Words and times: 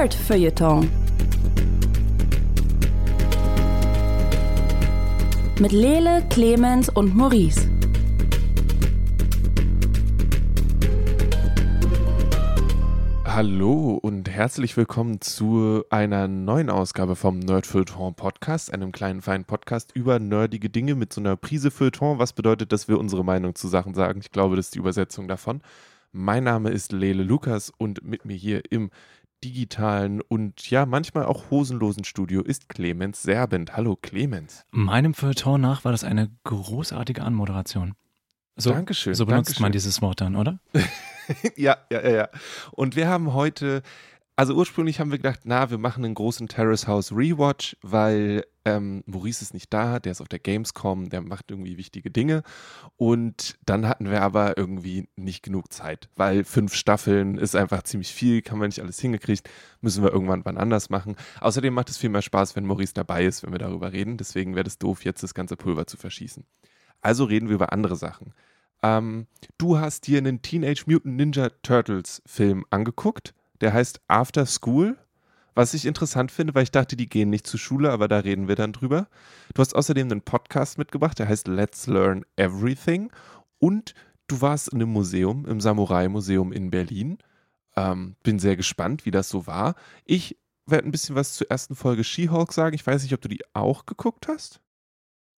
Nerd 0.00 0.14
Feuilleton. 0.14 0.88
Mit 5.60 5.72
Lele, 5.72 6.24
Clemens 6.30 6.88
und 6.88 7.14
Maurice. 7.14 7.68
Hallo 13.26 13.98
und 14.00 14.30
herzlich 14.30 14.74
willkommen 14.78 15.20
zu 15.20 15.84
einer 15.90 16.28
neuen 16.28 16.70
Ausgabe 16.70 17.14
vom 17.14 17.38
Nerd 17.38 17.66
Feuilleton 17.66 18.14
Podcast, 18.14 18.72
einem 18.72 18.92
kleinen 18.92 19.20
feinen 19.20 19.44
Podcast 19.44 19.92
über 19.94 20.18
nerdige 20.18 20.70
Dinge 20.70 20.94
mit 20.94 21.12
so 21.12 21.20
einer 21.20 21.36
Prise 21.36 21.70
Feuilleton, 21.70 22.18
was 22.18 22.32
bedeutet, 22.32 22.72
dass 22.72 22.88
wir 22.88 22.98
unsere 22.98 23.22
Meinung 23.22 23.54
zu 23.54 23.68
Sachen 23.68 23.92
sagen. 23.92 24.20
Ich 24.22 24.30
glaube, 24.30 24.56
das 24.56 24.68
ist 24.68 24.76
die 24.76 24.78
Übersetzung 24.78 25.28
davon. 25.28 25.60
Mein 26.12 26.42
Name 26.42 26.70
ist 26.70 26.90
Lele 26.90 27.22
Lukas 27.22 27.70
und 27.76 28.02
mit 28.02 28.24
mir 28.24 28.34
hier 28.34 28.62
im 28.72 28.90
digitalen 29.44 30.20
und 30.20 30.70
ja, 30.70 30.86
manchmal 30.86 31.24
auch 31.24 31.50
hosenlosen 31.50 32.04
Studio 32.04 32.42
ist 32.42 32.68
Clemens 32.68 33.22
Serbent. 33.22 33.76
Hallo 33.76 33.96
Clemens. 33.96 34.64
Meinem 34.70 35.14
Feuilleton 35.14 35.60
nach 35.60 35.84
war 35.84 35.92
das 35.92 36.04
eine 36.04 36.30
großartige 36.44 37.22
Anmoderation. 37.22 37.94
So, 38.56 38.70
Dankeschön. 38.70 39.14
So 39.14 39.26
benutzt 39.26 39.48
Dankeschön. 39.48 39.62
man 39.62 39.72
dieses 39.72 40.02
Wort 40.02 40.20
dann, 40.20 40.36
oder? 40.36 40.60
ja, 41.56 41.78
ja, 41.90 42.02
ja, 42.02 42.10
ja. 42.10 42.28
Und 42.72 42.96
wir 42.96 43.08
haben 43.08 43.32
heute, 43.32 43.82
also 44.40 44.54
ursprünglich 44.54 45.00
haben 45.00 45.10
wir 45.10 45.18
gedacht, 45.18 45.40
na, 45.44 45.70
wir 45.70 45.76
machen 45.76 46.02
einen 46.02 46.14
großen 46.14 46.48
Terrace 46.48 46.86
House 46.86 47.12
Rewatch, 47.12 47.76
weil 47.82 48.46
ähm, 48.64 49.02
Maurice 49.04 49.42
ist 49.42 49.52
nicht 49.52 49.70
da, 49.70 49.98
der 50.00 50.12
ist 50.12 50.22
auf 50.22 50.28
der 50.28 50.38
Gamescom, 50.38 51.10
der 51.10 51.20
macht 51.20 51.50
irgendwie 51.50 51.76
wichtige 51.76 52.10
Dinge. 52.10 52.42
Und 52.96 53.58
dann 53.66 53.86
hatten 53.86 54.10
wir 54.10 54.22
aber 54.22 54.56
irgendwie 54.56 55.10
nicht 55.14 55.42
genug 55.42 55.70
Zeit, 55.70 56.08
weil 56.16 56.44
fünf 56.44 56.72
Staffeln 56.72 57.36
ist 57.36 57.54
einfach 57.54 57.82
ziemlich 57.82 58.14
viel, 58.14 58.40
kann 58.40 58.56
man 58.56 58.68
nicht 58.68 58.80
alles 58.80 58.98
hingekriegt, 58.98 59.46
müssen 59.82 60.02
wir 60.02 60.10
irgendwann 60.10 60.46
wann 60.46 60.56
anders 60.56 60.88
machen. 60.88 61.16
Außerdem 61.42 61.74
macht 61.74 61.90
es 61.90 61.98
viel 61.98 62.08
mehr 62.08 62.22
Spaß, 62.22 62.56
wenn 62.56 62.64
Maurice 62.64 62.94
dabei 62.94 63.26
ist, 63.26 63.42
wenn 63.42 63.52
wir 63.52 63.58
darüber 63.58 63.92
reden. 63.92 64.16
Deswegen 64.16 64.56
wäre 64.56 64.66
es 64.66 64.78
doof, 64.78 65.04
jetzt 65.04 65.22
das 65.22 65.34
ganze 65.34 65.58
Pulver 65.58 65.86
zu 65.86 65.98
verschießen. 65.98 66.46
Also 67.02 67.24
reden 67.24 67.50
wir 67.50 67.56
über 67.56 67.74
andere 67.74 67.96
Sachen. 67.96 68.32
Ähm, 68.82 69.26
du 69.58 69.78
hast 69.78 70.06
dir 70.06 70.16
einen 70.16 70.40
Teenage 70.40 70.84
Mutant 70.86 71.16
Ninja 71.16 71.50
Turtles 71.62 72.22
Film 72.24 72.64
angeguckt. 72.70 73.34
Der 73.60 73.72
heißt 73.72 74.00
After 74.08 74.46
School. 74.46 74.96
Was 75.54 75.74
ich 75.74 75.84
interessant 75.84 76.30
finde, 76.30 76.54
weil 76.54 76.62
ich 76.62 76.70
dachte, 76.70 76.96
die 76.96 77.08
gehen 77.08 77.28
nicht 77.28 77.46
zur 77.46 77.58
Schule, 77.58 77.90
aber 77.90 78.08
da 78.08 78.20
reden 78.20 78.48
wir 78.48 78.54
dann 78.54 78.72
drüber. 78.72 79.08
Du 79.52 79.60
hast 79.60 79.74
außerdem 79.74 80.10
einen 80.10 80.22
Podcast 80.22 80.78
mitgebracht, 80.78 81.18
der 81.18 81.28
heißt 81.28 81.48
Let's 81.48 81.86
Learn 81.86 82.24
Everything. 82.36 83.10
Und 83.58 83.94
du 84.28 84.40
warst 84.40 84.68
in 84.68 84.80
einem 84.80 84.92
Museum, 84.92 85.44
im 85.46 85.60
Samurai-Museum 85.60 86.52
in 86.52 86.70
Berlin. 86.70 87.18
Ähm, 87.76 88.16
bin 88.22 88.38
sehr 88.38 88.56
gespannt, 88.56 89.04
wie 89.04 89.10
das 89.10 89.28
so 89.28 89.46
war. 89.46 89.74
Ich 90.04 90.38
werde 90.66 90.88
ein 90.88 90.92
bisschen 90.92 91.16
was 91.16 91.34
zur 91.34 91.50
ersten 91.50 91.74
Folge 91.74 92.04
She-Hulk 92.04 92.52
sagen. 92.52 92.74
Ich 92.74 92.86
weiß 92.86 93.02
nicht, 93.02 93.12
ob 93.12 93.20
du 93.20 93.28
die 93.28 93.42
auch 93.52 93.86
geguckt 93.86 94.28
hast. 94.28 94.60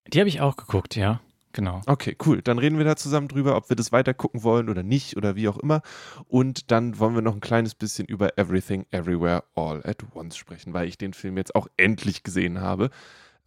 Die 0.09 0.21
habe 0.21 0.29
ich 0.29 0.41
auch 0.41 0.57
geguckt, 0.57 0.95
ja. 0.95 1.21
Genau. 1.53 1.83
Okay, 1.87 2.17
cool. 2.25 2.41
Dann 2.43 2.59
reden 2.59 2.79
wir 2.79 2.85
da 2.85 2.97
zusammen 2.97 3.29
drüber, 3.29 3.57
ob 3.57 3.69
wir 3.69 3.77
das 3.77 3.93
weiter 3.93 4.15
gucken 4.15 4.43
wollen 4.43 4.69
oder 4.69 4.83
nicht 4.83 5.17
oder 5.17 5.37
wie 5.37 5.49
auch 5.49 5.59
immer. 5.59 5.83
Und 6.27 6.71
dann 6.71 6.99
wollen 6.99 7.15
wir 7.15 7.23
noch 7.23 7.35
ein 7.35 7.41
kleines 7.41 7.75
bisschen 7.75 8.07
über 8.07 8.39
Everything, 8.39 8.87
Everywhere, 8.91 9.45
All 9.55 9.85
at 9.85 10.03
Once 10.15 10.37
sprechen, 10.37 10.73
weil 10.73 10.89
ich 10.89 10.97
den 10.97 11.13
Film 11.13 11.37
jetzt 11.37 11.55
auch 11.55 11.69
endlich 11.77 12.23
gesehen 12.23 12.61
habe. 12.61 12.91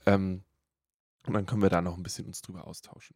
Ähm, 0.05 0.43
und 1.25 1.33
dann 1.33 1.45
können 1.45 1.63
wir 1.63 1.69
da 1.69 1.81
noch 1.81 1.97
ein 1.97 2.03
bisschen 2.03 2.27
uns 2.27 2.41
drüber 2.41 2.67
austauschen. 2.67 3.15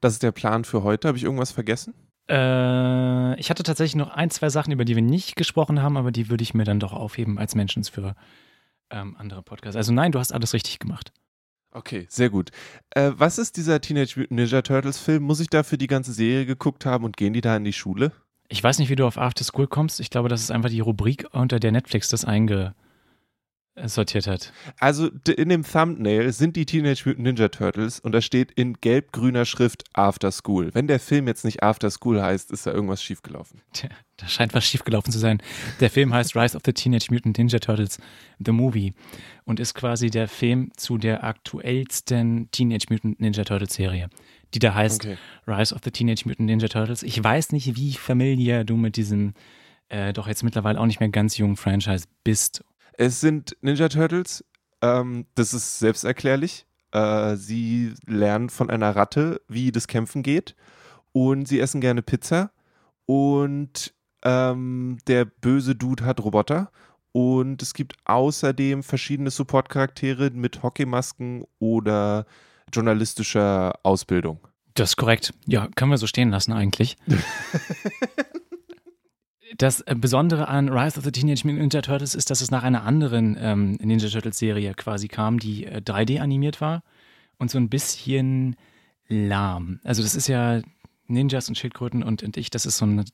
Das 0.00 0.12
ist 0.12 0.22
der 0.22 0.32
Plan 0.32 0.64
für 0.64 0.82
heute. 0.82 1.08
Habe 1.08 1.18
ich 1.18 1.24
irgendwas 1.24 1.52
vergessen? 1.52 1.94
Äh, 2.28 3.38
ich 3.40 3.50
hatte 3.50 3.62
tatsächlich 3.62 3.96
noch 3.96 4.10
ein, 4.10 4.30
zwei 4.30 4.48
Sachen, 4.48 4.72
über 4.72 4.84
die 4.84 4.94
wir 4.94 5.02
nicht 5.02 5.36
gesprochen 5.36 5.82
haben, 5.82 5.96
aber 5.96 6.12
die 6.12 6.28
würde 6.28 6.42
ich 6.42 6.54
mir 6.54 6.64
dann 6.64 6.80
doch 6.80 6.92
aufheben 6.92 7.38
als 7.38 7.54
Mentions 7.54 7.88
für 7.88 8.14
ähm, 8.90 9.16
andere 9.18 9.42
Podcasts. 9.42 9.76
Also 9.76 9.92
nein, 9.92 10.12
du 10.12 10.18
hast 10.18 10.32
alles 10.32 10.52
richtig 10.52 10.78
gemacht. 10.78 11.12
Okay, 11.72 12.06
sehr 12.08 12.28
gut. 12.28 12.50
Äh, 12.90 13.12
was 13.16 13.38
ist 13.38 13.56
dieser 13.56 13.80
Teenage 13.80 14.18
Mutant 14.18 14.32
Ninja 14.32 14.62
Turtles 14.62 14.98
Film? 14.98 15.22
Muss 15.22 15.40
ich 15.40 15.48
dafür 15.48 15.78
die 15.78 15.86
ganze 15.86 16.12
Serie 16.12 16.44
geguckt 16.44 16.84
haben 16.84 17.04
und 17.04 17.16
gehen 17.16 17.32
die 17.32 17.40
da 17.40 17.56
in 17.56 17.64
die 17.64 17.72
Schule? 17.72 18.12
Ich 18.48 18.62
weiß 18.62 18.78
nicht, 18.78 18.90
wie 18.90 18.96
du 18.96 19.06
auf 19.06 19.16
After 19.16 19.44
School 19.44 19.66
kommst. 19.66 19.98
Ich 19.98 20.10
glaube, 20.10 20.28
das 20.28 20.42
ist 20.42 20.50
einfach 20.50 20.68
die 20.68 20.80
Rubrik, 20.80 21.26
unter 21.32 21.58
der 21.58 21.72
Netflix 21.72 22.10
das 22.10 22.26
eingesortiert 23.74 24.26
hat. 24.26 24.52
Also 24.78 25.10
in 25.36 25.48
dem 25.48 25.64
Thumbnail 25.64 26.32
sind 26.32 26.56
die 26.56 26.66
Teenage 26.66 27.02
Mutant 27.06 27.24
Ninja 27.24 27.48
Turtles 27.48 28.00
und 28.00 28.12
da 28.12 28.20
steht 28.20 28.52
in 28.52 28.74
gelb-grüner 28.80 29.44
Schrift 29.44 29.84
After 29.92 30.30
School. 30.30 30.70
Wenn 30.74 30.86
der 30.86 31.00
Film 31.00 31.26
jetzt 31.26 31.44
nicht 31.44 31.62
After 31.62 31.90
School 31.90 32.22
heißt, 32.22 32.50
ist 32.50 32.66
da 32.66 32.72
irgendwas 32.72 33.02
schiefgelaufen. 33.02 33.60
Tja, 33.72 33.88
da 34.16 34.28
scheint 34.28 34.54
was 34.54 34.64
schiefgelaufen 34.64 35.12
zu 35.12 35.18
sein. 35.18 35.42
Der 35.80 35.90
Film 35.90 36.12
heißt 36.12 36.36
Rise 36.36 36.56
of 36.56 36.62
the 36.64 36.72
Teenage 36.72 37.06
Mutant 37.10 37.38
Ninja 37.38 37.58
Turtles, 37.58 37.98
The 38.44 38.52
Movie, 38.52 38.94
und 39.44 39.60
ist 39.60 39.74
quasi 39.74 40.10
der 40.10 40.28
Film 40.28 40.70
zu 40.76 40.98
der 40.98 41.24
aktuellsten 41.24 42.50
Teenage 42.50 42.86
Mutant 42.90 43.20
Ninja 43.20 43.44
Turtles 43.44 43.74
Serie, 43.74 44.08
die 44.54 44.58
da 44.58 44.74
heißt 44.74 45.04
Okay. 45.04 45.16
Rise 45.46 45.74
of 45.74 45.80
the 45.84 45.90
Teenage 45.90 46.22
Mutant 46.26 46.46
Ninja 46.46 46.68
Turtles. 46.68 47.02
Ich 47.02 47.22
weiß 47.22 47.52
nicht, 47.52 47.76
wie 47.76 47.94
familiar 47.94 48.64
du 48.64 48.76
mit 48.76 48.96
diesem 48.96 49.34
äh, 49.88 50.12
doch 50.12 50.26
jetzt 50.26 50.42
mittlerweile 50.42 50.80
auch 50.80 50.86
nicht 50.86 51.00
mehr 51.00 51.10
ganz 51.10 51.36
jungen 51.36 51.56
Franchise 51.56 52.06
bist. 52.24 52.64
Es 52.92 53.20
sind 53.20 53.56
Ninja 53.60 53.88
Turtles, 53.88 54.44
ähm, 54.80 55.26
das 55.34 55.54
ist 55.54 55.78
selbsterklärlich. 55.78 56.66
Äh, 56.92 57.36
sie 57.36 57.94
lernen 58.06 58.50
von 58.50 58.70
einer 58.70 58.94
Ratte, 58.94 59.40
wie 59.48 59.72
das 59.72 59.88
Kämpfen 59.88 60.22
geht 60.22 60.54
und 61.12 61.48
sie 61.48 61.60
essen 61.60 61.80
gerne 61.80 62.02
Pizza 62.02 62.52
und 63.06 63.94
ähm, 64.24 64.98
der 65.06 65.24
böse 65.24 65.74
Dude 65.74 66.04
hat 66.04 66.20
Roboter 66.20 66.70
und 67.12 67.62
es 67.62 67.74
gibt 67.74 67.96
außerdem 68.04 68.82
verschiedene 68.82 69.30
Support-Charaktere 69.30 70.30
mit 70.30 70.62
Hockeymasken 70.62 71.44
oder 71.58 72.26
journalistischer 72.72 73.72
Ausbildung. 73.82 74.40
Das 74.74 74.90
ist 74.90 74.96
korrekt. 74.96 75.34
Ja, 75.46 75.68
können 75.74 75.90
wir 75.90 75.98
so 75.98 76.06
stehen 76.06 76.30
lassen 76.30 76.52
eigentlich. 76.52 76.96
Das 79.58 79.80
äh, 79.82 79.94
Besondere 79.98 80.48
an 80.48 80.68
Rise 80.68 80.98
of 80.98 81.04
the 81.04 81.12
Teenage 81.12 81.42
Mutant 81.44 81.60
Ninja 81.72 81.82
Turtles 81.82 82.14
ist, 82.14 82.30
dass 82.30 82.40
es 82.40 82.50
nach 82.50 82.62
einer 82.62 82.84
anderen 82.84 83.36
ähm, 83.38 83.72
Ninja 83.82 84.08
Turtles 84.08 84.38
Serie 84.38 84.74
quasi 84.74 85.08
kam, 85.08 85.38
die 85.38 85.66
äh, 85.66 85.78
3D 85.80 86.20
animiert 86.20 86.60
war 86.60 86.82
und 87.38 87.50
so 87.50 87.58
ein 87.58 87.68
bisschen 87.68 88.56
lahm. 89.08 89.80
Also 89.84 90.02
das 90.02 90.14
ist 90.14 90.28
ja 90.28 90.62
Ninjas 91.06 91.48
und 91.48 91.56
Schildkröten 91.58 92.02
und, 92.02 92.22
und 92.22 92.36
ich, 92.36 92.50
das 92.50 92.66
ist 92.66 92.78
so 92.78 92.84
eine 92.84 93.04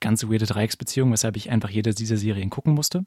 ganz 0.00 0.24
weirde 0.24 0.46
Dreiecksbeziehung, 0.46 1.12
weshalb 1.12 1.36
ich 1.36 1.50
einfach 1.50 1.70
jede 1.70 1.94
dieser 1.94 2.16
Serien 2.16 2.50
gucken 2.50 2.74
musste. 2.74 3.04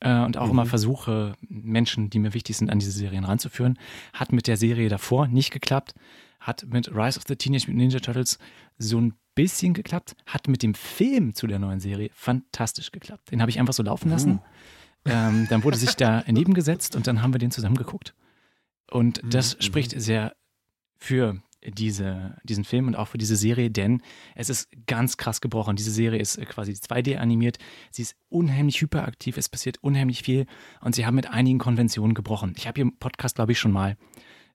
Äh, 0.00 0.20
und 0.20 0.36
auch 0.36 0.46
Mhm. 0.46 0.52
immer 0.52 0.66
versuche, 0.66 1.34
Menschen, 1.48 2.10
die 2.10 2.20
mir 2.20 2.34
wichtig 2.34 2.56
sind, 2.56 2.70
an 2.70 2.78
diese 2.78 2.92
Serien 2.92 3.24
ranzuführen. 3.24 3.78
Hat 4.12 4.32
mit 4.32 4.46
der 4.46 4.56
Serie 4.56 4.88
davor 4.88 5.26
nicht 5.26 5.50
geklappt. 5.50 5.94
Hat 6.38 6.64
mit 6.68 6.88
Rise 6.94 7.18
of 7.18 7.24
the 7.26 7.34
Teenage 7.34 7.64
Mutant 7.66 7.78
Ninja 7.78 7.98
Turtles 7.98 8.38
so 8.78 9.00
ein 9.00 9.14
bisschen 9.38 9.72
geklappt. 9.72 10.16
Hat 10.26 10.48
mit 10.48 10.62
dem 10.62 10.74
Film 10.74 11.34
zu 11.34 11.46
der 11.46 11.58
neuen 11.60 11.78
Serie 11.80 12.10
fantastisch 12.12 12.90
geklappt. 12.90 13.30
Den 13.30 13.40
habe 13.40 13.50
ich 13.50 13.58
einfach 13.60 13.74
so 13.74 13.84
laufen 13.84 14.10
lassen. 14.10 14.40
Ähm, 15.04 15.46
dann 15.48 15.62
wurde 15.62 15.76
sich 15.78 15.94
da 15.94 16.22
daneben 16.26 16.54
gesetzt 16.54 16.96
und 16.96 17.06
dann 17.06 17.22
haben 17.22 17.32
wir 17.32 17.38
den 17.38 17.52
zusammen 17.52 17.76
geguckt. 17.76 18.14
Und 18.90 19.20
das 19.24 19.56
Mhm, 19.56 19.62
spricht 19.62 20.00
sehr 20.00 20.34
für 20.96 21.40
diese, 21.64 22.36
diesen 22.44 22.64
Film 22.64 22.86
und 22.88 22.96
auch 22.96 23.08
für 23.08 23.18
diese 23.18 23.36
Serie, 23.36 23.70
denn 23.70 24.02
es 24.34 24.48
ist 24.50 24.68
ganz 24.86 25.16
krass 25.16 25.40
gebrochen. 25.40 25.76
Diese 25.76 25.90
Serie 25.90 26.20
ist 26.20 26.36
äh, 26.36 26.44
quasi 26.44 26.72
2D 26.72 27.16
animiert. 27.18 27.58
Sie 27.90 28.02
ist 28.02 28.16
unheimlich 28.28 28.80
hyperaktiv. 28.80 29.36
Es 29.36 29.48
passiert 29.48 29.78
unheimlich 29.82 30.22
viel 30.22 30.46
und 30.80 30.94
sie 30.94 31.06
haben 31.06 31.14
mit 31.14 31.30
einigen 31.30 31.58
Konventionen 31.58 32.14
gebrochen. 32.14 32.54
Ich 32.56 32.66
habe 32.66 32.76
hier 32.78 32.84
im 32.90 32.96
Podcast, 32.98 33.36
glaube 33.36 33.52
ich, 33.52 33.58
schon 33.58 33.72
mal 33.72 33.96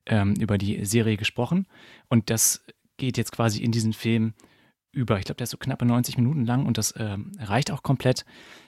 ähm, 0.06 0.34
über 0.34 0.58
die 0.58 0.84
Serie 0.84 1.16
gesprochen 1.16 1.66
und 2.08 2.28
das 2.30 2.64
geht 2.96 3.16
jetzt 3.16 3.32
quasi 3.32 3.62
in 3.62 3.72
diesen 3.72 3.92
Film 3.92 4.34
über. 4.94 5.18
Ich 5.18 5.24
glaube, 5.24 5.36
der 5.36 5.44
ist 5.44 5.50
so 5.50 5.56
knappe 5.56 5.84
90 5.84 6.16
Minuten 6.16 6.44
lang 6.44 6.66
und 6.66 6.78
das 6.78 6.94
ähm, 6.96 7.32
reicht 7.38 7.70
auch 7.70 7.82
komplett. 7.82 8.24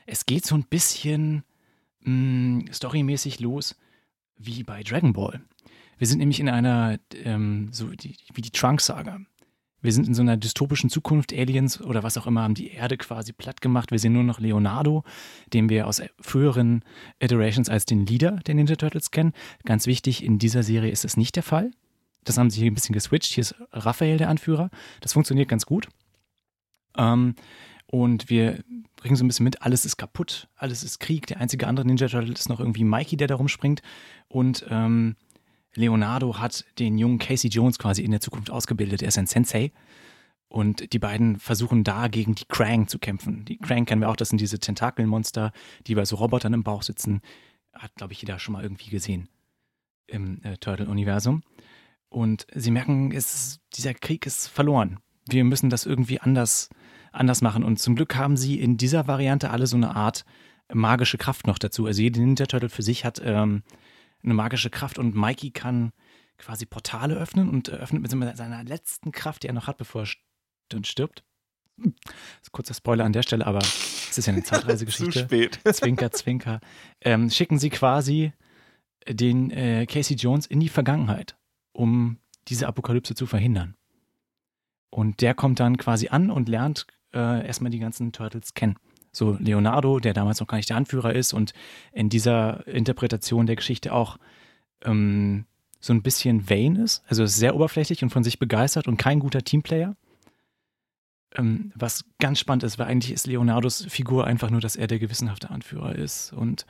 Es 0.07 0.27
geht 0.27 0.45
so 0.45 0.55
ein 0.55 0.65
bisschen 0.65 1.45
mh, 2.01 2.73
storymäßig 2.73 3.41
los 3.41 3.77
wie 4.37 4.63
bei 4.63 4.83
Dragon 4.83 5.13
Ball. 5.13 5.41
Wir 5.99 6.07
sind 6.07 6.19
nämlich 6.19 6.41
in 6.41 6.49
einer, 6.49 6.99
ähm, 7.25 7.69
so 7.73 7.89
die, 7.89 8.17
wie 8.35 8.43
die 8.43 8.51
Trunk-Saga. 8.51 9.19
Wir 9.83 9.93
sind 9.93 10.09
in 10.09 10.15
so 10.15 10.23
einer 10.23 10.37
dystopischen 10.37 10.91
Zukunft, 10.91 11.33
Aliens 11.33 11.81
oder 11.81 12.03
was 12.03 12.17
auch 12.19 12.27
immer 12.27 12.43
haben 12.43 12.55
die 12.55 12.73
Erde 12.73 12.97
quasi 12.97 13.33
platt 13.33 13.61
gemacht. 13.61 13.91
Wir 13.91 13.99
sehen 13.99 14.15
nur 14.15 14.25
noch 14.25 14.41
Leonardo, 14.41 15.05
den 15.53 15.69
wir 15.69 15.87
aus 15.87 16.03
früheren 16.21 16.85
Iterations 17.21 17.69
als 17.69 17.85
den 17.85 18.05
Leader 18.05 18.33
der 18.47 18.55
Ninja 18.55 18.77
Turtles 18.77 19.11
kennen. 19.11 19.33
Ganz 19.65 19.87
wichtig, 19.87 20.25
in 20.25 20.39
dieser 20.39 20.63
Serie 20.63 20.91
ist 20.91 21.05
es 21.05 21.17
nicht 21.17 21.37
der 21.37 21.43
Fall. 21.43 21.71
Das 22.25 22.37
haben 22.37 22.51
sie 22.51 22.61
hier 22.61 22.71
ein 22.71 22.75
bisschen 22.75 22.95
geswitcht. 22.95 23.33
Hier 23.33 23.43
ist 23.43 23.55
Raphael 23.71 24.19
der 24.19 24.29
Anführer. 24.29 24.71
Das 25.01 25.13
funktioniert 25.13 25.49
ganz 25.49 25.67
gut. 25.67 25.89
Ähm, 26.97 27.35
und 27.87 28.29
wir 28.29 28.65
bringen 28.97 29.17
so 29.17 29.25
ein 29.25 29.29
bisschen 29.29 29.45
mit, 29.45 29.63
alles 29.63 29.85
ist 29.85 29.97
kaputt, 29.97 30.49
alles 30.57 30.83
ist 30.83 30.99
Krieg. 30.99 31.27
Der 31.27 31.41
einzige 31.41 31.67
andere 31.67 31.87
Ninja 31.87 32.09
Turtle 32.09 32.33
ist 32.33 32.49
noch 32.49 32.61
irgendwie 32.61 32.85
Mikey, 32.85 33.17
der 33.17 33.29
da 33.29 33.37
rumspringt. 33.37 33.83
Und 34.29 34.67
ähm, 34.69 35.17
Leonardo 35.75 36.39
hat 36.39 36.65
den 36.79 36.99
jungen 36.99 37.19
Casey 37.19 37.51
Jones 37.51 37.79
quasi 37.79 38.03
in 38.03 38.11
der 38.11 38.21
Zukunft 38.21 38.51
ausgebildet. 38.51 39.03
Er 39.03 39.09
ist 39.09 39.19
ein 39.19 39.27
Sensei. 39.27 39.73
Und 40.49 40.93
die 40.93 40.99
beiden 40.99 41.39
versuchen 41.39 41.85
da 41.85 42.09
gegen 42.09 42.35
die 42.35 42.45
Krang 42.47 42.89
zu 42.89 42.99
kämpfen. 42.99 43.45
Die 43.45 43.59
Krang 43.59 43.85
kennen 43.85 44.01
wir 44.01 44.09
auch, 44.09 44.17
das 44.17 44.29
sind 44.29 44.41
diese 44.41 44.59
Tentakelmonster, 44.59 45.53
die 45.87 45.95
bei 45.95 46.05
so 46.05 46.17
Robotern 46.17 46.55
im 46.55 46.63
Bauch 46.63 46.83
sitzen. 46.83 47.21
Hat, 47.75 47.95
glaube 47.97 48.13
ich, 48.13 48.23
jeder 48.23 48.39
schon 48.39 48.53
mal 48.53 48.63
irgendwie 48.63 48.91
gesehen 48.91 49.29
im 50.07 50.43
äh, 50.45 50.57
Turtle-Universum. 50.57 51.43
Und 52.09 52.47
sie 52.55 52.71
merken, 52.71 53.13
es, 53.13 53.61
dieser 53.75 53.93
Krieg 53.93 54.25
ist 54.25 54.47
verloren. 54.47 55.01
Wir 55.29 55.45
müssen 55.45 55.69
das 55.69 55.85
irgendwie 55.85 56.21
anders, 56.21 56.71
anders 57.17 57.43
machen. 57.43 57.65
Und 57.65 57.79
zum 57.79 57.97
Glück 57.97 58.17
haben 58.17 58.37
sie 58.37 58.61
in 58.61 58.77
dieser 58.77 59.07
Variante 59.07 59.51
alle 59.51 59.67
so 59.67 59.77
eine 59.77 59.97
Art 59.97 60.25
magische 60.73 61.19
Kraft 61.19 61.47
noch 61.47 61.59
dazu. 61.59 61.87
Also 61.87 62.03
jede 62.03 62.21
Ninja 62.21 62.47
Turtle 62.47 62.69
für 62.69 62.83
sich 62.83 63.05
hat 63.05 63.21
ähm, 63.25 63.63
eine 64.23 64.35
magische 64.35 64.71
Kraft 64.71 64.99
und 64.99 65.15
Mikey 65.15 65.51
kann 65.51 65.93
quasi 66.39 66.67
Portale 66.67 67.15
öffnen 67.15 67.49
und 67.49 67.71
öffnet 67.71 68.03
mit 68.03 68.37
seiner 68.37 68.65
letzten 68.65 69.13
Kraft, 69.13 69.43
die 69.43 69.49
er 69.49 69.55
noch 69.55 69.67
hat, 69.67 69.79
bevor 69.79 70.03
er 70.03 70.85
stirbt. 70.85 71.25
Das 71.77 71.93
ist 72.43 72.53
kurzer 72.53 72.75
Spoiler 72.75 73.05
an 73.05 73.13
der 73.13 73.23
Stelle, 73.23 73.47
aber 73.47 73.59
es 73.59 74.17
ist 74.17 74.27
ja 74.27 74.33
eine 74.33 74.43
Zeitreisegeschichte. 74.45 75.13
Zu 75.13 75.19
spät. 75.21 75.61
Zwinker, 75.73 76.11
Zwinker. 76.11 76.61
Ähm, 77.01 77.31
schicken 77.31 77.59
sie 77.59 77.71
quasi 77.71 78.33
den 79.09 79.51
äh, 79.51 79.87
Casey 79.87 80.17
Jones 80.17 80.47
in 80.47 80.61
die 80.61 80.69
Vergangenheit, 80.69 81.37
um 81.73 82.19
diese 82.49 82.67
Apokalypse 82.67 83.15
zu 83.15 83.27
verhindern. 83.27 83.77
Und 84.91 85.21
der 85.21 85.35
kommt 85.35 85.61
dann 85.61 85.77
quasi 85.77 86.09
an 86.09 86.31
und 86.31 86.49
lernt 86.49 86.87
äh, 87.17 87.47
erstmal 87.47 87.71
die 87.71 87.79
ganzen 87.79 88.13
Turtles 88.13 88.55
kennen. 88.55 88.77
So 89.11 89.37
Leonardo, 89.41 89.99
der 89.99 90.13
damals 90.13 90.41
noch 90.41 90.47
gar 90.47 90.59
nicht 90.59 90.69
der 90.69 90.77
Anführer 90.77 91.15
ist 91.15 91.33
und 91.33 91.55
in 91.93 92.11
dieser 92.11 92.67
Interpretation 92.67 93.47
der 93.47 93.57
Geschichte 93.57 93.95
auch 93.95 94.19
ähm, 94.85 95.47
so 95.81 95.95
ein 95.95 96.03
bisschen 96.03 96.51
vain 96.51 96.77
ist, 96.77 97.03
also 97.07 97.23
ist 97.23 97.37
sehr 97.37 97.55
oberflächlich 97.55 98.03
und 98.03 98.11
von 98.11 98.25
sich 98.25 98.39
begeistert 98.39 98.89
und 98.89 98.99
kein 98.99 99.21
guter 99.21 99.43
Teamplayer. 99.43 99.97
Ähm, 101.35 101.73
was 101.75 102.05
ganz 102.19 102.39
spannend 102.39 102.65
ist, 102.65 102.79
weil 102.79 102.89
eigentlich 102.89 103.13
ist 103.13 103.27
Leonardos 103.27 103.87
Figur 103.89 104.27
einfach 104.27 104.51
nur, 104.51 104.61
dass 104.61 104.77
er 104.77 104.87
der 104.87 104.99
gewissenhafte 104.99 105.51
Anführer 105.51 105.95
ist 105.95 106.33
und 106.33 106.67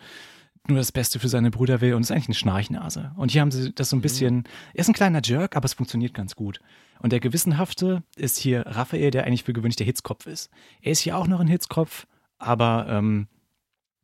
nur 0.68 0.78
das 0.78 0.92
Beste 0.92 1.18
für 1.18 1.28
seine 1.28 1.50
Brüder 1.50 1.80
will 1.80 1.94
und 1.94 2.02
ist 2.02 2.10
eigentlich 2.10 2.28
eine 2.28 2.34
Schnarchnase. 2.34 3.12
Und 3.16 3.30
hier 3.30 3.40
haben 3.40 3.50
sie 3.50 3.72
das 3.72 3.90
so 3.90 3.96
ein 3.96 3.98
mhm. 3.98 4.02
bisschen, 4.02 4.44
er 4.74 4.80
ist 4.80 4.88
ein 4.88 4.94
kleiner 4.94 5.20
Jerk, 5.22 5.56
aber 5.56 5.66
es 5.66 5.74
funktioniert 5.74 6.14
ganz 6.14 6.34
gut. 6.36 6.60
Und 7.00 7.12
der 7.12 7.20
Gewissenhafte 7.20 8.02
ist 8.16 8.38
hier 8.38 8.66
Raphael, 8.66 9.10
der 9.10 9.24
eigentlich 9.24 9.44
für 9.44 9.52
gewöhnlich 9.52 9.76
der 9.76 9.86
Hitzkopf 9.86 10.26
ist. 10.26 10.50
Er 10.80 10.92
ist 10.92 11.00
hier 11.00 11.16
auch 11.16 11.26
noch 11.26 11.40
ein 11.40 11.48
Hitzkopf, 11.48 12.06
aber 12.38 12.86
ähm, 12.88 13.28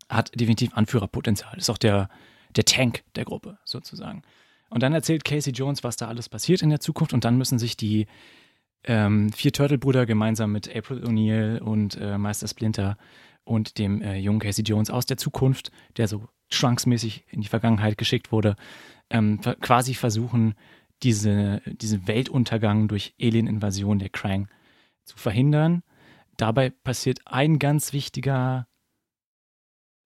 hat 0.08 0.38
definitiv 0.38 0.74
Anführerpotenzial. 0.74 1.56
Ist 1.56 1.70
auch 1.70 1.78
der, 1.78 2.08
der 2.54 2.64
Tank 2.64 3.02
der 3.14 3.24
Gruppe 3.24 3.58
sozusagen. 3.64 4.22
Und 4.68 4.82
dann 4.82 4.92
erzählt 4.92 5.24
Casey 5.24 5.52
Jones, 5.52 5.84
was 5.84 5.96
da 5.96 6.08
alles 6.08 6.28
passiert 6.28 6.62
in 6.62 6.70
der 6.70 6.80
Zukunft 6.80 7.12
und 7.12 7.24
dann 7.24 7.36
müssen 7.36 7.58
sich 7.58 7.76
die 7.76 8.06
ähm, 8.84 9.30
vier 9.32 9.52
Turtle-Brüder 9.52 10.06
gemeinsam 10.06 10.52
mit 10.52 10.74
April 10.74 11.04
O'Neil 11.04 11.60
und 11.60 11.96
äh, 12.00 12.18
Meister 12.18 12.48
Splinter 12.48 12.96
und 13.44 13.78
dem 13.78 14.02
äh, 14.02 14.16
jungen 14.16 14.40
Casey 14.40 14.64
Jones 14.64 14.90
aus 14.90 15.06
der 15.06 15.16
Zukunft, 15.16 15.70
der 15.96 16.08
so 16.08 16.26
schwanksmäßig 16.50 17.24
in 17.30 17.40
die 17.40 17.48
Vergangenheit 17.48 17.98
geschickt 17.98 18.32
wurde, 18.32 18.56
ähm, 19.10 19.40
quasi 19.60 19.94
versuchen, 19.94 20.54
diese, 21.02 21.60
diesen 21.66 22.06
Weltuntergang 22.06 22.88
durch 22.88 23.14
Alien-Invasion 23.20 23.98
der 23.98 24.08
Krang 24.08 24.48
zu 25.04 25.16
verhindern. 25.16 25.82
Dabei 26.36 26.70
passiert 26.70 27.20
ein 27.26 27.58
ganz 27.58 27.92
wichtiger 27.92 28.66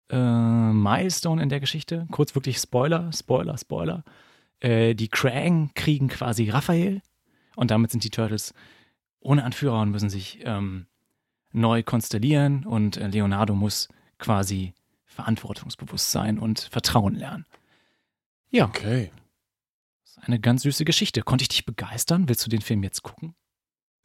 äh, 0.10 0.18
Milestone 0.18 1.42
in 1.42 1.50
der 1.50 1.60
Geschichte. 1.60 2.08
Kurz 2.12 2.36
wirklich 2.36 2.58
Spoiler, 2.58 3.12
Spoiler, 3.14 3.58
Spoiler. 3.58 4.04
Äh, 4.60 4.96
die 4.96 5.08
Krang 5.08 5.72
kriegen 5.74 6.08
quasi 6.08 6.50
Raphael 6.50 7.02
und 7.56 7.72
damit 7.72 7.92
sind 7.92 8.04
die 8.04 8.10
Turtles 8.10 8.54
ohne 9.20 9.44
Anführer 9.44 9.82
und 9.82 9.92
müssen 9.92 10.10
sich 10.10 10.40
ähm, 10.44 10.86
neu 11.52 11.84
konstellieren 11.84 12.66
und 12.66 12.98
äh, 12.98 13.08
Leonardo 13.08 13.56
muss 13.56 13.88
quasi 14.18 14.74
verantwortungsbewusst 15.06 16.12
sein 16.12 16.40
und 16.40 16.60
Vertrauen 16.60 17.16
lernen. 17.16 17.46
Ja. 18.50 18.66
Okay. 18.66 19.12
Eine 20.26 20.40
ganz 20.40 20.64
süße 20.64 20.86
Geschichte. 20.86 21.22
Konnte 21.22 21.44
ich 21.44 21.50
dich 21.50 21.66
begeistern? 21.66 22.28
Willst 22.28 22.46
du 22.46 22.50
den 22.50 22.62
Film 22.62 22.84
jetzt 22.84 23.04
gucken? 23.04 23.36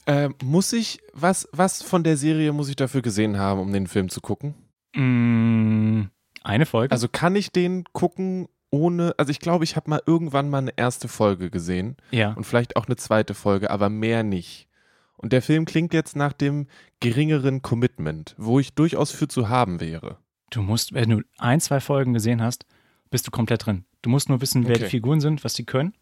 Äh, 0.06 0.30
muss 0.42 0.72
ich, 0.72 1.00
was, 1.12 1.48
was 1.52 1.82
von 1.82 2.02
der 2.02 2.16
Serie 2.16 2.52
muss 2.52 2.68
ich 2.68 2.76
dafür 2.76 3.02
gesehen 3.02 3.38
haben, 3.38 3.60
um 3.60 3.72
den 3.72 3.86
Film 3.86 4.08
zu 4.08 4.20
gucken? 4.20 4.54
Mm, 4.94 6.04
eine 6.42 6.66
Folge. 6.66 6.92
Also 6.92 7.08
kann 7.08 7.36
ich 7.36 7.52
den 7.52 7.84
gucken 7.92 8.48
ohne, 8.70 9.14
also 9.16 9.30
ich 9.30 9.40
glaube, 9.40 9.64
ich 9.64 9.76
habe 9.76 9.90
mal 9.90 10.02
irgendwann 10.06 10.50
mal 10.50 10.58
eine 10.58 10.72
erste 10.76 11.08
Folge 11.08 11.50
gesehen. 11.50 11.96
Ja. 12.10 12.32
Und 12.32 12.44
vielleicht 12.44 12.76
auch 12.76 12.86
eine 12.86 12.96
zweite 12.96 13.34
Folge, 13.34 13.70
aber 13.70 13.88
mehr 13.88 14.22
nicht. 14.22 14.68
Und 15.16 15.32
der 15.32 15.42
Film 15.42 15.64
klingt 15.64 15.92
jetzt 15.94 16.16
nach 16.16 16.32
dem 16.32 16.68
geringeren 17.00 17.62
Commitment, 17.62 18.34
wo 18.38 18.60
ich 18.60 18.74
durchaus 18.74 19.10
für 19.10 19.28
zu 19.28 19.48
haben 19.48 19.80
wäre. 19.80 20.18
Du 20.50 20.62
musst, 20.62 20.94
wenn 20.94 21.10
du 21.10 21.22
ein, 21.38 21.60
zwei 21.60 21.80
Folgen 21.80 22.14
gesehen 22.14 22.42
hast, 22.42 22.66
bist 23.10 23.26
du 23.26 23.30
komplett 23.30 23.66
drin. 23.66 23.84
Du 24.02 24.10
musst 24.10 24.28
nur 24.28 24.40
wissen, 24.40 24.64
wer 24.66 24.76
okay. 24.76 24.84
die 24.84 24.90
Figuren 24.90 25.20
sind, 25.20 25.44
was 25.44 25.54
die 25.54 25.64
können. 25.64 25.94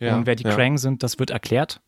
Ja, 0.00 0.16
und 0.16 0.26
wer 0.26 0.36
die 0.36 0.44
ja. 0.44 0.54
Krang 0.54 0.78
sind, 0.78 1.02
das 1.02 1.18
wird 1.18 1.30
erklärt. 1.30 1.80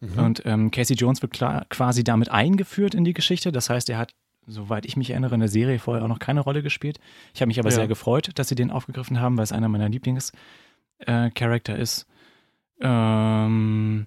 Mhm. 0.00 0.18
Und 0.18 0.42
ähm, 0.44 0.70
Casey 0.70 0.96
Jones 0.96 1.22
wird 1.22 1.32
klar, 1.32 1.66
quasi 1.68 2.04
damit 2.04 2.30
eingeführt 2.30 2.94
in 2.94 3.04
die 3.04 3.14
Geschichte. 3.14 3.52
Das 3.52 3.70
heißt, 3.70 3.90
er 3.90 3.98
hat, 3.98 4.14
soweit 4.46 4.86
ich 4.86 4.96
mich 4.96 5.10
erinnere, 5.10 5.34
in 5.34 5.40
der 5.40 5.48
Serie 5.48 5.78
vorher 5.78 6.04
auch 6.04 6.08
noch 6.08 6.18
keine 6.18 6.40
Rolle 6.40 6.62
gespielt. 6.62 6.98
Ich 7.34 7.40
habe 7.40 7.48
mich 7.48 7.58
aber 7.58 7.70
ja. 7.70 7.76
sehr 7.76 7.88
gefreut, 7.88 8.30
dass 8.34 8.48
sie 8.48 8.54
den 8.54 8.70
aufgegriffen 8.70 9.20
haben, 9.20 9.36
weil 9.36 9.44
es 9.44 9.52
einer 9.52 9.68
meiner 9.68 9.88
Lieblingscharakter 9.88 11.76
äh, 11.76 11.82
ist. 11.82 12.06
Ähm, 12.80 14.06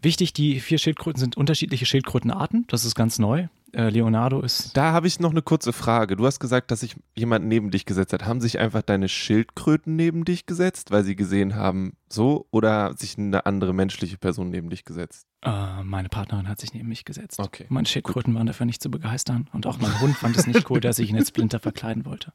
Wichtig, 0.00 0.32
die 0.32 0.60
vier 0.60 0.78
Schildkröten 0.78 1.18
sind 1.18 1.36
unterschiedliche 1.36 1.84
Schildkrötenarten. 1.84 2.66
Das 2.68 2.84
ist 2.84 2.94
ganz 2.94 3.18
neu. 3.18 3.48
Äh, 3.72 3.90
Leonardo 3.90 4.40
ist. 4.40 4.74
Da 4.76 4.92
habe 4.92 5.06
ich 5.06 5.20
noch 5.20 5.30
eine 5.30 5.42
kurze 5.42 5.74
Frage. 5.74 6.16
Du 6.16 6.24
hast 6.24 6.40
gesagt, 6.40 6.70
dass 6.70 6.80
sich 6.80 6.96
jemand 7.14 7.44
neben 7.44 7.70
dich 7.70 7.84
gesetzt 7.84 8.14
hat. 8.14 8.24
Haben 8.24 8.40
sich 8.40 8.58
einfach 8.58 8.80
deine 8.82 9.08
Schildkröten 9.08 9.94
neben 9.94 10.24
dich 10.24 10.46
gesetzt, 10.46 10.90
weil 10.90 11.04
sie 11.04 11.16
gesehen 11.16 11.54
haben, 11.54 11.96
so? 12.08 12.46
Oder 12.50 12.96
sich 12.96 13.18
eine 13.18 13.44
andere 13.44 13.74
menschliche 13.74 14.16
Person 14.16 14.48
neben 14.48 14.70
dich 14.70 14.84
gesetzt? 14.84 15.26
Äh, 15.42 15.82
meine 15.82 16.08
Partnerin 16.08 16.48
hat 16.48 16.58
sich 16.60 16.72
neben 16.72 16.88
mich 16.88 17.04
gesetzt. 17.04 17.38
Okay. 17.38 17.66
Meine 17.68 17.86
Schildkröten 17.86 18.32
Gut. 18.32 18.38
waren 18.38 18.46
dafür 18.46 18.64
nicht 18.66 18.82
zu 18.82 18.90
begeistern. 18.90 19.50
Und 19.52 19.66
auch 19.66 19.78
mein 19.78 20.00
Hund 20.00 20.16
fand 20.16 20.36
es 20.36 20.46
nicht 20.46 20.70
cool, 20.70 20.80
dass 20.80 20.98
ich 20.98 21.10
ihn 21.10 21.16
als 21.16 21.28
Splinter 21.28 21.60
verkleiden 21.60 22.06
wollte. 22.06 22.32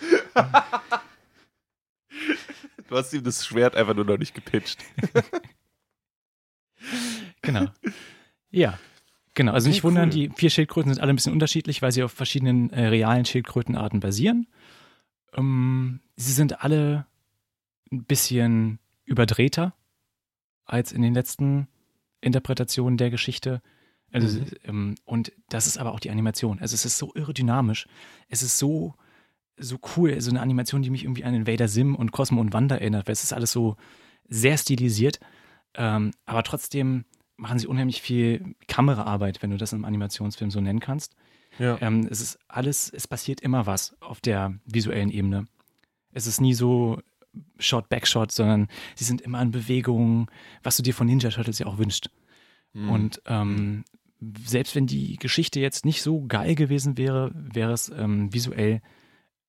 du 2.88 2.96
hast 2.96 3.12
ihm 3.12 3.22
das 3.22 3.44
Schwert 3.44 3.76
einfach 3.76 3.94
nur 3.94 4.06
noch 4.06 4.18
nicht 4.18 4.34
gepitcht. 4.34 4.82
Genau. 7.42 7.66
Ja. 8.50 8.78
Genau, 9.34 9.52
also 9.52 9.66
okay, 9.66 9.74
nicht 9.74 9.84
wundern, 9.84 10.10
cool. 10.10 10.10
die 10.10 10.30
vier 10.30 10.50
Schildkröten 10.50 10.92
sind 10.92 11.00
alle 11.02 11.12
ein 11.12 11.16
bisschen 11.16 11.32
unterschiedlich, 11.32 11.80
weil 11.80 11.92
sie 11.92 12.02
auf 12.02 12.12
verschiedenen 12.12 12.70
äh, 12.70 12.86
realen 12.88 13.24
Schildkrötenarten 13.24 14.00
basieren. 14.00 14.46
Ähm, 15.34 16.00
sie 16.16 16.32
sind 16.32 16.62
alle 16.62 17.06
ein 17.90 18.04
bisschen 18.04 18.78
überdrehter 19.04 19.74
als 20.64 20.92
in 20.92 21.02
den 21.02 21.14
letzten 21.14 21.68
Interpretationen 22.20 22.96
der 22.96 23.10
Geschichte. 23.10 23.62
Also, 24.12 24.38
mhm. 24.38 24.46
ähm, 24.64 24.94
und 25.04 25.32
das 25.48 25.66
ist 25.66 25.78
aber 25.78 25.92
auch 25.92 26.00
die 26.00 26.10
Animation. 26.10 26.58
Also 26.60 26.74
es 26.74 26.84
ist 26.84 26.98
so 26.98 27.12
irre 27.14 27.32
dynamisch. 27.32 27.86
Es 28.28 28.42
ist 28.42 28.58
so, 28.58 28.94
so 29.56 29.78
cool. 29.96 30.20
So 30.20 30.30
eine 30.30 30.40
Animation, 30.42 30.82
die 30.82 30.90
mich 30.90 31.04
irgendwie 31.04 31.24
an 31.24 31.34
Invader 31.34 31.68
Sim 31.68 31.94
und 31.94 32.12
Cosmo 32.12 32.40
und 32.40 32.52
Wanda 32.52 32.76
erinnert, 32.76 33.06
weil 33.06 33.14
es 33.14 33.24
ist 33.24 33.32
alles 33.32 33.52
so 33.52 33.76
sehr 34.28 34.58
stilisiert. 34.58 35.20
Ähm, 35.74 36.12
aber 36.26 36.42
trotzdem 36.42 37.06
machen 37.42 37.58
sie 37.58 37.66
unheimlich 37.66 38.00
viel 38.00 38.54
Kameraarbeit, 38.68 39.42
wenn 39.42 39.50
du 39.50 39.56
das 39.56 39.72
im 39.72 39.84
Animationsfilm 39.84 40.52
so 40.52 40.60
nennen 40.60 40.78
kannst. 40.78 41.16
Ja. 41.58 41.76
Ähm, 41.82 42.06
es 42.08 42.20
ist 42.20 42.38
alles, 42.46 42.88
es 42.88 43.08
passiert 43.08 43.40
immer 43.40 43.66
was 43.66 44.00
auf 44.00 44.20
der 44.20 44.54
visuellen 44.64 45.10
Ebene. 45.10 45.48
Es 46.12 46.26
ist 46.26 46.40
nie 46.40 46.54
so 46.54 47.00
Shot, 47.58 47.88
Backshot, 47.88 48.30
sondern 48.30 48.68
sie 48.94 49.04
sind 49.04 49.22
immer 49.22 49.42
in 49.42 49.50
Bewegung, 49.50 50.30
was 50.62 50.76
du 50.76 50.82
dir 50.82 50.94
von 50.94 51.06
Ninja 51.06 51.30
Turtles 51.30 51.58
ja 51.58 51.66
auch 51.66 51.78
wünscht. 51.78 52.10
Mhm. 52.74 52.90
Und 52.90 53.22
ähm, 53.26 53.84
selbst 54.44 54.76
wenn 54.76 54.86
die 54.86 55.16
Geschichte 55.16 55.58
jetzt 55.58 55.84
nicht 55.84 56.02
so 56.02 56.24
geil 56.26 56.54
gewesen 56.54 56.96
wäre, 56.96 57.32
wäre 57.34 57.72
es 57.72 57.88
ähm, 57.88 58.32
visuell 58.32 58.82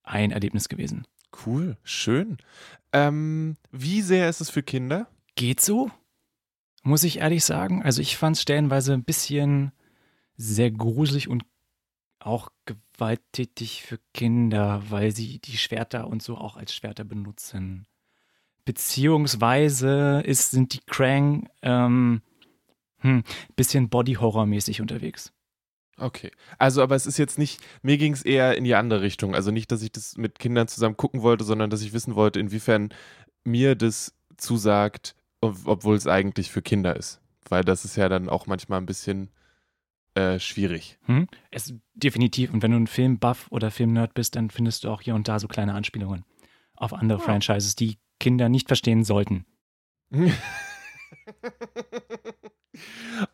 ein 0.02 0.32
Erlebnis 0.32 0.68
gewesen. 0.68 1.06
Cool, 1.46 1.76
schön. 1.84 2.38
Ähm, 2.92 3.56
wie 3.70 4.02
sehr 4.02 4.28
ist 4.28 4.40
es 4.40 4.50
für 4.50 4.64
Kinder? 4.64 5.06
Geht 5.36 5.60
so 5.60 5.90
muss 6.84 7.02
ich 7.02 7.18
ehrlich 7.18 7.44
sagen. 7.44 7.82
Also 7.82 8.00
ich 8.00 8.16
fand 8.16 8.36
es 8.36 8.42
stellenweise 8.42 8.92
ein 8.92 9.04
bisschen 9.04 9.72
sehr 10.36 10.70
gruselig 10.70 11.28
und 11.28 11.44
auch 12.20 12.50
gewalttätig 12.64 13.82
für 13.82 13.98
Kinder, 14.12 14.82
weil 14.88 15.14
sie 15.14 15.38
die 15.40 15.58
Schwerter 15.58 16.06
und 16.06 16.22
so 16.22 16.36
auch 16.36 16.56
als 16.56 16.74
Schwerter 16.74 17.04
benutzen. 17.04 17.86
Beziehungsweise 18.64 20.22
ist, 20.24 20.52
sind 20.52 20.72
die 20.72 20.80
Krang 20.86 21.48
ähm, 21.62 22.22
hm, 23.00 23.24
bisschen 23.56 23.90
Body-Horror-mäßig 23.90 24.80
unterwegs. 24.80 25.32
Okay. 25.98 26.30
Also, 26.58 26.82
aber 26.82 26.96
es 26.96 27.06
ist 27.06 27.18
jetzt 27.18 27.38
nicht, 27.38 27.60
mir 27.82 27.98
ging 27.98 28.14
es 28.14 28.22
eher 28.22 28.56
in 28.56 28.64
die 28.64 28.74
andere 28.74 29.02
Richtung. 29.02 29.34
Also 29.34 29.50
nicht, 29.50 29.70
dass 29.70 29.82
ich 29.82 29.92
das 29.92 30.16
mit 30.16 30.38
Kindern 30.38 30.68
zusammen 30.68 30.96
gucken 30.96 31.22
wollte, 31.22 31.44
sondern 31.44 31.70
dass 31.70 31.82
ich 31.82 31.92
wissen 31.92 32.14
wollte, 32.14 32.40
inwiefern 32.40 32.92
mir 33.44 33.74
das 33.74 34.14
zusagt, 34.36 35.14
obwohl 35.64 35.96
es 35.96 36.06
eigentlich 36.06 36.50
für 36.50 36.62
Kinder 36.62 36.96
ist. 36.96 37.20
weil 37.48 37.62
das 37.64 37.84
ist 37.84 37.96
ja 37.96 38.08
dann 38.08 38.28
auch 38.28 38.46
manchmal 38.46 38.80
ein 38.80 38.86
bisschen 38.86 39.28
äh, 40.14 40.38
schwierig. 40.38 40.98
Hm? 41.06 41.26
Es 41.50 41.74
definitiv. 41.94 42.52
Und 42.52 42.62
wenn 42.62 42.70
du 42.70 42.78
ein 42.78 42.86
Film-Buff 42.86 43.48
oder 43.50 43.70
Film-Nerd 43.70 44.14
bist, 44.14 44.36
dann 44.36 44.48
findest 44.50 44.84
du 44.84 44.90
auch 44.90 45.02
hier 45.02 45.14
und 45.14 45.26
da 45.28 45.38
so 45.38 45.48
kleine 45.48 45.74
Anspielungen 45.74 46.24
auf 46.76 46.92
andere 46.92 47.18
Ja. 47.18 47.24
Franchises, 47.24 47.74
die 47.76 47.98
Kinder 48.20 48.48
nicht 48.48 48.68
verstehen 48.68 49.04
sollten. 49.04 49.44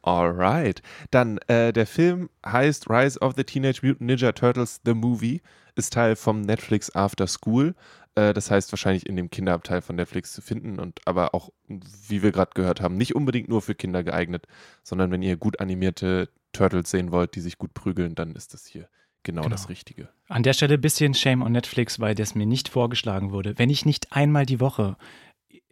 Alright. 0.02 0.82
Dann, 1.10 1.38
äh, 1.48 1.72
der 1.72 1.86
Film 1.86 2.28
heißt 2.44 2.90
Rise 2.90 3.18
of 3.20 3.34
the 3.36 3.44
Teenage 3.44 3.80
Mutant 3.82 4.02
Ninja 4.02 4.32
Turtles, 4.32 4.80
The 4.84 4.94
Movie, 4.94 5.40
ist 5.76 5.92
Teil 5.94 6.16
vom 6.16 6.42
Netflix 6.42 6.94
After 6.94 7.26
School. 7.26 7.74
Äh, 8.14 8.32
das 8.32 8.50
heißt 8.50 8.72
wahrscheinlich 8.72 9.06
in 9.06 9.16
dem 9.16 9.30
Kinderabteil 9.30 9.82
von 9.82 9.96
Netflix 9.96 10.32
zu 10.32 10.42
finden 10.42 10.78
und 10.78 11.00
aber 11.06 11.34
auch, 11.34 11.50
wie 11.68 12.22
wir 12.22 12.32
gerade 12.32 12.52
gehört 12.54 12.80
haben, 12.80 12.96
nicht 12.96 13.14
unbedingt 13.14 13.48
nur 13.48 13.62
für 13.62 13.74
Kinder 13.74 14.02
geeignet, 14.02 14.46
sondern 14.82 15.10
wenn 15.10 15.22
ihr 15.22 15.36
gut 15.36 15.60
animierte 15.60 16.28
Turtles 16.52 16.90
sehen 16.90 17.12
wollt, 17.12 17.34
die 17.36 17.40
sich 17.40 17.58
gut 17.58 17.74
prügeln, 17.74 18.14
dann 18.14 18.34
ist 18.34 18.54
das 18.54 18.66
hier 18.66 18.88
genau, 19.22 19.42
Genau. 19.42 19.52
das 19.52 19.68
Richtige. 19.68 20.08
An 20.28 20.42
der 20.42 20.52
Stelle 20.52 20.74
ein 20.74 20.80
bisschen 20.80 21.14
Shame 21.14 21.42
on 21.42 21.52
Netflix, 21.52 22.00
weil 22.00 22.14
das 22.14 22.34
mir 22.34 22.46
nicht 22.46 22.68
vorgeschlagen 22.68 23.30
wurde. 23.30 23.58
Wenn 23.58 23.70
ich 23.70 23.84
nicht 23.86 24.12
einmal 24.12 24.46
die 24.46 24.60
Woche 24.60 24.96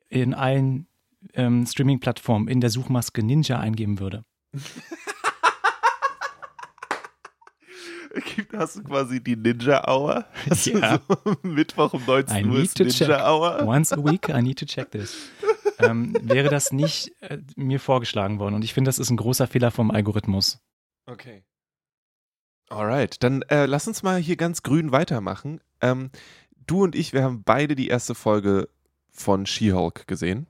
in 0.08 0.34
allen 0.34 0.86
ähm, 1.34 1.66
Streaming-Plattformen 1.66 2.48
in 2.48 2.60
der 2.60 2.70
Suchmaske 2.70 3.22
Ninja 3.22 3.58
eingeben 3.58 3.98
würde. 3.98 4.24
Gibt- 8.36 8.54
Hast 8.56 8.76
du 8.76 8.82
quasi 8.82 9.22
die 9.22 9.36
Ninja 9.36 9.86
Hour? 9.88 10.26
Hast 10.48 10.66
du 10.66 10.78
Ja. 10.78 11.00
so 11.08 11.36
Mittwoch 11.42 11.92
um 11.92 12.04
19 12.06 12.36
I 12.36 12.48
Uhr 12.48 12.54
need 12.54 12.64
ist 12.64 12.76
to 12.76 12.84
Ninja 12.84 12.98
check. 13.06 13.20
Hour? 13.26 13.66
Once 13.66 13.92
a 13.92 13.96
week, 14.04 14.28
I 14.28 14.42
need 14.42 14.58
to 14.58 14.66
check 14.66 14.90
this. 14.90 15.16
ähm, 15.78 16.14
wäre 16.22 16.48
das 16.48 16.72
nicht 16.72 17.12
äh, 17.20 17.38
mir 17.56 17.80
vorgeschlagen 17.80 18.38
worden. 18.38 18.54
Und 18.54 18.64
ich 18.64 18.74
finde, 18.74 18.88
das 18.88 18.98
ist 18.98 19.10
ein 19.10 19.16
großer 19.16 19.46
Fehler 19.46 19.70
vom 19.70 19.90
Algorithmus. 19.90 20.60
Okay. 21.06 21.44
Alright, 22.68 23.22
dann 23.22 23.42
äh, 23.42 23.66
lass 23.66 23.88
uns 23.88 24.02
mal 24.02 24.18
hier 24.20 24.36
ganz 24.36 24.62
grün 24.62 24.92
weitermachen. 24.92 25.60
Ähm, 25.80 26.10
du 26.66 26.82
und 26.82 26.94
ich, 26.94 27.12
wir 27.12 27.22
haben 27.22 27.42
beide 27.42 27.74
die 27.74 27.88
erste 27.88 28.14
Folge 28.14 28.68
von 29.10 29.46
She-Hulk 29.46 30.06
gesehen. 30.06 30.46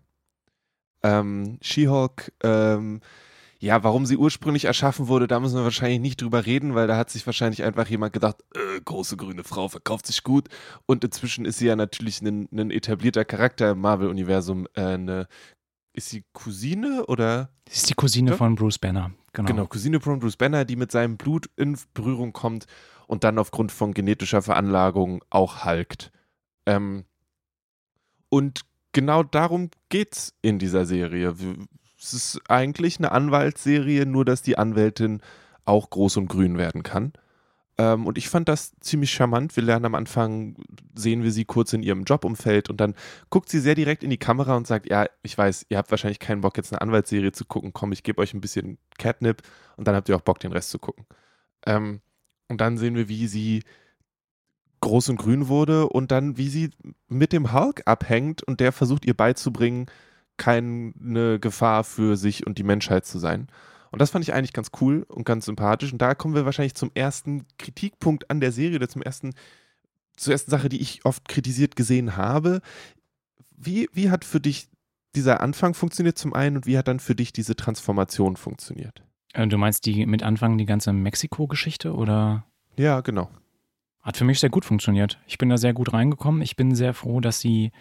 Ähm, 1.04 1.58
She-Hulk, 1.62 2.32
ähm, 2.42 3.00
ja, 3.60 3.82
warum 3.82 4.06
sie 4.06 4.16
ursprünglich 4.16 4.66
erschaffen 4.66 5.08
wurde, 5.08 5.26
da 5.26 5.40
müssen 5.40 5.56
wir 5.56 5.64
wahrscheinlich 5.64 6.00
nicht 6.00 6.22
drüber 6.22 6.46
reden, 6.46 6.74
weil 6.74 6.86
da 6.86 6.96
hat 6.96 7.10
sich 7.10 7.26
wahrscheinlich 7.26 7.64
einfach 7.64 7.88
jemand 7.88 8.12
gedacht, 8.12 8.36
äh, 8.54 8.80
große 8.84 9.16
grüne 9.16 9.42
Frau 9.42 9.68
verkauft 9.68 10.06
sich 10.06 10.22
gut. 10.22 10.48
Und 10.86 11.02
inzwischen 11.02 11.44
ist 11.44 11.58
sie 11.58 11.66
ja 11.66 11.74
natürlich 11.74 12.22
ein, 12.22 12.48
ein 12.52 12.70
etablierter 12.70 13.24
Charakter 13.24 13.72
im 13.72 13.80
Marvel-Universum. 13.80 14.68
Äh, 14.74 14.82
eine, 14.82 15.26
ist 15.92 16.10
sie 16.10 16.24
Cousine 16.32 17.06
oder? 17.06 17.50
Das 17.64 17.76
ist 17.78 17.90
die 17.90 17.94
Cousine 17.94 18.30
Ja. 18.30 18.36
von 18.36 18.54
Bruce 18.54 18.78
Banner. 18.78 19.10
Genau. 19.32 19.46
Genau, 19.48 19.66
Cousine 19.66 20.00
von 20.00 20.20
Bruce 20.20 20.36
Banner, 20.36 20.64
die 20.64 20.76
mit 20.76 20.92
seinem 20.92 21.16
Blut 21.16 21.50
in 21.56 21.76
Berührung 21.94 22.32
kommt 22.32 22.66
und 23.08 23.24
dann 23.24 23.38
aufgrund 23.38 23.72
von 23.72 23.92
genetischer 23.92 24.42
Veranlagung 24.42 25.24
auch 25.30 25.64
halkt. 25.64 26.12
Ähm, 26.66 27.04
und 28.28 28.60
genau 28.92 29.22
darum 29.22 29.70
geht's 29.88 30.34
in 30.42 30.58
dieser 30.58 30.86
Serie. 30.86 31.34
Es 31.98 32.14
ist 32.14 32.40
eigentlich 32.48 32.98
eine 32.98 33.12
Anwaltsserie, 33.12 34.06
nur 34.06 34.24
dass 34.24 34.42
die 34.42 34.56
Anwältin 34.56 35.20
auch 35.64 35.90
groß 35.90 36.16
und 36.18 36.28
grün 36.28 36.56
werden 36.56 36.82
kann. 36.82 37.12
Ähm, 37.76 38.06
und 38.06 38.18
ich 38.18 38.28
fand 38.28 38.48
das 38.48 38.74
ziemlich 38.80 39.12
charmant. 39.12 39.54
Wir 39.56 39.62
lernen 39.62 39.86
am 39.86 39.94
Anfang, 39.94 40.56
sehen 40.94 41.22
wir 41.22 41.30
sie 41.30 41.44
kurz 41.44 41.72
in 41.72 41.82
ihrem 41.82 42.04
Jobumfeld 42.04 42.70
und 42.70 42.80
dann 42.80 42.94
guckt 43.30 43.48
sie 43.48 43.60
sehr 43.60 43.74
direkt 43.74 44.02
in 44.02 44.10
die 44.10 44.18
Kamera 44.18 44.56
und 44.56 44.66
sagt, 44.66 44.88
ja, 44.88 45.06
ich 45.22 45.38
weiß, 45.38 45.66
ihr 45.68 45.78
habt 45.78 45.90
wahrscheinlich 45.90 46.18
keinen 46.18 46.40
Bock, 46.40 46.56
jetzt 46.56 46.72
eine 46.72 46.80
Anwaltsserie 46.80 47.32
zu 47.32 47.44
gucken. 47.44 47.72
Komm, 47.72 47.92
ich 47.92 48.02
gebe 48.02 48.20
euch 48.20 48.34
ein 48.34 48.40
bisschen 48.40 48.78
Catnip 48.98 49.42
und 49.76 49.86
dann 49.86 49.94
habt 49.94 50.08
ihr 50.08 50.16
auch 50.16 50.22
Bock, 50.22 50.40
den 50.40 50.52
Rest 50.52 50.70
zu 50.70 50.78
gucken. 50.78 51.06
Ähm, 51.66 52.00
und 52.48 52.60
dann 52.60 52.78
sehen 52.78 52.96
wir, 52.96 53.08
wie 53.08 53.28
sie 53.28 53.62
groß 54.80 55.10
und 55.10 55.16
grün 55.16 55.48
wurde 55.48 55.88
und 55.88 56.10
dann, 56.10 56.36
wie 56.36 56.48
sie 56.48 56.70
mit 57.08 57.32
dem 57.32 57.52
Hulk 57.52 57.82
abhängt 57.86 58.42
und 58.42 58.60
der 58.60 58.72
versucht, 58.72 59.04
ihr 59.04 59.14
beizubringen, 59.14 59.86
keine 60.38 61.38
Gefahr 61.38 61.84
für 61.84 62.16
sich 62.16 62.46
und 62.46 62.56
die 62.58 62.62
Menschheit 62.62 63.04
zu 63.04 63.18
sein. 63.18 63.48
Und 63.90 64.00
das 64.00 64.10
fand 64.10 64.24
ich 64.24 64.34
eigentlich 64.34 64.52
ganz 64.52 64.70
cool 64.80 65.04
und 65.08 65.24
ganz 65.24 65.46
sympathisch. 65.46 65.92
Und 65.92 66.00
da 66.00 66.14
kommen 66.14 66.34
wir 66.34 66.44
wahrscheinlich 66.44 66.74
zum 66.74 66.90
ersten 66.94 67.46
Kritikpunkt 67.58 68.30
an 68.30 68.40
der 68.40 68.52
Serie 68.52 68.76
oder 68.76 68.88
zum 68.88 69.02
ersten, 69.02 69.34
zur 70.16 70.32
ersten 70.32 70.50
Sache, 70.50 70.68
die 70.68 70.80
ich 70.80 71.04
oft 71.04 71.28
kritisiert 71.28 71.76
gesehen 71.76 72.16
habe. 72.16 72.60
Wie, 73.56 73.88
wie 73.92 74.10
hat 74.10 74.24
für 74.24 74.40
dich 74.40 74.68
dieser 75.14 75.40
Anfang 75.40 75.74
funktioniert 75.74 76.18
zum 76.18 76.34
einen 76.34 76.56
und 76.56 76.66
wie 76.66 76.78
hat 76.78 76.88
dann 76.88 77.00
für 77.00 77.14
dich 77.14 77.32
diese 77.32 77.56
Transformation 77.56 78.36
funktioniert? 78.36 79.02
Äh, 79.32 79.46
Du 79.46 79.58
meinst 79.58 79.86
die 79.86 80.06
mit 80.06 80.22
Anfang 80.22 80.58
die 80.58 80.66
ganze 80.66 80.92
Mexiko-Geschichte 80.92 81.94
oder? 81.94 82.44
Ja, 82.76 83.00
genau. 83.00 83.30
Hat 84.02 84.16
für 84.16 84.24
mich 84.24 84.38
sehr 84.38 84.50
gut 84.50 84.64
funktioniert. 84.64 85.18
Ich 85.26 85.38
bin 85.38 85.48
da 85.48 85.58
sehr 85.58 85.72
gut 85.72 85.92
reingekommen. 85.92 86.42
Ich 86.42 86.56
bin 86.56 86.74
sehr 86.74 86.94
froh, 86.94 87.20
dass 87.20 87.40
sie 87.40 87.72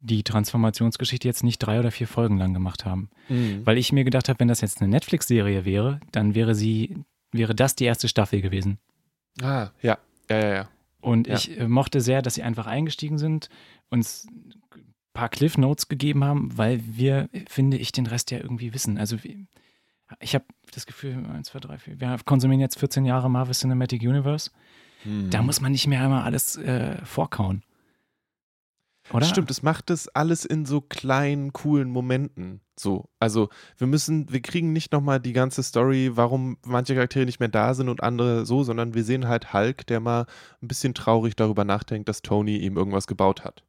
die 0.00 0.22
Transformationsgeschichte 0.22 1.28
jetzt 1.28 1.44
nicht 1.44 1.58
drei 1.58 1.78
oder 1.78 1.90
vier 1.90 2.08
Folgen 2.08 2.38
lang 2.38 2.54
gemacht 2.54 2.84
haben. 2.84 3.10
Weil 3.64 3.78
ich 3.78 3.92
mir 3.92 4.04
gedacht 4.04 4.28
habe, 4.28 4.40
wenn 4.40 4.48
das 4.48 4.60
jetzt 4.62 4.80
eine 4.80 4.88
Netflix-Serie 4.90 5.64
wäre, 5.64 6.00
dann 6.12 6.34
wäre 6.34 6.54
sie, 6.54 6.96
wäre 7.32 7.54
das 7.54 7.74
die 7.76 7.84
erste 7.84 8.08
Staffel 8.08 8.40
gewesen. 8.40 8.78
Ah, 9.42 9.68
ja, 9.82 9.98
ja, 10.30 10.38
ja, 10.38 10.54
ja. 10.54 10.68
Und 11.00 11.28
Ja. 11.28 11.34
ich 11.36 11.58
äh, 11.58 11.68
mochte 11.68 12.00
sehr, 12.00 12.22
dass 12.22 12.34
sie 12.34 12.42
einfach 12.42 12.66
eingestiegen 12.66 13.18
sind, 13.18 13.48
uns 13.90 14.26
ein 14.74 14.82
paar 15.12 15.28
Cliff 15.28 15.56
Notes 15.58 15.88
gegeben 15.88 16.24
haben, 16.24 16.56
weil 16.56 16.80
wir, 16.84 17.28
finde 17.48 17.76
ich, 17.76 17.92
den 17.92 18.06
Rest 18.06 18.30
ja 18.30 18.38
irgendwie 18.38 18.72
wissen. 18.74 18.96
Also 18.98 19.16
ich 20.20 20.34
habe 20.34 20.44
das 20.72 20.86
Gefühl, 20.86 21.24
1, 21.26 21.48
2, 21.48 21.58
3, 21.60 21.78
4, 21.78 22.00
wir 22.00 22.18
konsumieren 22.24 22.60
jetzt 22.60 22.78
14 22.78 23.04
Jahre 23.04 23.30
Marvel 23.30 23.54
Cinematic 23.54 24.02
Universe. 24.02 24.50
Da 25.30 25.40
muss 25.42 25.60
man 25.60 25.72
nicht 25.72 25.86
mehr 25.86 26.02
einmal 26.02 26.24
alles 26.24 26.56
äh, 26.56 26.96
vorkauen. 27.04 27.62
Oder? 29.12 29.26
Stimmt, 29.26 29.50
es 29.50 29.62
macht 29.62 29.90
es 29.90 30.08
alles 30.08 30.44
in 30.44 30.66
so 30.66 30.80
kleinen, 30.80 31.52
coolen 31.52 31.90
Momenten. 31.90 32.60
So, 32.78 33.08
also 33.18 33.48
wir 33.76 33.86
müssen, 33.86 34.32
wir 34.32 34.40
kriegen 34.40 34.72
nicht 34.72 34.92
nochmal 34.92 35.20
die 35.20 35.32
ganze 35.32 35.62
Story, 35.62 36.12
warum 36.14 36.58
manche 36.64 36.94
Charaktere 36.94 37.26
nicht 37.26 37.40
mehr 37.40 37.48
da 37.48 37.74
sind 37.74 37.88
und 37.88 38.02
andere 38.02 38.46
so, 38.46 38.62
sondern 38.62 38.94
wir 38.94 39.04
sehen 39.04 39.28
halt 39.28 39.52
Hulk, 39.52 39.86
der 39.86 40.00
mal 40.00 40.26
ein 40.62 40.68
bisschen 40.68 40.94
traurig 40.94 41.36
darüber 41.36 41.64
nachdenkt, 41.64 42.08
dass 42.08 42.22
Tony 42.22 42.56
ihm 42.58 42.76
irgendwas 42.76 43.06
gebaut 43.06 43.44
hat. 43.44 43.64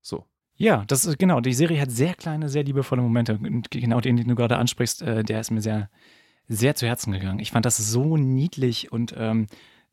So. 0.00 0.24
Ja, 0.56 0.84
das 0.86 1.04
ist 1.04 1.18
genau. 1.18 1.40
Die 1.40 1.54
Serie 1.54 1.80
hat 1.80 1.90
sehr 1.90 2.14
kleine, 2.14 2.48
sehr 2.48 2.64
liebevolle 2.64 3.02
Momente. 3.02 3.38
Und 3.38 3.70
genau 3.70 4.00
den, 4.00 4.16
den 4.16 4.28
du 4.28 4.34
gerade 4.34 4.58
ansprichst, 4.58 5.02
äh, 5.02 5.22
der 5.22 5.40
ist 5.40 5.50
mir 5.50 5.62
sehr, 5.62 5.88
sehr 6.48 6.74
zu 6.74 6.86
Herzen 6.86 7.12
gegangen. 7.12 7.38
Ich 7.38 7.50
fand 7.50 7.64
das 7.64 7.76
so 7.76 8.16
niedlich 8.16 8.92
und 8.92 9.14
ähm, 9.16 9.46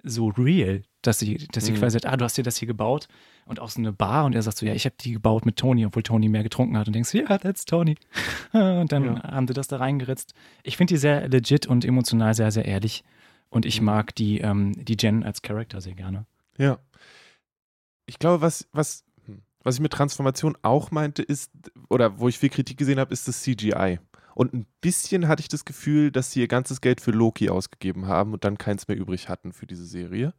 so 0.03 0.27
real, 0.29 0.84
dass 1.07 1.19
sie, 1.19 1.47
dass 1.51 1.65
sie 1.65 1.71
Mhm. 1.71 1.77
quasi 1.77 1.93
sagt, 1.93 2.05
ah, 2.05 2.17
du 2.17 2.25
hast 2.25 2.37
dir 2.37 2.43
das 2.43 2.57
hier 2.57 2.67
gebaut 2.67 3.07
und 3.45 3.59
auch 3.59 3.69
so 3.69 3.79
eine 3.79 3.93
Bar 3.93 4.25
und 4.25 4.35
er 4.35 4.41
sagt 4.43 4.57
so, 4.57 4.65
ja, 4.65 4.73
ich 4.73 4.85
habe 4.85 4.95
die 4.99 5.13
gebaut 5.13 5.45
mit 5.45 5.55
Tony, 5.55 5.85
obwohl 5.85 6.03
Tony 6.03 6.29
mehr 6.29 6.43
getrunken 6.43 6.77
hat 6.77 6.87
und 6.87 6.93
denkst, 6.93 7.13
ja, 7.13 7.37
that's 7.37 7.65
Tony. 7.65 7.95
Und 8.53 8.91
dann 8.91 9.03
Ja. 9.15 9.23
haben 9.23 9.47
sie 9.47 9.53
das 9.53 9.67
da 9.67 9.77
reingeritzt. 9.77 10.33
Ich 10.63 10.77
finde 10.77 10.93
die 10.93 10.97
sehr 10.99 11.27
legit 11.27 11.65
und 11.67 11.83
emotional 11.85 12.33
sehr, 12.33 12.51
sehr 12.51 12.65
ehrlich. 12.65 13.03
Und 13.49 13.65
ich 13.65 13.79
Mhm. 13.79 13.85
mag 13.85 14.13
die, 14.15 14.39
ähm, 14.41 14.73
die 14.85 14.97
Jen 14.99 15.23
als 15.23 15.41
Charakter 15.41 15.79
sehr 15.81 15.93
gerne. 15.95 16.25
Ja. 16.57 16.77
Ich 18.05 18.19
glaube, 18.19 18.41
was, 18.41 18.67
was, 18.71 19.03
hm, 19.25 19.41
was 19.63 19.75
ich 19.75 19.81
mit 19.81 19.91
Transformation 19.93 20.57
auch 20.61 20.91
meinte, 20.91 21.21
ist, 21.23 21.51
oder 21.89 22.19
wo 22.19 22.27
ich 22.29 22.37
viel 22.39 22.49
Kritik 22.49 22.77
gesehen 22.77 22.99
habe, 22.99 23.13
ist 23.13 23.27
das 23.27 23.41
CGI. 23.43 23.99
Und 24.35 24.53
ein 24.53 24.65
bisschen 24.81 25.27
hatte 25.27 25.41
ich 25.41 25.47
das 25.47 25.65
Gefühl, 25.65 26.11
dass 26.11 26.31
sie 26.31 26.41
ihr 26.41 26.47
ganzes 26.47 26.79
Geld 26.81 27.01
für 27.01 27.11
Loki 27.11 27.49
ausgegeben 27.49 28.07
haben 28.07 28.33
und 28.33 28.43
dann 28.43 28.57
keins 28.57 28.87
mehr 28.87 28.97
übrig 28.97 29.29
hatten 29.29 29.51
für 29.51 29.65
diese 29.65 29.85
Serie. 29.85 30.33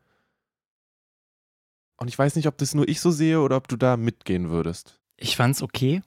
Und 1.99 2.09
ich 2.09 2.19
weiß 2.19 2.37
nicht, 2.37 2.47
ob 2.47 2.57
das 2.59 2.75
nur 2.75 2.89
ich 2.89 3.01
so 3.01 3.11
sehe 3.11 3.41
oder 3.41 3.57
ob 3.57 3.69
du 3.69 3.77
da 3.77 3.97
mitgehen 3.97 4.51
würdest. 4.51 4.99
Ich 5.17 5.37
fand's 5.37 5.63
okay. 5.63 6.01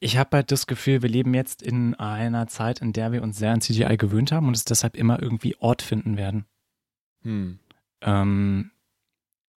Ich 0.00 0.16
habe 0.16 0.38
halt 0.38 0.50
das 0.50 0.66
Gefühl, 0.66 1.02
wir 1.02 1.08
leben 1.08 1.34
jetzt 1.34 1.62
in 1.62 1.94
einer 1.94 2.46
Zeit, 2.46 2.80
in 2.80 2.92
der 2.92 3.12
wir 3.12 3.22
uns 3.22 3.38
sehr 3.38 3.52
an 3.52 3.60
CGI 3.60 3.96
gewöhnt 3.96 4.32
haben 4.32 4.48
und 4.48 4.56
es 4.56 4.64
deshalb 4.64 4.96
immer 4.96 5.22
irgendwie 5.22 5.56
Ort 5.56 5.82
finden 5.82 6.16
werden. 6.16 6.46
Hm. 7.22 7.58
Ähm, 8.00 8.70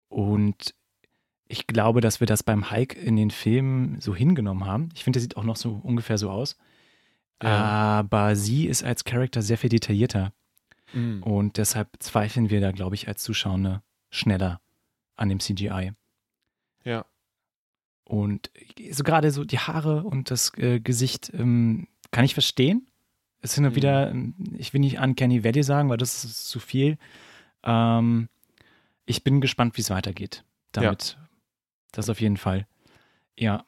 und 0.08 0.74
ich 1.46 1.66
glaube, 1.66 2.00
dass 2.00 2.20
wir 2.20 2.26
das 2.26 2.42
beim 2.42 2.70
Hulk 2.70 2.96
in 2.96 3.16
den 3.16 3.30
Filmen 3.30 4.00
so 4.00 4.14
hingenommen 4.14 4.66
haben. 4.66 4.88
Ich 4.94 5.04
finde, 5.04 5.18
der 5.18 5.22
sieht 5.22 5.36
auch 5.36 5.44
noch 5.44 5.56
so 5.56 5.80
ungefähr 5.82 6.18
so 6.18 6.30
aus. 6.30 6.56
Ja. 7.42 7.50
Aber 7.50 8.36
sie 8.36 8.66
ist 8.66 8.84
als 8.84 9.04
Charakter 9.04 9.42
sehr 9.42 9.58
viel 9.58 9.70
detaillierter. 9.70 10.32
Hm. 10.92 11.22
Und 11.22 11.58
deshalb 11.58 11.88
zweifeln 12.00 12.48
wir 12.48 12.60
da, 12.60 12.72
glaube 12.72 12.94
ich, 12.94 13.06
als 13.06 13.22
Zuschauer 13.22 13.82
schneller 14.10 14.60
an 15.16 15.28
dem 15.28 15.40
CGI. 15.40 15.92
Ja. 16.84 17.04
Und 18.04 18.50
so 18.90 19.02
gerade 19.04 19.30
so 19.30 19.44
die 19.44 19.58
Haare 19.58 20.04
und 20.04 20.30
das 20.30 20.52
äh, 20.58 20.80
Gesicht 20.80 21.30
ähm, 21.34 21.88
kann 22.10 22.24
ich 22.24 22.34
verstehen. 22.34 22.86
Es 23.40 23.54
sind 23.54 23.64
Mhm. 23.64 23.74
wieder, 23.74 24.10
ähm, 24.10 24.34
ich 24.58 24.72
will 24.72 24.80
nicht 24.80 24.98
Uncanny 24.98 25.42
Valley 25.44 25.62
sagen, 25.62 25.88
weil 25.88 25.96
das 25.96 26.24
ist 26.24 26.48
zu 26.48 26.60
viel. 26.60 26.98
Ähm, 27.62 28.28
ich 29.06 29.24
bin 29.24 29.40
gespannt, 29.40 29.76
wie 29.76 29.80
es 29.82 29.90
weitergeht. 29.90 30.44
Damit. 30.72 31.18
Das 31.92 32.08
auf 32.10 32.20
jeden 32.20 32.36
Fall. 32.36 32.66
Ja. 33.38 33.64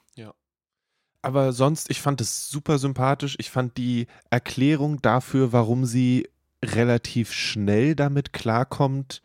aber 1.23 1.53
sonst, 1.53 1.91
ich 1.91 2.01
fand 2.01 2.21
es 2.21 2.51
super 2.51 2.79
sympathisch. 2.79 3.35
Ich 3.41 3.51
fand 3.51 3.77
die 3.79 4.07
Erklärung 4.31 5.03
dafür, 5.03 5.53
warum 5.53 5.85
sie 5.85 6.29
relativ 6.65 7.33
schnell 7.33 7.97
damit 7.97 8.33
klarkommt, 8.33 9.23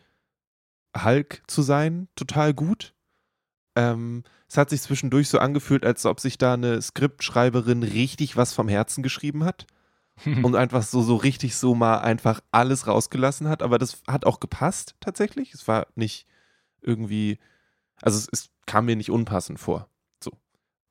Hulk 0.98 1.44
zu 1.48 1.62
sein, 1.62 2.08
total 2.16 2.54
gut. 2.54 2.94
Ähm, 3.76 4.24
es 4.48 4.58
hat 4.58 4.70
sich 4.70 4.82
zwischendurch 4.82 5.30
so 5.30 5.40
angefühlt, 5.40 5.86
als 5.86 6.06
ob 6.06 6.20
sich 6.20 6.38
da 6.38 6.56
eine 6.56 6.82
Skriptschreiberin 6.82 7.84
richtig 7.84 8.36
was 8.36 8.54
vom 8.54 8.68
Herzen 8.68 9.02
geschrieben 9.02 9.46
hat 9.46 9.66
und 10.26 10.56
einfach 10.56 10.84
so, 10.84 11.02
so 11.02 11.16
richtig 11.16 11.56
so 11.56 11.74
mal 11.74 12.00
einfach 12.00 12.42
alles 12.52 12.88
rausgelassen 12.88 13.48
hat. 13.48 13.64
Aber 13.64 13.78
das 13.78 14.02
hat 14.08 14.26
auch 14.26 14.40
gepasst 14.40 14.96
tatsächlich. 15.00 15.54
Es 15.54 15.68
war 15.68 15.88
nicht 15.96 16.28
irgendwie, 16.82 17.40
also 18.02 18.18
es, 18.18 18.28
es 18.32 18.50
kam 18.66 18.86
mir 18.86 18.96
nicht 18.98 19.10
unpassend 19.10 19.60
vor. 19.60 19.88
So. 20.22 20.32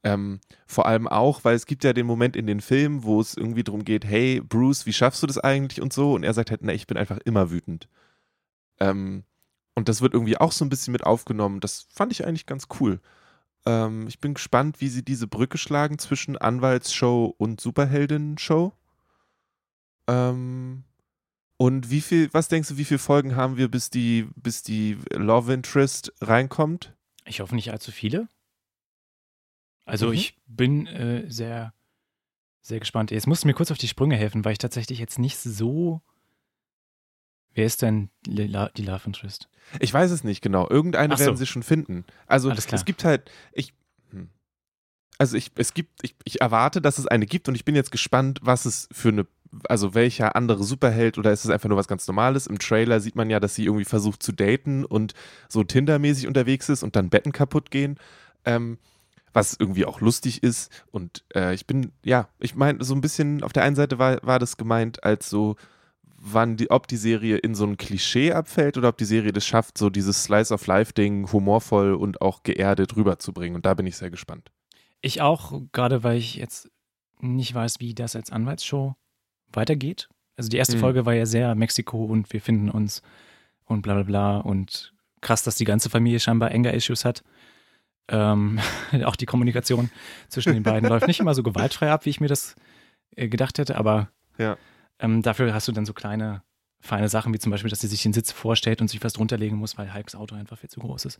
Ähm, 0.05 0.41
vor 0.67 0.87
allem 0.87 1.07
auch, 1.07 1.45
weil 1.45 1.55
es 1.55 1.67
gibt 1.67 1.85
ja 1.85 1.93
den 1.93 2.07
Moment 2.07 2.37
in 2.37 2.47
den 2.47 2.61
Filmen, 2.61 3.05
wo 3.05 3.21
es 3.21 3.37
irgendwie 3.37 3.65
darum 3.65 3.85
geht, 3.85 4.07
hey 4.07 4.41
Bruce, 4.41 4.87
wie 4.87 4.95
schaffst 4.95 5.23
du 5.23 5.27
das 5.27 5.37
eigentlich 5.39 5.83
und 5.83 5.93
so? 5.93 6.15
Und 6.15 6.23
er 6.23 6.33
sagt 6.33 6.51
halt, 6.51 6.63
na, 6.63 6.73
ich 6.73 6.87
bin 6.87 6.97
einfach 6.97 7.19
immer 7.19 7.51
wütend. 7.51 7.89
Ähm, 8.81 9.25
und 9.81 9.89
das 9.89 10.03
wird 10.03 10.13
irgendwie 10.13 10.37
auch 10.37 10.53
so 10.53 10.65
ein 10.65 10.69
bisschen 10.69 10.93
mit 10.93 11.05
aufgenommen. 11.05 11.61
Das 11.61 11.87
fand 11.91 12.13
ich 12.13 12.27
eigentlich 12.27 12.45
ganz 12.47 12.69
cool. 12.81 13.01
Ähm, 13.65 14.07
ich 14.09 14.21
bin 14.21 14.35
gespannt, 14.35 14.81
wie 14.83 14.89
sie 14.89 15.03
diese 15.03 15.27
Brücke 15.27 15.57
schlagen 15.59 15.99
zwischen 15.99 16.37
Anwaltsshow 16.37 17.35
und 17.39 17.61
Superheldinnen-Show. 17.63 18.73
Ähm, 20.07 20.85
und 21.57 21.91
wie 21.91 22.01
viel, 22.01 22.33
was 22.33 22.49
denkst 22.49 22.69
du, 22.69 22.77
wie 22.77 22.85
viele 22.85 22.99
Folgen 22.99 23.37
haben 23.37 23.57
wir, 23.57 23.69
bis 23.71 23.91
die, 23.91 24.29
bis 24.37 24.63
die 24.63 24.99
Love 25.13 25.53
Interest 25.53 26.13
reinkommt? 26.21 26.95
Ich 27.25 27.41
hoffe 27.41 27.55
nicht 27.55 27.71
allzu 27.73 27.91
viele. 27.91 28.29
Also 29.87 30.09
Mhm. 30.09 30.13
ich 30.13 30.37
bin 30.47 30.87
äh, 30.87 31.25
sehr, 31.31 31.73
sehr 32.61 32.81
gespannt. 32.81 33.11
Jetzt 33.11 33.27
musst 33.27 33.45
du 33.45 33.47
mir 33.47 33.55
kurz 33.55 33.71
auf 33.71 33.79
die 33.79 33.89
Sprünge 33.89 34.17
helfen, 34.17 34.45
weil 34.45 34.53
ich 34.53 34.59
tatsächlich 34.59 34.99
jetzt 34.99 35.19
nicht 35.19 35.39
so. 35.39 36.03
Wer 37.55 37.67
ist 37.67 37.83
denn 37.83 38.11
die 38.27 38.47
Love 38.47 39.03
Interest? 39.07 39.49
Ich 39.79 39.93
weiß 39.93 40.11
es 40.11 40.25
nicht 40.25 40.41
genau. 40.41 40.69
Irgendeine 40.69 41.17
so. 41.17 41.25
werden 41.25 41.37
sie 41.37 41.47
schon 41.47 41.63
finden. 41.63 42.05
Also 42.27 42.51
es 42.51 42.85
gibt 42.85 43.05
halt, 43.05 43.31
ich, 43.53 43.73
hm. 44.11 44.31
also 45.19 45.37
ich, 45.37 45.53
es 45.57 45.75
gibt, 45.75 46.03
ich, 46.03 46.15
ich 46.25 46.41
erwarte, 46.41 46.81
dass 46.81 46.99
es 46.99 47.07
eine 47.07 47.27
gibt 47.27 47.49
und 47.49 47.55
ich 47.55 47.65
bin 47.65 47.75
jetzt 47.75 47.93
gespannt, 47.93 48.41
was 48.43 48.65
es 48.67 48.89
für 48.93 49.09
eine, 49.09 49.27
also 49.69 49.95
welcher 49.95 50.37
andere 50.37 50.63
Superheld 50.63 51.19
oder 51.19 51.33
ist 51.33 51.45
es 51.45 51.51
einfach 51.51 51.69
nur 51.69 51.79
was 51.79 51.89
ganz 51.89 52.07
Normales? 52.07 52.47
Im 52.47 52.59
Trailer 52.59 53.01
sieht 53.01 53.17
man 53.17 53.31
ja, 53.31 53.41
dass 53.41 53.55
sie 53.55 53.65
irgendwie 53.65 53.85
versucht 53.85 54.23
zu 54.23 54.33
daten 54.33 54.85
und 54.85 55.15
so 55.49 55.65
Tinder-mäßig 55.65 56.27
unterwegs 56.27 56.69
ist 56.69 56.83
und 56.83 56.97
dann 56.97 57.11
Betten 57.11 57.33
kaputt 57.33 57.71
gehen. 57.71 57.99
Ähm, 58.45 58.79
was 59.33 59.57
irgendwie 59.59 59.85
auch 59.85 60.01
lustig 60.01 60.43
ist. 60.43 60.73
Und 60.91 61.25
äh, 61.35 61.55
ich 61.55 61.67
bin, 61.67 61.93
ja, 62.05 62.29
ich 62.39 62.57
meine, 62.57 62.83
so 62.83 62.95
ein 62.95 63.01
bisschen, 63.01 63.43
auf 63.43 63.53
der 63.53 63.63
einen 63.63 63.77
Seite 63.77 63.99
war, 63.99 64.19
war 64.23 64.39
das 64.39 64.57
gemeint 64.57 65.05
als 65.05 65.31
so, 65.31 65.57
wann 66.23 66.57
die, 66.57 66.71
ob 66.71 66.87
die 66.87 66.97
Serie 66.99 67.39
in 67.39 67.55
so 67.55 67.65
ein 67.65 67.77
Klischee 67.79 68.33
abfällt 68.33 68.77
oder 68.77 68.91
ob 68.91 68.99
die 68.99 69.05
Serie 69.07 69.33
das 69.33 69.47
schafft, 69.47 69.79
so 69.79 69.89
dieses 69.91 70.23
Slice 70.25 70.53
of 70.53 70.67
Life-Ding 70.67 71.33
humorvoll 71.33 71.95
und 71.95 72.21
auch 72.21 72.43
geerdet 72.43 72.95
rüberzubringen. 72.97 73.57
Und 73.57 73.65
da 73.65 73.73
bin 73.75 73.87
ich 73.87 73.97
sehr 73.97 74.11
gespannt. 74.11 74.51
Ich 75.01 75.23
auch, 75.23 75.63
gerade 75.73 76.05
weil 76.05 76.19
ich 76.19 76.35
jetzt 76.37 76.71
nicht 77.21 77.55
weiß, 77.55 77.81
wie 77.81 77.95
das 77.95 78.17
als 78.17 78.31
Anwaltsshow 78.31 78.97
weitergeht. 79.53 80.09
Also 80.37 80.51
die 80.51 80.59
erste 80.59 80.77
Mhm. 80.77 80.81
Folge 80.81 81.07
war 81.07 81.15
ja 81.15 81.25
sehr 81.27 81.55
Mexiko 81.55 82.05
und 82.05 82.33
wir 82.33 82.41
finden 82.41 82.71
uns 82.71 83.03
und 83.65 83.83
bla 83.83 83.95
bla 83.95 84.03
bla 84.03 84.37
und 84.39 84.93
krass, 85.23 85.43
dass 85.43 85.55
die 85.55 85.65
ganze 85.65 85.89
Familie 85.91 86.21
scheinbar 86.21 86.51
Anger-Issues 86.51 87.05
hat. 87.05 87.23
Ähm, 88.09 88.59
auch 89.05 89.17
die 89.17 89.27
Kommunikation 89.27 89.91
zwischen 90.29 90.53
den 90.53 90.63
beiden 90.63 90.89
läuft 90.91 91.07
nicht 91.07 91.21
immer 91.21 91.35
so 91.35 91.43
gewaltfrei 91.43 91.91
ab, 91.91 92.05
wie 92.05 92.11
ich 92.11 92.21
mir 92.21 92.29
das 92.29 92.57
äh, 93.17 93.29
gedacht 93.29 93.59
hätte, 93.59 93.77
aber 93.79 94.11
Ja. 94.39 94.57
Ähm, 95.01 95.23
dafür 95.23 95.53
hast 95.55 95.67
du 95.69 95.73
dann 95.73 95.87
so 95.87 95.93
kleine, 95.93 96.43
feine 96.81 97.09
Sachen, 97.09 97.33
wie 97.35 97.39
zum 97.39 97.51
Beispiel, 97.51 97.71
dass 97.71 97.81
sie 97.81 97.87
sich 97.89 98.03
den 98.03 98.13
Sitz 98.13 98.33
vorstellt 98.33 98.81
und 98.81 98.89
sich 98.89 99.03
was 99.03 99.13
drunterlegen 99.13 99.59
muss, 99.59 99.77
weil 99.79 99.93
Hulks 99.93 100.15
Auto 100.15 100.35
einfach 100.35 100.59
viel 100.59 100.71
zu 100.71 100.81
groß 100.81 101.05
ist. 101.07 101.19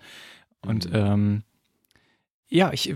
Und 0.63 0.87
Mhm. 0.91 0.97
ähm, 0.97 1.43
ja, 2.49 2.73
ich, 2.73 2.93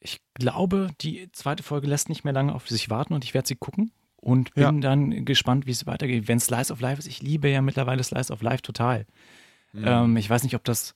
ich 0.00 0.20
glaube, 0.34 0.90
die 1.00 1.30
zweite 1.32 1.62
Folge 1.62 1.86
lässt 1.86 2.08
nicht 2.08 2.24
mehr 2.24 2.32
lange 2.32 2.54
auf 2.54 2.68
sich 2.68 2.90
warten 2.90 3.14
und 3.14 3.24
ich 3.24 3.34
werde 3.34 3.46
sie 3.48 3.54
gucken 3.56 3.92
und 4.16 4.54
bin 4.54 4.62
Ja. 4.62 4.72
dann 4.72 5.24
gespannt, 5.24 5.66
wie 5.66 5.70
es 5.70 5.86
weitergeht. 5.86 6.28
Wenn 6.28 6.40
Slice 6.40 6.72
of 6.72 6.80
Life 6.80 6.98
ist, 6.98 7.06
ich 7.06 7.22
liebe 7.22 7.48
ja 7.48 7.62
mittlerweile 7.62 8.02
Slice 8.02 8.32
of 8.32 8.42
Life 8.42 8.62
total. 8.62 9.06
Mhm. 9.72 9.84
Ähm, 9.86 10.16
ich 10.16 10.28
weiß 10.28 10.42
nicht, 10.42 10.54
ob 10.56 10.64
das, 10.64 10.94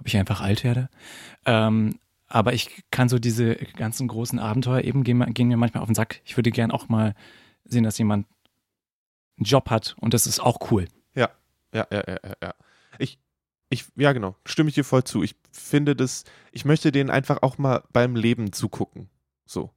ob 0.00 0.06
ich 0.06 0.16
einfach 0.16 0.40
alt 0.40 0.62
werde. 0.64 0.88
Ähm, 1.44 1.98
aber 2.28 2.52
ich 2.54 2.84
kann 2.90 3.08
so 3.08 3.18
diese 3.18 3.54
ganzen 3.76 4.08
großen 4.08 4.38
Abenteuer 4.38 4.82
eben 4.82 5.04
gehen, 5.04 5.32
gehen 5.34 5.48
mir 5.48 5.56
manchmal 5.56 5.82
auf 5.82 5.88
den 5.88 5.94
Sack. 5.94 6.20
Ich 6.24 6.36
würde 6.36 6.50
gern 6.50 6.70
auch 6.70 6.88
mal 6.88 7.14
sehen, 7.68 7.84
dass 7.84 7.98
jemand 7.98 8.26
einen 9.38 9.44
Job 9.44 9.70
hat 9.70 9.96
und 10.00 10.14
das 10.14 10.26
ist 10.26 10.40
auch 10.40 10.70
cool. 10.70 10.86
Ja, 11.14 11.30
ja, 11.72 11.86
ja, 11.90 12.02
ja, 12.06 12.18
ja. 12.42 12.54
Ich, 12.98 13.18
ich, 13.68 13.84
ja, 13.96 14.12
genau, 14.12 14.36
stimme 14.44 14.68
ich 14.68 14.74
dir 14.74 14.84
voll 14.84 15.04
zu. 15.04 15.22
Ich 15.22 15.36
finde 15.52 15.96
das, 15.96 16.24
ich 16.52 16.64
möchte 16.64 16.92
denen 16.92 17.10
einfach 17.10 17.42
auch 17.42 17.58
mal 17.58 17.82
beim 17.92 18.16
Leben 18.16 18.52
zugucken. 18.52 19.08
So. 19.44 19.70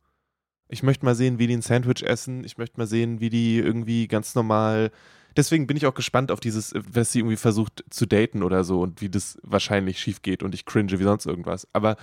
Ich 0.67 0.84
möchte 0.84 1.04
mal 1.04 1.15
sehen, 1.15 1.39
wie 1.39 1.47
die 1.47 1.56
ein 1.56 1.63
Sandwich 1.63 2.04
essen. 2.04 2.43
Ich 2.43 2.58
möchte 2.58 2.80
mal 2.80 2.86
sehen, 2.86 3.19
wie 3.19 3.32
die 3.32 3.58
irgendwie 3.58 4.08
ganz 4.08 4.36
normal. 4.36 4.91
Deswegen 5.36 5.65
bin 5.65 5.78
ich 5.78 5.88
auch 5.88 5.95
gespannt 5.95 6.32
auf 6.32 6.39
dieses, 6.39 6.73
was 6.75 7.12
sie 7.12 7.19
irgendwie 7.19 7.38
versucht 7.38 7.84
zu 7.89 8.06
daten 8.06 8.43
oder 8.43 8.63
so 8.63 8.82
und 8.82 9.02
wie 9.02 9.10
das 9.10 9.39
wahrscheinlich 9.41 9.99
schief 9.99 10.21
geht 10.21 10.43
und 10.43 10.54
ich 10.54 10.65
cringe 10.65 10.99
wie 10.99 11.04
sonst 11.04 11.25
irgendwas. 11.25 11.67
Aber 11.73 11.97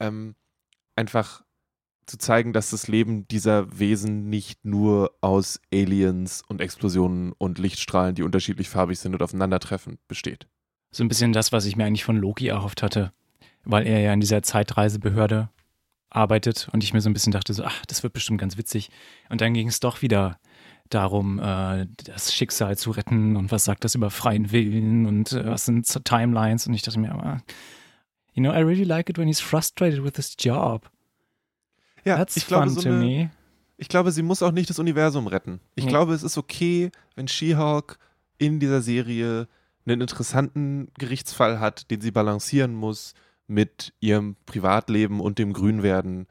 ähm, 0.00 0.34
einfach 0.96 1.44
zu 2.10 2.18
zeigen, 2.18 2.52
dass 2.52 2.70
das 2.70 2.88
Leben 2.88 3.26
dieser 3.28 3.78
Wesen 3.78 4.28
nicht 4.28 4.64
nur 4.64 5.12
aus 5.20 5.60
Aliens 5.72 6.42
und 6.48 6.60
Explosionen 6.60 7.32
und 7.38 7.58
Lichtstrahlen, 7.58 8.14
die 8.14 8.22
unterschiedlich 8.22 8.68
farbig 8.68 8.98
sind 8.98 9.14
und 9.14 9.22
aufeinandertreffen, 9.22 9.98
besteht. 10.08 10.48
So 10.90 11.04
ein 11.04 11.08
bisschen 11.08 11.32
das, 11.32 11.52
was 11.52 11.66
ich 11.66 11.76
mir 11.76 11.84
eigentlich 11.84 12.04
von 12.04 12.16
Loki 12.16 12.48
erhofft 12.48 12.82
hatte, 12.82 13.12
weil 13.64 13.86
er 13.86 14.00
ja 14.00 14.12
in 14.12 14.20
dieser 14.20 14.42
Zeitreisebehörde 14.42 15.48
arbeitet 16.10 16.68
und 16.72 16.82
ich 16.82 16.92
mir 16.92 17.00
so 17.00 17.08
ein 17.08 17.12
bisschen 17.12 17.32
dachte, 17.32 17.54
so, 17.54 17.62
ach, 17.64 17.86
das 17.86 18.02
wird 18.02 18.12
bestimmt 18.12 18.40
ganz 18.40 18.56
witzig. 18.56 18.90
Und 19.28 19.40
dann 19.40 19.54
ging 19.54 19.68
es 19.68 19.78
doch 19.78 20.02
wieder 20.02 20.40
darum, 20.88 21.38
äh, 21.38 21.86
das 22.04 22.34
Schicksal 22.34 22.76
zu 22.76 22.90
retten 22.90 23.36
und 23.36 23.52
was 23.52 23.64
sagt 23.64 23.84
das 23.84 23.94
über 23.94 24.10
freien 24.10 24.50
Willen 24.50 25.06
und 25.06 25.32
äh, 25.32 25.46
was 25.46 25.66
sind 25.66 25.86
Timelines 26.04 26.66
und 26.66 26.74
ich 26.74 26.82
dachte 26.82 26.98
mir, 26.98 27.12
aber, 27.12 27.40
you 28.32 28.42
know, 28.42 28.52
I 28.52 28.62
really 28.62 28.82
like 28.82 29.08
it 29.08 29.16
when 29.16 29.28
he's 29.28 29.40
frustrated 29.40 30.02
with 30.02 30.16
his 30.16 30.34
job. 30.36 30.90
Ja, 32.04 32.16
That's 32.16 32.36
ich 32.36 32.46
glaube, 32.46 32.70
so 32.70 32.88
eine, 32.88 33.30
ich 33.76 33.88
glaube, 33.88 34.12
sie 34.12 34.22
muss 34.22 34.42
auch 34.42 34.52
nicht 34.52 34.70
das 34.70 34.78
Universum 34.78 35.26
retten. 35.26 35.60
Ich 35.74 35.84
Nee. 35.84 35.90
glaube, 35.90 36.14
es 36.14 36.22
ist 36.22 36.38
okay, 36.38 36.90
wenn 37.16 37.28
She-Hulk 37.28 37.98
in 38.38 38.60
dieser 38.60 38.82
Serie 38.82 39.48
einen 39.86 40.00
interessanten 40.00 40.88
Gerichtsfall 40.98 41.60
hat, 41.60 41.90
den 41.90 42.00
sie 42.00 42.10
balancieren 42.10 42.74
muss 42.74 43.14
mit 43.46 43.92
ihrem 44.00 44.36
Privatleben 44.46 45.20
und 45.20 45.38
dem 45.38 45.52
Grünwerden 45.52 46.26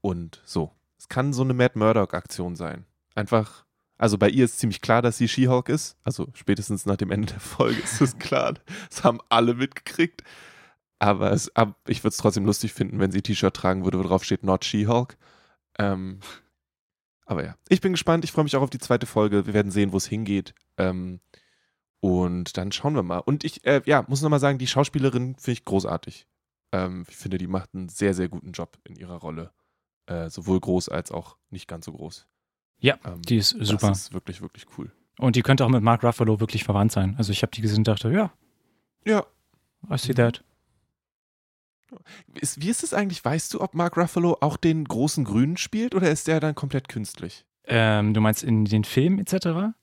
und 0.00 0.40
so. 0.44 0.72
Es 0.98 1.08
kann 1.08 1.32
so 1.32 1.42
eine 1.42 1.54
Mad 1.54 1.78
Murdock-Aktion 1.78 2.56
sein. 2.56 2.84
Einfach, 3.14 3.64
also 3.98 4.18
bei 4.18 4.28
ihr 4.28 4.44
ist 4.44 4.58
ziemlich 4.58 4.80
klar, 4.80 5.02
dass 5.02 5.18
sie 5.18 5.28
She-Hulk 5.28 5.68
ist. 5.68 5.96
Also 6.04 6.28
spätestens 6.34 6.84
nach 6.86 6.96
dem 6.96 7.10
Ende 7.10 7.28
der 7.34 7.40
Folge 7.40 7.80
ist 7.80 8.00
es 8.00 8.18
klar. 8.18 8.54
Das 8.90 9.04
haben 9.04 9.20
alle 9.28 9.54
mitgekriegt. 9.54 10.22
Aber 10.98 11.30
es, 11.32 11.54
ab, 11.54 11.78
ich 11.88 12.02
würde 12.02 12.12
es 12.12 12.16
trotzdem 12.16 12.46
lustig 12.46 12.72
finden, 12.72 12.98
wenn 12.98 13.10
sie 13.12 13.18
ein 13.18 13.22
T-Shirt 13.22 13.54
tragen 13.54 13.84
würde, 13.84 13.98
wo 13.98 14.02
drauf 14.02 14.24
steht 14.24 14.42
Not 14.44 14.64
She-Hulk. 14.64 15.16
Ähm, 15.78 16.20
aber 17.26 17.44
ja, 17.44 17.56
ich 17.68 17.80
bin 17.80 17.92
gespannt. 17.92 18.24
Ich 18.24 18.32
freue 18.32 18.44
mich 18.44 18.56
auch 18.56 18.62
auf 18.62 18.70
die 18.70 18.78
zweite 18.78 19.06
Folge. 19.06 19.46
Wir 19.46 19.54
werden 19.54 19.72
sehen, 19.72 19.92
wo 19.92 19.96
es 19.98 20.06
hingeht. 20.06 20.54
Ähm, 20.78 21.20
und 22.00 22.56
dann 22.56 22.72
schauen 22.72 22.94
wir 22.94 23.02
mal. 23.02 23.18
Und 23.18 23.44
ich, 23.44 23.64
äh, 23.66 23.82
ja, 23.84 24.04
muss 24.08 24.22
nochmal 24.22 24.40
sagen, 24.40 24.58
die 24.58 24.66
Schauspielerin 24.66 25.34
finde 25.36 25.52
ich 25.52 25.64
großartig. 25.64 26.26
Ähm, 26.72 27.04
ich 27.08 27.16
finde, 27.16 27.38
die 27.38 27.46
macht 27.48 27.74
einen 27.74 27.88
sehr, 27.88 28.14
sehr 28.14 28.28
guten 28.28 28.52
Job 28.52 28.78
in 28.84 28.96
ihrer 28.96 29.16
Rolle. 29.16 29.50
Äh, 30.06 30.30
sowohl 30.30 30.60
groß 30.60 30.88
als 30.88 31.10
auch 31.10 31.36
nicht 31.50 31.66
ganz 31.66 31.86
so 31.86 31.92
groß. 31.92 32.26
Ja, 32.78 32.98
Ähm, 33.04 33.22
die 33.22 33.38
ist 33.38 33.50
super. 33.50 33.88
Das 33.88 34.02
ist 34.02 34.12
wirklich, 34.12 34.40
wirklich 34.40 34.66
cool. 34.78 34.92
Und 35.18 35.34
die 35.36 35.42
könnte 35.42 35.64
auch 35.64 35.68
mit 35.70 35.82
Mark 35.82 36.04
Ruffalo 36.04 36.40
wirklich 36.40 36.62
verwandt 36.64 36.92
sein. 36.92 37.16
Also 37.18 37.32
ich 37.32 37.42
habe 37.42 37.50
die 37.50 37.60
gesehen 37.62 37.78
und 37.78 37.88
dachte, 37.88 38.10
ja, 38.12 38.32
Ja. 39.04 39.26
I 39.90 39.98
see 39.98 40.14
that. 40.14 40.44
Ist, 42.40 42.60
wie 42.60 42.68
ist 42.68 42.82
es 42.82 42.94
eigentlich? 42.94 43.24
Weißt 43.24 43.52
du, 43.54 43.60
ob 43.60 43.74
Mark 43.74 43.96
Ruffalo 43.96 44.36
auch 44.40 44.56
den 44.56 44.84
großen 44.84 45.24
Grünen 45.24 45.56
spielt 45.56 45.94
oder 45.94 46.10
ist 46.10 46.28
der 46.28 46.40
dann 46.40 46.54
komplett 46.54 46.88
künstlich? 46.88 47.44
Ähm, 47.66 48.14
du 48.14 48.20
meinst 48.20 48.42
in 48.42 48.64
den 48.64 48.84
Filmen 48.84 49.18
etc.? 49.18 49.74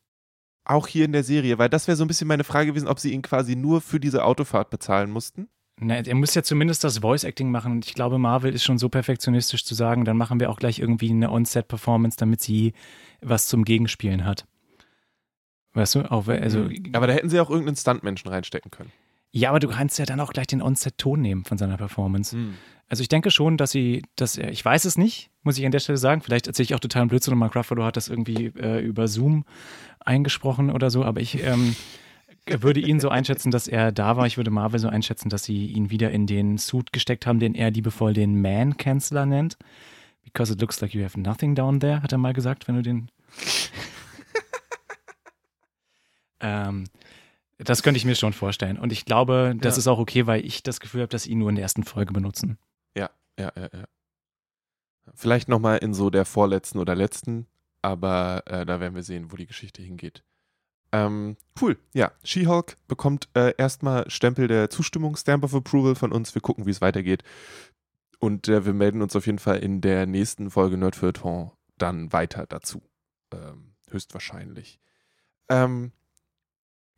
Auch 0.65 0.87
hier 0.87 1.05
in 1.05 1.11
der 1.11 1.23
Serie, 1.23 1.57
weil 1.57 1.69
das 1.69 1.87
wäre 1.87 1.97
so 1.97 2.05
ein 2.05 2.07
bisschen 2.07 2.27
meine 2.27 2.45
Frage 2.45 2.67
gewesen, 2.67 2.87
ob 2.87 2.99
sie 2.99 3.11
ihn 3.11 3.21
quasi 3.21 3.55
nur 3.55 3.81
für 3.81 3.99
diese 3.99 4.23
Autofahrt 4.23 4.69
bezahlen 4.69 5.11
mussten. 5.11 5.49
Na, 5.79 5.95
er 5.95 6.15
muss 6.15 6.35
ja 6.35 6.43
zumindest 6.43 6.83
das 6.83 6.99
Voice-Acting 6.99 7.49
machen. 7.51 7.73
Und 7.73 7.85
ich 7.85 7.95
glaube, 7.95 8.17
Marvel 8.17 8.53
ist 8.53 8.63
schon 8.63 8.77
so 8.77 8.89
perfektionistisch 8.89 9.65
zu 9.65 9.75
sagen, 9.75 10.05
dann 10.05 10.17
machen 10.17 10.39
wir 10.39 10.49
auch 10.49 10.59
gleich 10.59 10.79
irgendwie 10.79 11.09
eine 11.09 11.31
On-Set-Performance, 11.31 12.17
damit 12.17 12.41
sie 12.41 12.73
was 13.21 13.47
zum 13.47 13.65
Gegenspielen 13.65 14.23
hat. 14.23 14.45
Weißt 15.73 15.95
du? 15.95 16.11
Auch, 16.11 16.27
also, 16.27 16.69
Aber 16.93 17.07
da 17.07 17.13
hätten 17.13 17.29
sie 17.29 17.39
auch 17.39 17.49
irgendeinen 17.49 17.75
Stuntmenschen 17.75 18.29
reinstecken 18.29 18.69
können. 18.69 18.91
Ja, 19.35 19.49
aber 19.49 19.59
du 19.59 19.67
kannst 19.67 19.97
ja 19.97 20.05
dann 20.05 20.19
auch 20.19 20.31
gleich 20.31 20.45
den 20.45 20.61
On-Set-Ton 20.61 21.19
nehmen 21.19 21.43
von 21.43 21.57
seiner 21.57 21.75
Performance. 21.75 22.37
Hm. 22.37 22.53
Also 22.87 23.01
ich 23.01 23.09
denke 23.09 23.31
schon, 23.31 23.57
dass 23.57 23.71
sie, 23.71 24.03
dass 24.15 24.37
er, 24.37 24.51
ich 24.51 24.63
weiß 24.63 24.85
es 24.85 24.95
nicht, 24.95 25.31
muss 25.41 25.57
ich 25.57 25.65
an 25.65 25.71
der 25.71 25.79
Stelle 25.79 25.97
sagen. 25.97 26.21
Vielleicht 26.21 26.45
erzähle 26.45 26.65
ich 26.65 26.75
auch 26.75 26.79
total 26.79 27.07
Blödsinn 27.07 27.33
und 27.33 27.39
Mark 27.39 27.55
Ruffalo 27.55 27.83
hat 27.83 27.97
das 27.97 28.09
irgendwie 28.09 28.53
äh, 28.55 28.85
über 28.85 29.07
Zoom 29.07 29.43
eingesprochen 29.99 30.69
oder 30.69 30.91
so, 30.91 31.03
aber 31.03 31.19
ich 31.19 31.43
ähm, 31.43 31.75
würde 32.45 32.79
ihn 32.79 32.99
so 32.99 33.09
einschätzen, 33.09 33.49
dass 33.49 33.67
er 33.67 33.91
da 33.91 34.17
war. 34.17 34.27
Ich 34.27 34.37
würde 34.37 34.51
Marvel 34.51 34.79
so 34.79 34.87
einschätzen, 34.87 35.29
dass 35.29 35.43
sie 35.43 35.65
ihn 35.65 35.89
wieder 35.89 36.11
in 36.11 36.27
den 36.27 36.59
Suit 36.59 36.93
gesteckt 36.93 37.25
haben, 37.25 37.39
den 37.39 37.55
er 37.55 37.71
liebevoll 37.71 38.13
den 38.13 38.39
Man-Canceler 38.39 39.25
nennt. 39.25 39.57
Because 40.23 40.53
it 40.53 40.61
looks 40.61 40.79
like 40.79 40.93
you 40.93 41.03
have 41.03 41.19
nothing 41.19 41.55
down 41.55 41.79
there, 41.79 42.03
hat 42.03 42.11
er 42.11 42.19
mal 42.19 42.33
gesagt, 42.33 42.67
wenn 42.67 42.75
du 42.75 42.83
den. 42.83 43.09
ähm, 46.39 46.83
das 47.57 47.83
könnte 47.83 47.97
ich 47.97 48.05
mir 48.05 48.15
schon 48.15 48.33
vorstellen. 48.33 48.77
Und 48.79 48.91
ich 48.91 49.05
glaube, 49.05 49.55
das 49.59 49.75
Ja. 49.75 49.79
ist 49.79 49.87
auch 49.87 49.99
okay, 49.99 50.27
weil 50.27 50.45
ich 50.45 50.63
das 50.63 50.79
Gefühl 50.79 51.01
habe, 51.01 51.09
dass 51.09 51.23
sie 51.23 51.31
ihn 51.31 51.39
nur 51.39 51.49
in 51.49 51.55
der 51.55 51.63
ersten 51.63 51.83
Folge 51.83 52.13
benutzen. 52.13 52.57
Ja, 52.95 53.09
ja, 53.39 53.51
ja, 53.55 53.69
ja. 53.73 53.85
Vielleicht 55.13 55.49
nochmal 55.49 55.79
in 55.79 55.93
so 55.93 56.09
der 56.09 56.25
vorletzten 56.25 56.79
oder 56.79 56.95
letzten, 56.95 57.45
aber 57.81 58.43
äh, 58.47 58.65
da 58.65 58.79
werden 58.79 58.95
wir 58.95 59.03
sehen, 59.03 59.31
wo 59.31 59.35
die 59.35 59.45
Geschichte 59.47 59.81
hingeht. 59.81 60.23
Ähm, 60.93 61.37
cool, 61.61 61.77
ja. 61.93 62.11
She-Hulk 62.23 62.77
bekommt 62.87 63.27
äh, 63.35 63.53
erstmal 63.57 64.09
Stempel 64.09 64.47
der 64.47 64.69
Zustimmung, 64.69 65.15
Stamp 65.15 65.43
of 65.43 65.53
Approval 65.55 65.95
von 65.95 66.11
uns. 66.11 66.33
Wir 66.35 66.41
gucken, 66.41 66.65
wie 66.65 66.71
es 66.71 66.81
weitergeht. 66.81 67.23
Und 68.19 68.47
äh, 68.47 68.65
wir 68.65 68.73
melden 68.73 69.01
uns 69.01 69.15
auf 69.15 69.25
jeden 69.25 69.39
Fall 69.39 69.57
in 69.57 69.81
der 69.81 70.05
nächsten 70.05 70.49
Folge 70.51 70.77
Nerd 70.77 70.95
Feuilleton 70.95 71.51
dann 71.77 72.13
weiter 72.13 72.45
dazu. 72.47 72.81
Ähm, 73.33 73.73
höchstwahrscheinlich. 73.89 74.79
Ähm, 75.49 75.91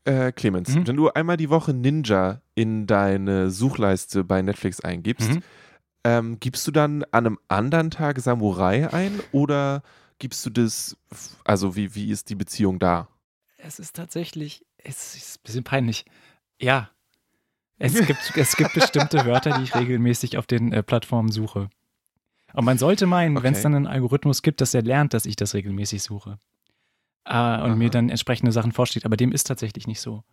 äh, 0.06 0.32
Clemens, 0.32 0.70
Mhm. 0.76 0.88
wenn 0.88 0.96
du 0.96 1.10
einmal 1.10 1.38
die 1.38 1.50
Woche 1.50 1.74
Ninja 1.74 2.42
in 2.56 2.88
deine 2.88 3.50
Suchleiste 3.52 4.24
bei 4.24 4.42
Netflix 4.42 4.80
eingibst, 4.82 5.30
Mhm. 5.32 5.44
ähm, 6.04 6.40
gibst 6.40 6.66
du 6.68 6.72
dann 6.72 7.04
an 7.12 7.26
einem 7.26 7.40
anderen 7.48 7.92
Tag 7.92 8.20
Samurai 8.20 8.92
ein 8.94 9.20
oder 9.32 9.82
gibst 10.20 10.46
du 10.46 10.50
das, 10.50 10.96
also 11.44 11.76
wie, 11.76 11.94
wie 11.96 12.10
ist 12.12 12.30
die 12.30 12.36
Beziehung 12.36 12.80
da? 12.80 13.08
Es 13.58 13.80
ist 13.80 13.96
tatsächlich, 13.96 14.64
es 14.78 15.16
ist 15.16 15.40
ein 15.40 15.44
bisschen 15.44 15.64
peinlich. 15.64 16.06
Ja. 16.62 16.90
Es 17.80 17.94
gibt, 18.06 18.38
es 18.38 18.56
gibt 18.56 18.74
bestimmte 18.74 19.26
Wörter, 19.26 19.58
die 19.58 19.64
ich 19.64 19.76
regelmäßig 19.76 20.38
auf 20.38 20.46
den 20.46 20.72
äh, 20.72 20.84
Plattformen 20.84 21.32
suche. 21.32 21.70
Und 22.54 22.64
man 22.64 22.78
sollte 22.78 23.06
meinen, 23.08 23.36
wenn 23.44 23.52
es 23.54 23.60
Okay. 23.60 23.64
dann 23.64 23.76
einen 23.76 23.88
Algorithmus 23.88 24.42
gibt, 24.42 24.62
dass 24.62 24.74
er 24.74 24.82
lernt, 24.84 25.14
dass 25.14 25.26
ich 25.26 25.36
das 25.36 25.54
regelmäßig 25.56 26.04
suche. 26.04 26.40
Äh, 27.26 27.62
und 27.64 27.78
mir 27.78 27.86
Aha. 27.86 27.92
dann 27.92 28.10
entsprechende 28.10 28.52
Sachen 28.52 28.72
vorsteht. 28.72 29.06
Aber 29.06 29.18
dem 29.18 29.32
ist 29.32 29.46
tatsächlich 29.46 29.88
nicht 29.88 30.00
so. 30.02 30.24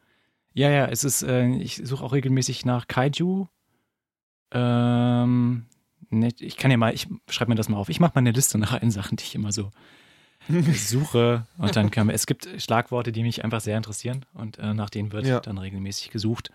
Ja, 0.55 0.70
ja, 0.70 0.87
es 0.87 1.05
ist, 1.05 1.22
äh, 1.22 1.48
ich 1.57 1.81
suche 1.85 2.05
auch 2.05 2.12
regelmäßig 2.12 2.64
nach 2.66 2.87
Kaiju. 2.87 3.46
Ähm, 4.52 5.66
ne, 6.11 6.28
ich 6.38 6.57
kann 6.57 6.70
ja 6.70 6.76
mal, 6.76 6.94
ich 6.94 7.09
schreibe 7.28 7.50
mir 7.50 7.55
das 7.55 7.68
mal 7.68 7.78
auf. 7.78 7.88
Ich 7.88 8.00
mache 8.00 8.12
mal 8.14 8.20
eine 8.20 8.33
Liste 8.33 8.59
nach 8.59 8.72
allen 8.72 8.90
Sachen, 8.90 9.16
die 9.16 9.24
ich 9.24 9.35
immer 9.35 9.52
so 9.52 9.70
suche 10.74 11.46
und 11.59 11.76
dann 11.76 11.90
kann 11.90 12.09
man, 12.09 12.14
es 12.14 12.26
gibt 12.26 12.48
Schlagworte, 12.59 13.12
die 13.12 13.22
mich 13.22 13.44
einfach 13.44 13.61
sehr 13.61 13.76
interessieren 13.76 14.26
und 14.35 14.59
äh, 14.59 14.74
nach 14.74 14.90
denen 14.90 15.12
wird 15.12 15.24
Ja. 15.24 15.40
dann 15.40 15.57
regelmäßig 15.59 16.11
gesucht. 16.11 16.50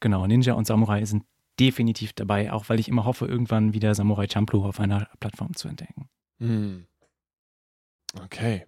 Genau, 0.00 0.26
Ninja 0.26 0.54
und 0.54 0.66
Samurai 0.66 1.04
sind 1.04 1.24
definitiv 1.60 2.12
dabei, 2.12 2.52
auch 2.52 2.68
weil 2.68 2.80
ich 2.80 2.88
immer 2.88 3.04
hoffe, 3.04 3.26
irgendwann 3.26 3.74
wieder 3.74 3.94
Samurai 3.94 4.26
Champloo 4.28 4.64
auf 4.64 4.80
einer 4.80 5.08
Plattform 5.20 5.54
zu 5.54 5.68
entdecken. 5.68 6.08
Hm. 6.38 6.86
Okay. 8.24 8.66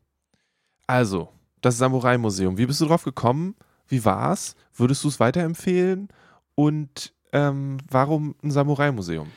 Also, 0.86 1.28
das 1.60 1.78
Samurai-Museum. 1.78 2.58
Wie 2.58 2.66
bist 2.66 2.80
du 2.80 2.86
drauf 2.86 3.04
gekommen? 3.04 3.56
Wie 3.88 4.04
war's? 4.04 4.56
Würdest 4.74 5.04
du 5.04 5.08
es 5.08 5.20
weiterempfehlen? 5.20 6.08
Und 6.54 7.12
ähm, 7.32 7.78
warum 7.90 8.34
ein 8.42 8.50
Samurai-Museum? 8.50 9.28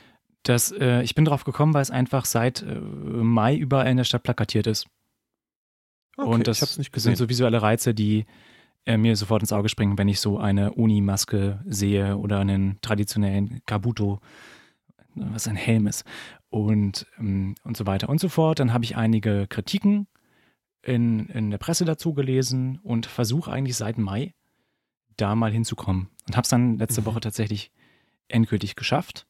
Das, 0.44 0.72
äh, 0.72 1.02
ich 1.02 1.16
bin 1.16 1.26
drauf 1.26 1.44
gekommen, 1.44 1.74
weil 1.74 1.82
es 1.82 1.92
einfach 1.92 2.26
seit 2.26 2.62
äh, 2.62 2.80
Mai 2.80 3.56
überall 3.56 3.88
in 3.88 3.98
der 3.98 4.04
Stadt 4.04 4.24
plakatiert 4.24 4.68
ist. 4.68 4.88
Okay, 6.18 6.30
und 6.30 6.48
das 6.48 6.60
sind 6.60 7.18
so 7.18 7.30
visuelle 7.30 7.62
Reize, 7.62 7.94
die 7.94 8.26
äh, 8.86 8.98
mir 8.98 9.16
sofort 9.16 9.42
ins 9.42 9.54
Auge 9.54 9.70
springen, 9.70 9.98
wenn 9.98 10.08
ich 10.08 10.20
so 10.20 10.38
eine 10.38 10.74
Uni-Maske 10.74 11.60
sehe 11.66 12.18
oder 12.18 12.40
einen 12.40 12.80
traditionellen 12.82 13.62
Kabuto, 13.66 14.20
was 15.16 15.48
ein 15.48 15.56
Helm 15.56 15.88
ist 15.88 16.06
und, 16.50 17.06
ähm, 17.20 17.56
und 17.64 17.78
so 17.78 17.86
weiter 17.86 18.10
und 18.10 18.20
so 18.20 18.30
fort. 18.30 18.60
Dann 18.60 18.74
habe 18.74 18.84
ich 18.84 18.96
einige 18.98 19.48
Kritiken 19.48 20.08
in, 20.84 21.28
in 21.28 21.52
der 21.52 21.58
Presse 21.58 21.86
dazu 21.86 22.14
gelesen 22.14 22.80
und 22.84 23.06
versuche 23.06 23.52
eigentlich 23.52 23.78
seit 23.78 23.98
Mai 23.98 24.34
da 25.18 25.36
mal 25.36 25.52
hinzukommen. 25.52 26.10
Und 26.28 26.36
habe 26.36 26.44
es 26.44 26.50
dann 26.50 26.78
letzte 26.78 27.02
Mhm. 27.02 27.06
Woche 27.06 27.20
tatsächlich 27.20 27.72
endgültig 28.28 28.76
geschafft. 28.76 29.26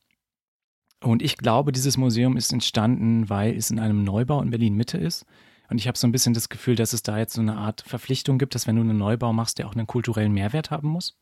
Und 1.02 1.22
ich 1.22 1.38
glaube, 1.38 1.72
dieses 1.72 1.98
Museum 1.98 2.36
ist 2.38 2.52
entstanden, 2.52 3.30
weil 3.30 3.56
es 3.56 3.72
in 3.72 3.80
einem 3.80 4.04
Neubau 4.04 4.42
in 4.42 4.50
Berlin 4.50 4.76
Mitte 4.76 4.98
ist. 4.98 5.26
Und 5.70 5.78
ich 5.78 5.88
habe 5.88 5.98
so 5.98 6.08
ein 6.08 6.12
bisschen 6.12 6.34
das 6.34 6.50
Gefühl, 6.50 6.76
dass 6.76 6.94
es 6.94 7.04
da 7.04 7.18
jetzt 7.18 7.34
so 7.34 7.42
eine 7.42 7.56
Art 7.56 7.82
Verpflichtung 7.82 8.38
gibt, 8.38 8.56
dass 8.56 8.68
wenn 8.68 8.76
du 8.76 8.82
einen 8.82 8.98
Neubau 8.98 9.32
machst, 9.34 9.60
der 9.60 9.68
auch 9.68 9.76
einen 9.76 9.88
kulturellen 9.88 10.34
Mehrwert 10.34 10.72
haben 10.72 10.90
muss. 10.90 11.18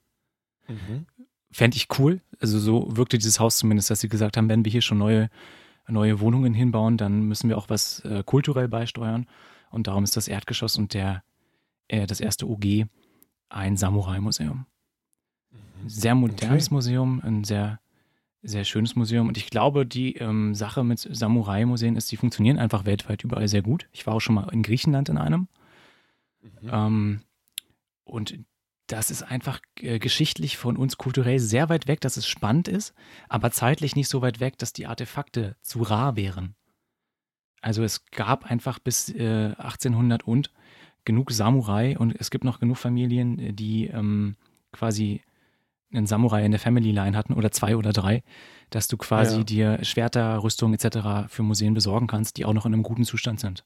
Mhm. 0.67 1.05
Fände 1.51 1.77
ich 1.77 1.87
cool. 1.99 2.21
Also 2.39 2.59
so 2.59 2.87
wirkte 2.95 3.17
dieses 3.17 3.39
Haus 3.39 3.57
zumindest, 3.57 3.89
dass 3.89 3.99
sie 4.01 4.09
gesagt 4.09 4.35
haben, 4.37 4.49
wenn 4.49 4.65
wir 4.65 4.71
hier 4.71 4.81
schon 4.81 4.97
neue, 4.97 5.29
neue 5.87 6.19
Wohnungen 6.19 6.53
hinbauen, 6.53 6.97
dann 6.97 7.23
müssen 7.23 7.49
wir 7.49 7.57
auch 7.57 7.69
was 7.69 7.99
äh, 8.01 8.23
kulturell 8.25 8.67
beisteuern. 8.67 9.27
Und 9.69 9.87
darum 9.87 10.03
ist 10.03 10.17
das 10.17 10.27
Erdgeschoss 10.27 10.77
und 10.77 10.93
der, 10.93 11.23
äh, 11.87 12.07
das 12.07 12.19
erste 12.19 12.47
OG 12.47 12.85
ein 13.49 13.77
Samurai-Museum. 13.77 14.65
Sehr 15.85 16.15
modernes 16.15 16.67
Okay. 16.67 16.73
Museum, 16.73 17.21
ein 17.23 17.43
sehr, 17.43 17.79
sehr 18.41 18.63
schönes 18.63 18.95
Museum. 18.95 19.27
Und 19.27 19.37
ich 19.37 19.49
glaube, 19.49 19.85
die 19.85 20.15
ähm, 20.15 20.55
Sache 20.55 20.83
mit 20.83 20.99
Samurai-Museen 20.99 21.95
ist, 21.95 22.11
die 22.11 22.17
funktionieren 22.17 22.59
einfach 22.59 22.85
weltweit 22.85 23.23
überall 23.23 23.47
sehr 23.47 23.61
gut. 23.61 23.87
Ich 23.91 24.07
war 24.07 24.15
auch 24.15 24.19
schon 24.19 24.35
mal 24.35 24.49
in 24.49 24.63
Griechenland 24.63 25.09
in 25.09 25.17
einem. 25.17 25.47
Mhm. 26.41 26.69
Ähm, 26.71 27.21
und 28.03 28.39
das 28.87 29.11
ist 29.11 29.21
einfach 29.21 29.59
äh, 29.79 29.99
geschichtlich 29.99 30.57
von 30.57 30.77
uns 30.77 30.97
kulturell 30.97 31.39
sehr 31.39 31.69
weit 31.69 31.87
weg, 31.87 32.01
dass 32.01 32.17
es 32.17 32.25
spannend 32.25 32.67
ist, 32.67 32.93
aber 33.27 33.51
zeitlich 33.51 33.95
nicht 33.95 34.07
so 34.07 34.21
weit 34.21 34.39
weg, 34.39 34.57
dass 34.57 34.73
die 34.73 34.87
Artefakte 34.87 35.57
zu 35.61 35.81
rar 35.81 36.15
wären. 36.15 36.55
Also 37.61 37.83
es 37.83 38.05
gab 38.11 38.49
einfach 38.49 38.79
bis 38.79 39.09
äh, 39.09 39.53
1800 39.57 40.23
und 40.27 40.51
genug 41.05 41.31
Samurai 41.31 41.97
und 41.97 42.15
es 42.19 42.29
gibt 42.31 42.43
noch 42.43 42.59
genug 42.59 42.77
Familien, 42.77 43.39
äh, 43.39 43.53
die 43.53 43.87
ähm, 43.87 44.35
quasi 44.71 45.21
einen 45.93 46.05
Samurai 46.05 46.43
in 46.45 46.51
der 46.51 46.59
Family 46.59 46.91
Line 46.91 47.15
hatten 47.17 47.33
oder 47.33 47.49
zwei 47.51 47.77
oder 47.77 47.93
drei, 47.93 48.23
dass 48.69 48.87
du 48.89 48.97
quasi 48.97 49.37
Ja. 49.37 49.43
dir 49.43 49.85
Schwerter, 49.85 50.43
Rüstung 50.43 50.73
etc. 50.73 51.29
für 51.29 51.43
Museen 51.43 51.73
besorgen 51.73 52.07
kannst, 52.07 52.37
die 52.37 52.43
auch 52.45 52.53
noch 52.53 52.65
in 52.65 52.73
einem 52.73 52.83
guten 52.83 53.05
Zustand 53.05 53.39
sind. 53.39 53.63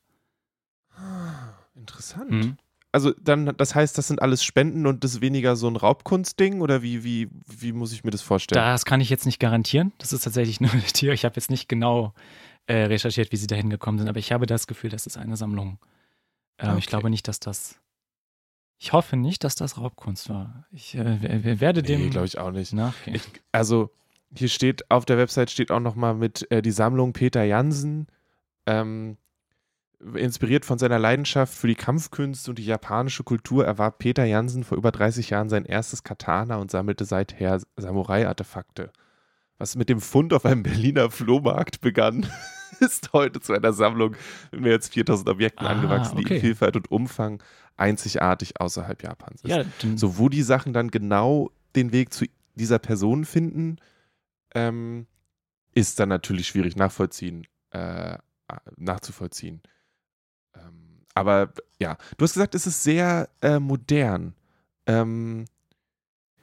Ah, 0.96 1.54
Interessant. 1.76 2.30
Mhm. 2.32 2.58
Also 2.94 3.14
dann, 3.22 3.54
das 3.56 3.74
heißt, 3.74 3.98
das 3.98 4.10
sind 4.10 4.22
alles 4.22 4.44
Spenden 4.44 4.86
und 4.86 5.04
das 5.06 5.14
ist 5.16 5.22
weniger 5.22 5.56
so 5.56 5.68
ein 5.70 5.78
Raubkunstding 5.78 6.60
oder 6.60 6.82
wie, 6.84 7.06
wie, 7.06 7.30
wie 7.48 7.72
muss 7.72 7.94
ich 7.94 8.04
mir 8.04 8.12
das 8.12 8.22
vorstellen? 8.22 8.62
Das 8.62 8.84
kann 8.84 9.00
ich 9.00 9.10
jetzt 9.10 9.26
nicht 9.26 9.40
garantieren. 9.40 9.94
Das 9.98 10.12
ist 10.12 10.26
tatsächlich 10.26 10.60
nur 10.62 10.72
eine 10.72 10.82
Tür. 10.84 11.14
Ich 11.14 11.24
habe 11.24 11.36
jetzt 11.38 11.50
nicht 11.50 11.70
genau 11.70 12.14
äh, 12.68 12.84
recherchiert, 12.86 13.32
wie 13.32 13.38
sie 13.38 13.48
dahin 13.48 13.70
gekommen 13.70 13.98
sind, 14.00 14.08
aber 14.08 14.20
ich 14.20 14.32
habe 14.32 14.46
das 14.46 14.68
Gefühl, 14.68 14.90
das 14.90 15.06
ist 15.08 15.18
eine 15.18 15.36
Sammlung. 15.38 15.80
Ähm, 16.58 16.78
Ich 16.78 16.86
Okay. 16.86 16.90
glaube 16.92 17.10
nicht, 17.10 17.28
dass 17.28 17.40
das. 17.40 17.80
Ich 18.78 18.94
hoffe 18.94 19.16
nicht, 19.18 19.44
dass 19.44 19.56
das 19.56 19.78
Raubkunst 19.78 20.30
war. 20.30 20.66
Ich 20.72 20.96
äh, 20.96 21.18
wer- 21.22 21.44
wer- 21.44 21.60
werde 21.60 21.84
dem 21.84 22.02
nee, 22.02 22.10
glaube 22.10 22.26
ich 22.28 22.38
auch 22.40 22.52
nicht. 22.52 22.74
nachgehen. 22.74 23.16
Ich, 23.16 23.24
also 23.52 23.92
hier 24.36 24.50
steht 24.50 24.90
auf 24.90 25.06
der 25.06 25.18
Website 25.18 25.52
steht 25.52 25.72
auch 25.72 25.80
noch 25.82 25.96
mal 25.96 26.14
mit 26.16 26.50
äh, 26.52 26.62
die 26.62 26.72
Sammlung 26.72 27.14
Peter 27.14 27.44
Jansen, 27.44 28.08
ähm, 28.66 29.18
inspiriert 30.16 30.66
von 30.66 30.80
seiner 30.80 30.98
Leidenschaft 30.98 31.54
für 31.54 31.68
die 31.68 31.76
Kampfkünste 31.76 32.50
und 32.52 32.58
die 32.58 32.66
japanische 32.66 33.24
Kultur, 33.24 33.66
erwarb 33.66 34.00
Peter 34.00 34.24
Jansen 34.26 34.64
vor 34.64 34.78
über 34.78 34.92
30 34.92 35.30
Jahren 35.30 35.50
sein 35.50 35.66
erstes 35.66 36.04
Katana 36.04 36.56
und 36.56 36.72
sammelte 36.72 37.06
seither 37.06 37.62
Samurai-Artefakte. 37.78 38.92
Was 39.62 39.76
mit 39.76 39.90
dem 39.90 40.02
Fund 40.02 40.34
auf 40.34 40.44
einem 40.44 40.64
Berliner 40.64 41.12
Flohmarkt 41.12 41.82
begann, 41.82 42.26
ist 42.80 43.14
heute 43.14 43.42
zu 43.42 43.54
einer 43.54 43.74
Sammlung 43.74 44.16
mit 44.52 44.62
mehr 44.62 44.74
als 44.74 44.90
4000 44.90 45.30
Objekten 45.30 45.68
Ah, 45.68 45.70
angewachsen, 45.70 46.18
die 46.18 46.26
okay. 46.26 46.36
in 46.38 46.42
Vielfalt 46.42 46.76
und 46.78 46.90
Umfang 46.90 47.44
einzigartig 47.78 48.60
außerhalb 48.60 49.04
Japans 49.04 49.44
ist. 49.44 49.52
ja, 49.52 49.64
So, 49.98 50.18
wo 50.18 50.30
die 50.30 50.42
Sachen 50.42 50.74
dann 50.74 50.90
genau 50.90 51.52
den 51.76 51.92
Weg 51.92 52.12
zu 52.12 52.26
dieser 52.56 52.80
Person 52.80 53.24
finden, 53.24 53.76
ähm, 54.56 55.06
ist 55.76 56.00
dann 56.00 56.10
natürlich 56.10 56.48
schwierig 56.48 56.76
nachvollziehen, 56.76 57.46
äh, 57.70 58.18
nachzuvollziehen. 58.78 59.62
Ähm, 60.56 61.04
aber 61.14 61.54
ja, 61.80 61.98
du 62.18 62.24
hast 62.24 62.34
gesagt, 62.34 62.56
es 62.56 62.66
ist 62.66 62.82
sehr 62.82 63.30
äh, 63.44 63.60
modern. 63.60 64.34
Ähm, 64.88 65.46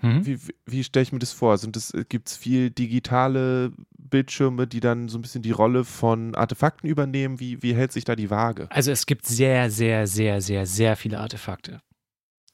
Mhm. 0.00 0.24
wie 0.26 0.38
wie, 0.66 0.84
stelle 0.84 1.02
ich 1.02 1.12
mir 1.12 1.18
das 1.18 1.32
vor? 1.32 1.58
Sind 1.58 1.76
es, 1.76 1.92
gibt 2.08 2.28
es 2.28 2.36
viel 2.36 2.70
digitale 2.70 3.72
Bildschirme, 3.98 4.66
die 4.66 4.80
dann 4.80 5.08
so 5.08 5.18
ein 5.18 5.22
bisschen 5.22 5.42
die 5.42 5.50
Rolle 5.50 5.84
von 5.84 6.34
Artefakten 6.34 6.88
übernehmen? 6.88 7.40
Wie, 7.40 7.62
wie 7.62 7.74
hält 7.74 7.92
sich 7.92 8.04
da 8.04 8.14
die 8.16 8.30
Waage? 8.30 8.68
Also 8.70 8.90
es 8.90 9.06
gibt 9.06 9.26
sehr, 9.26 9.70
sehr, 9.70 10.06
sehr, 10.06 10.40
sehr, 10.40 10.66
sehr 10.66 10.96
viele 10.96 11.18
Artefakte. 11.18 11.80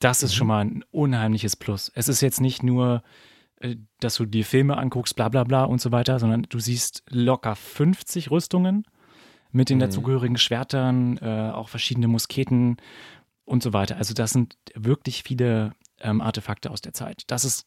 Das 0.01 0.23
ist 0.23 0.33
Mhm. 0.33 0.37
schon 0.37 0.47
mal 0.47 0.65
ein 0.65 0.85
unheimliches 0.91 1.57
Plus. 1.57 1.91
Es 1.95 2.09
ist 2.09 2.21
jetzt 2.21 2.41
nicht 2.41 2.63
nur 2.63 3.03
äh, 3.61 3.77
dass 4.01 4.17
du 4.17 4.25
dir 4.27 4.45
Filme 4.45 4.77
anguckst, 4.77 5.15
bla 5.17 5.29
bla 5.29 5.45
bla 5.45 5.65
und 5.65 5.81
so 5.81 5.93
weiter, 5.93 6.19
sondern 6.19 6.43
du 6.49 6.59
siehst 6.59 7.05
locker 7.09 7.55
50 7.57 8.31
Rüstungen 8.31 8.85
mit 9.53 9.71
den 9.71 9.79
Mhm. 9.79 9.83
dazugehörigen 9.83 10.37
Schwertern, 10.39 11.19
äh, 11.19 11.51
auch 11.53 11.69
verschiedene 11.69 12.09
Musketen 12.09 12.77
und 13.45 13.63
so 13.63 13.73
weiter. 13.73 13.97
Also 13.97 14.13
das 14.13 14.33
sind 14.33 14.57
wirklich 14.75 15.23
viele 15.23 15.73
ähm, 16.01 16.21
Artefakte 16.21 16.71
aus 16.71 16.81
der 16.81 16.93
Zeit. 16.93 17.23
Das 17.29 17.45
ist 17.45 17.67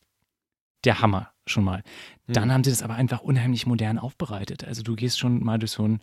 der 0.84 1.02
Hammer 1.02 1.32
schon 1.48 1.64
mal. 1.64 1.84
Dann 2.28 2.48
Mhm. 2.50 2.52
haben 2.54 2.64
sie 2.64 2.70
das 2.70 2.84
aber 2.84 2.96
einfach 2.96 3.22
unheimlich 3.22 3.66
modern 3.66 3.98
aufbereitet. 3.98 4.64
Also 4.64 4.84
du 4.84 4.96
gehst 4.96 5.18
schon 5.20 5.44
mal 5.44 5.58
durch 5.60 5.72
so 5.72 5.88
ein, 5.88 6.02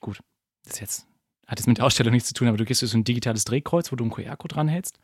gut, 0.00 0.20
das 0.64 0.80
jetzt, 0.80 1.06
hat 1.46 1.58
jetzt 1.58 1.66
mit 1.66 1.78
der 1.78 1.86
Ausstellung 1.86 2.12
nichts 2.12 2.28
zu 2.28 2.34
tun, 2.34 2.48
aber 2.48 2.56
du 2.58 2.64
gehst 2.64 2.82
durch 2.82 2.90
so 2.92 2.98
ein 2.98 3.04
digitales 3.04 3.44
Drehkreuz, 3.44 3.90
wo 3.90 3.96
du 3.96 4.04
einen 4.04 4.10
QR-Code 4.12 4.54
dranhältst. 4.54 4.98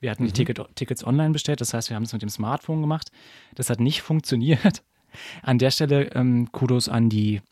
Wir 0.00 0.10
hatten 0.10 0.24
die 0.24 0.30
Mhm. 0.30 0.34
Ticket, 0.34 0.74
Tickets 0.74 1.04
online 1.06 1.30
bestellt, 1.32 1.60
das 1.60 1.74
heißt, 1.74 1.90
wir 1.90 1.96
haben 1.96 2.02
es 2.04 2.12
mit 2.12 2.22
dem 2.22 2.28
Smartphone 2.30 2.80
gemacht. 2.80 3.10
Das 3.54 3.70
hat 3.70 3.78
nicht 3.78 4.02
funktioniert. 4.02 4.82
An 5.42 5.58
der 5.58 5.70
Stelle 5.70 6.10
ähm, 6.14 6.50
Kudos 6.50 6.88
an 6.88 7.08
die, 7.10 7.42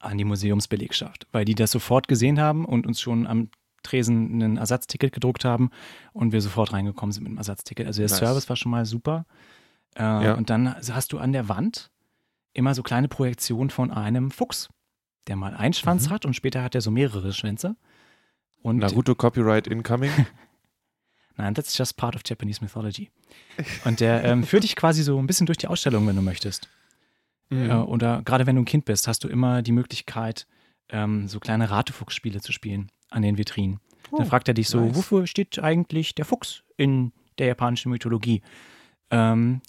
an 0.00 0.18
die 0.18 0.24
Museumsbelegschaft, 0.24 1.26
weil 1.32 1.44
die 1.44 1.54
das 1.54 1.70
sofort 1.70 2.08
gesehen 2.08 2.40
haben 2.40 2.64
und 2.64 2.86
uns 2.86 3.00
schon 3.00 3.26
am 3.26 3.50
Tresen 3.86 4.40
ein 4.42 4.56
Ersatzticket 4.56 5.12
gedruckt 5.12 5.44
haben 5.44 5.70
und 6.12 6.32
wir 6.32 6.40
sofort 6.40 6.72
reingekommen 6.72 7.12
sind 7.12 7.22
mit 7.24 7.32
dem 7.32 7.38
Ersatzticket. 7.38 7.86
Also 7.86 8.00
der 8.02 8.08
Nice. 8.10 8.18
Service 8.18 8.48
war 8.48 8.56
schon 8.56 8.70
mal 8.70 8.84
super. 8.86 9.24
Äh, 9.96 10.02
Ja. 10.02 10.34
Und 10.34 10.50
dann 10.50 10.74
hast 10.76 11.12
du 11.12 11.18
an 11.18 11.32
der 11.32 11.48
Wand 11.48 11.90
immer 12.52 12.74
so 12.74 12.82
kleine 12.82 13.08
Projektionen 13.08 13.70
von 13.70 13.90
einem 13.90 14.30
Fuchs, 14.30 14.68
der 15.26 15.36
mal 15.36 15.54
einen 15.54 15.74
Schwanz 15.74 16.08
Mhm. 16.08 16.12
hat 16.12 16.24
und 16.26 16.34
später 16.34 16.62
hat 16.62 16.74
er 16.74 16.80
so 16.80 16.90
mehrere 16.90 17.32
Schwänze. 17.32 17.76
Und 18.62 18.78
Naruto 18.78 19.14
Copyright 19.14 19.66
incoming. 19.66 20.10
Nein, 21.36 21.54
that's 21.54 21.76
just 21.76 21.96
part 21.96 22.16
of 22.16 22.22
Japanese 22.24 22.62
mythology. 22.62 23.10
Und 23.84 24.00
der 24.00 24.24
ähm, 24.24 24.42
führt 24.44 24.64
dich 24.64 24.74
quasi 24.74 25.02
so 25.02 25.18
ein 25.18 25.26
bisschen 25.26 25.46
durch 25.46 25.58
die 25.58 25.66
Ausstellung, 25.66 26.06
wenn 26.06 26.16
du 26.16 26.22
möchtest. 26.22 26.68
Mhm. 27.50 27.70
Äh, 27.70 27.74
oder 27.74 28.22
gerade 28.22 28.46
wenn 28.46 28.56
du 28.56 28.62
ein 28.62 28.66
Kind 28.66 28.86
bist, 28.86 29.06
hast 29.06 29.22
du 29.22 29.28
immer 29.28 29.60
die 29.62 29.72
Möglichkeit, 29.72 30.46
ähm, 30.88 31.28
so 31.28 31.38
kleine 31.38 31.68
Ratefuchsspiele 31.70 32.40
zu 32.40 32.52
spielen 32.52 32.90
an 33.10 33.22
den 33.22 33.38
Vitrinen. 33.38 33.80
Oh, 34.10 34.18
Dann 34.18 34.26
fragt 34.26 34.48
er 34.48 34.54
dich 34.54 34.68
so, 34.68 34.80
nice. 34.80 34.94
wofür 34.96 35.26
steht 35.26 35.58
eigentlich 35.58 36.14
der 36.14 36.24
Fuchs 36.24 36.62
in 36.76 37.12
der 37.38 37.48
japanischen 37.48 37.90
Mythologie? 37.90 38.42
Ähm, 39.10 39.60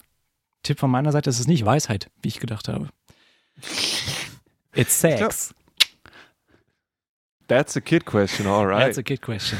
Tipp 0.63 0.79
von 0.79 0.91
meiner 0.91 1.11
Seite, 1.11 1.29
es 1.29 1.39
ist 1.39 1.47
nicht 1.47 1.65
Weisheit, 1.65 2.09
wie 2.21 2.27
ich 2.27 2.39
gedacht 2.39 2.67
habe. 2.67 2.89
It's 4.75 4.99
sex. 4.99 5.53
That's 7.47 7.77
a 7.77 7.81
kid 7.81 8.03
question, 8.05 8.45
alright. 8.45 8.81
That's 8.93 8.97
a 8.97 9.01
good 9.01 9.21
question. 9.21 9.57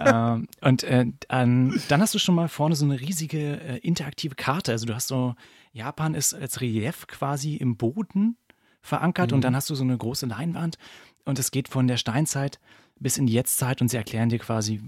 ähm, 0.00 0.48
und 0.60 0.82
äh, 0.82 1.06
an, 1.28 1.80
dann 1.88 2.00
hast 2.00 2.14
du 2.14 2.18
schon 2.18 2.34
mal 2.34 2.48
vorne 2.48 2.74
so 2.74 2.84
eine 2.84 2.98
riesige 3.00 3.60
äh, 3.60 3.78
interaktive 3.78 4.34
Karte. 4.34 4.72
Also 4.72 4.86
du 4.86 4.94
hast 4.94 5.06
so, 5.06 5.36
Japan 5.72 6.14
ist 6.14 6.34
als 6.34 6.60
Relief 6.60 7.06
quasi 7.06 7.54
im 7.54 7.76
Boden 7.76 8.36
verankert 8.82 9.30
Mhm. 9.30 9.36
und 9.36 9.40
dann 9.42 9.54
hast 9.54 9.70
du 9.70 9.76
so 9.76 9.84
eine 9.84 9.96
große 9.96 10.26
Leinwand 10.26 10.78
und 11.24 11.38
es 11.38 11.52
geht 11.52 11.68
von 11.68 11.86
der 11.86 11.96
Steinzeit 11.96 12.58
bis 12.98 13.18
in 13.18 13.26
die 13.26 13.32
Jetztzeit 13.32 13.80
und 13.80 13.88
sie 13.88 13.96
erklären 13.96 14.28
dir 14.28 14.38
quasi, 14.38 14.80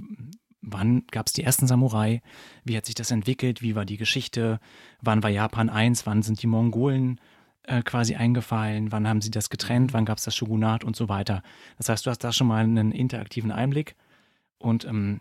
wann 0.61 1.05
gab 1.11 1.27
es 1.27 1.33
die 1.33 1.45
ersten 1.45 1.67
Samurai, 1.67 2.23
wie 2.65 2.77
hat 2.77 2.87
sich 2.87 2.95
das 2.95 3.11
entwickelt, 3.11 3.63
wie 3.63 3.75
war 3.75 3.85
die 3.85 3.97
Geschichte, 3.97 4.61
wann 5.01 5.23
war 5.23 5.31
Japan 5.31 5.69
eins, 5.69 6.07
wann 6.07 6.23
sind 6.23 6.43
die 6.43 6.47
Mongolen 6.47 7.21
äh, 7.65 7.83
quasi 7.83 8.17
eingefallen, 8.17 8.93
wann 8.93 9.07
haben 9.07 9.21
sie 9.21 9.31
das 9.31 9.51
getrennt, 9.51 9.93
wann 9.93 10.05
gab 10.05 10.19
es 10.19 10.25
das 10.25 10.35
Shogunat 10.35 10.85
und 10.85 10.97
so 10.97 11.09
weiter. 11.09 11.43
Das 11.77 11.89
heißt, 11.89 12.07
du 12.07 12.11
hast 12.11 12.25
da 12.25 12.33
schon 12.33 12.47
mal 12.47 12.65
einen 12.65 12.93
interaktiven 12.93 13.53
Einblick 13.53 13.95
und, 14.59 14.85
ähm, 14.85 15.21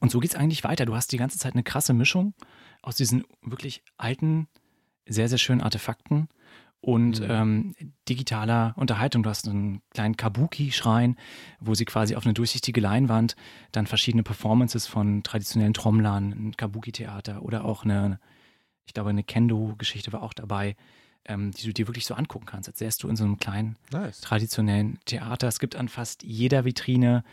und 0.00 0.10
so 0.10 0.20
geht 0.20 0.30
es 0.30 0.36
eigentlich 0.36 0.64
weiter. 0.64 0.86
Du 0.86 0.94
hast 0.94 1.12
die 1.12 1.16
ganze 1.16 1.38
Zeit 1.38 1.54
eine 1.54 1.62
krasse 1.62 1.94
Mischung 1.94 2.34
aus 2.82 2.96
diesen 2.96 3.24
wirklich 3.42 3.82
alten, 3.96 4.48
sehr, 5.06 5.28
sehr 5.28 5.38
schönen 5.38 5.60
Artefakten 5.60 6.28
und 6.80 7.20
Mhm. 7.20 7.26
ähm, 7.28 7.74
digitaler 8.08 8.74
Unterhaltung. 8.76 9.22
Du 9.22 9.30
hast 9.30 9.48
einen 9.48 9.82
kleinen 9.90 10.16
Kabuki-Schrein, 10.16 11.16
wo 11.60 11.74
sie 11.74 11.84
quasi 11.84 12.14
auf 12.16 12.24
eine 12.24 12.34
durchsichtige 12.34 12.80
Leinwand 12.80 13.34
dann 13.72 13.86
verschiedene 13.86 14.22
Performances 14.22 14.86
von 14.86 15.22
traditionellen 15.22 15.74
Trommlern, 15.74 16.32
ein 16.32 16.56
Kabuki-Theater 16.56 17.42
oder 17.42 17.64
auch 17.64 17.84
eine, 17.84 18.20
ich 18.86 18.94
glaube, 18.94 19.10
eine 19.10 19.24
Kendo-Geschichte 19.24 20.12
war 20.12 20.22
auch 20.22 20.34
dabei, 20.34 20.76
ähm, 21.24 21.50
die 21.50 21.66
du 21.66 21.72
dir 21.72 21.88
wirklich 21.88 22.06
so 22.06 22.14
angucken 22.14 22.46
kannst, 22.46 22.68
als 22.68 22.78
wärst 22.80 23.02
du 23.02 23.08
in 23.08 23.16
so 23.16 23.24
einem 23.24 23.38
kleinen 23.38 23.76
nice. 23.90 24.20
traditionellen 24.20 25.00
Theater. 25.06 25.48
Es 25.48 25.58
gibt 25.58 25.74
an 25.74 25.88
fast 25.88 26.22
jeder 26.22 26.64
Vitrine 26.64 27.24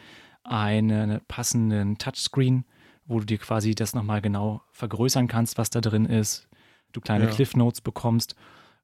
einen 0.43 1.21
passenden 1.27 1.97
Touchscreen, 1.99 2.65
wo 3.05 3.19
du 3.19 3.25
dir 3.25 3.37
quasi 3.37 3.75
das 3.75 3.93
nochmal 3.93 4.21
genau 4.21 4.61
vergrößern 4.71 5.27
kannst, 5.27 5.57
was 5.57 5.69
da 5.69 5.79
drin 5.81 6.05
ist. 6.05 6.47
Du 6.91 7.01
kleine 7.01 7.25
Ja. 7.25 7.31
Cliff 7.31 7.55
Notes 7.55 7.81
bekommst 7.81 8.35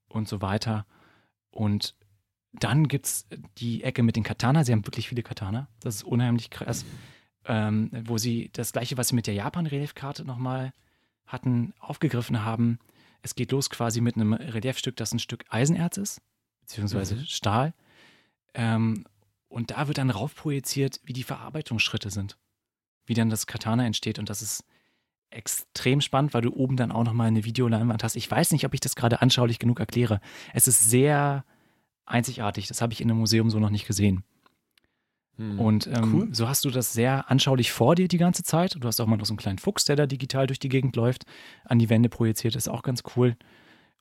und 0.09 0.27
so 0.27 0.41
weiter. 0.41 0.85
Und 1.51 1.95
dann 2.53 2.87
gibt 2.87 3.05
es 3.05 3.27
die 3.57 3.83
Ecke 3.83 4.03
mit 4.03 4.15
den 4.15 4.23
Katana. 4.23 4.63
Sie 4.63 4.71
haben 4.71 4.85
wirklich 4.85 5.07
viele 5.09 5.23
Katana. 5.23 5.67
Das 5.79 5.95
ist 5.95 6.03
unheimlich 6.03 6.49
krass. 6.49 6.85
Ähm, 7.45 7.89
wo 8.05 8.17
sie 8.17 8.49
das 8.53 8.73
gleiche, 8.73 8.97
was 8.97 9.09
sie 9.09 9.15
mit 9.15 9.27
der 9.27 9.33
Japan-Reliefkarte 9.33 10.25
nochmal 10.25 10.73
hatten, 11.25 11.73
aufgegriffen 11.79 12.43
haben. 12.43 12.79
Es 13.21 13.35
geht 13.35 13.51
los 13.51 13.69
quasi 13.69 14.01
mit 14.01 14.15
einem 14.15 14.33
Reliefstück, 14.33 14.95
das 14.97 15.13
ein 15.13 15.19
Stück 15.19 15.45
Eisenerz 15.49 15.97
ist, 15.97 16.21
beziehungsweise 16.61 17.15
Mhm. 17.15 17.25
Stahl. 17.25 17.73
Ähm, 18.53 19.05
und 19.47 19.71
da 19.71 19.87
wird 19.87 19.97
dann 19.97 20.09
raufprojiziert, 20.09 20.99
wie 21.03 21.13
die 21.13 21.23
Verarbeitungsschritte 21.23 22.09
sind. 22.09 22.37
Wie 23.05 23.13
dann 23.13 23.29
das 23.29 23.47
Katana 23.47 23.85
entsteht. 23.85 24.19
Und 24.19 24.29
das 24.29 24.41
ist 24.41 24.63
extrem 25.31 26.01
spannend, 26.01 26.33
weil 26.33 26.41
du 26.41 26.51
oben 26.53 26.75
dann 26.77 26.91
auch 26.91 27.03
nochmal 27.03 27.27
eine 27.27 27.45
Videoleinwand 27.45 28.03
hast. 28.03 28.15
Ich 28.15 28.29
weiß 28.29 28.51
nicht, 28.51 28.65
ob 28.65 28.73
ich 28.73 28.79
das 28.79 28.95
gerade 28.95 29.21
anschaulich 29.21 29.59
genug 29.59 29.79
erkläre. 29.79 30.21
Es 30.53 30.67
ist 30.67 30.89
sehr 30.89 31.45
einzigartig. 32.05 32.67
Das 32.67 32.81
habe 32.81 32.93
ich 32.93 33.01
in 33.01 33.09
einem 33.09 33.19
Museum 33.19 33.49
so 33.49 33.59
noch 33.59 33.69
nicht 33.69 33.85
gesehen. 33.87 34.23
Hm. 35.37 35.59
Und 35.59 35.87
ähm, 35.87 36.13
Cool. 36.13 36.29
so 36.33 36.47
hast 36.47 36.65
du 36.65 36.69
das 36.71 36.93
sehr 36.93 37.29
anschaulich 37.29 37.71
vor 37.71 37.95
dir 37.95 38.07
die 38.07 38.17
ganze 38.17 38.43
Zeit. 38.43 38.75
Du 38.79 38.87
hast 38.87 38.99
auch 38.99 39.05
mal 39.07 39.17
noch 39.17 39.25
so 39.25 39.33
einen 39.33 39.37
kleinen 39.37 39.59
Fuchs, 39.59 39.85
der 39.85 39.95
da 39.95 40.05
digital 40.07 40.47
durch 40.47 40.59
die 40.59 40.69
Gegend 40.69 40.95
läuft, 40.95 41.23
an 41.65 41.79
die 41.79 41.89
Wände 41.89 42.09
projiziert, 42.09 42.55
ist 42.55 42.67
auch 42.67 42.81
ganz 42.83 43.03
cool. 43.15 43.37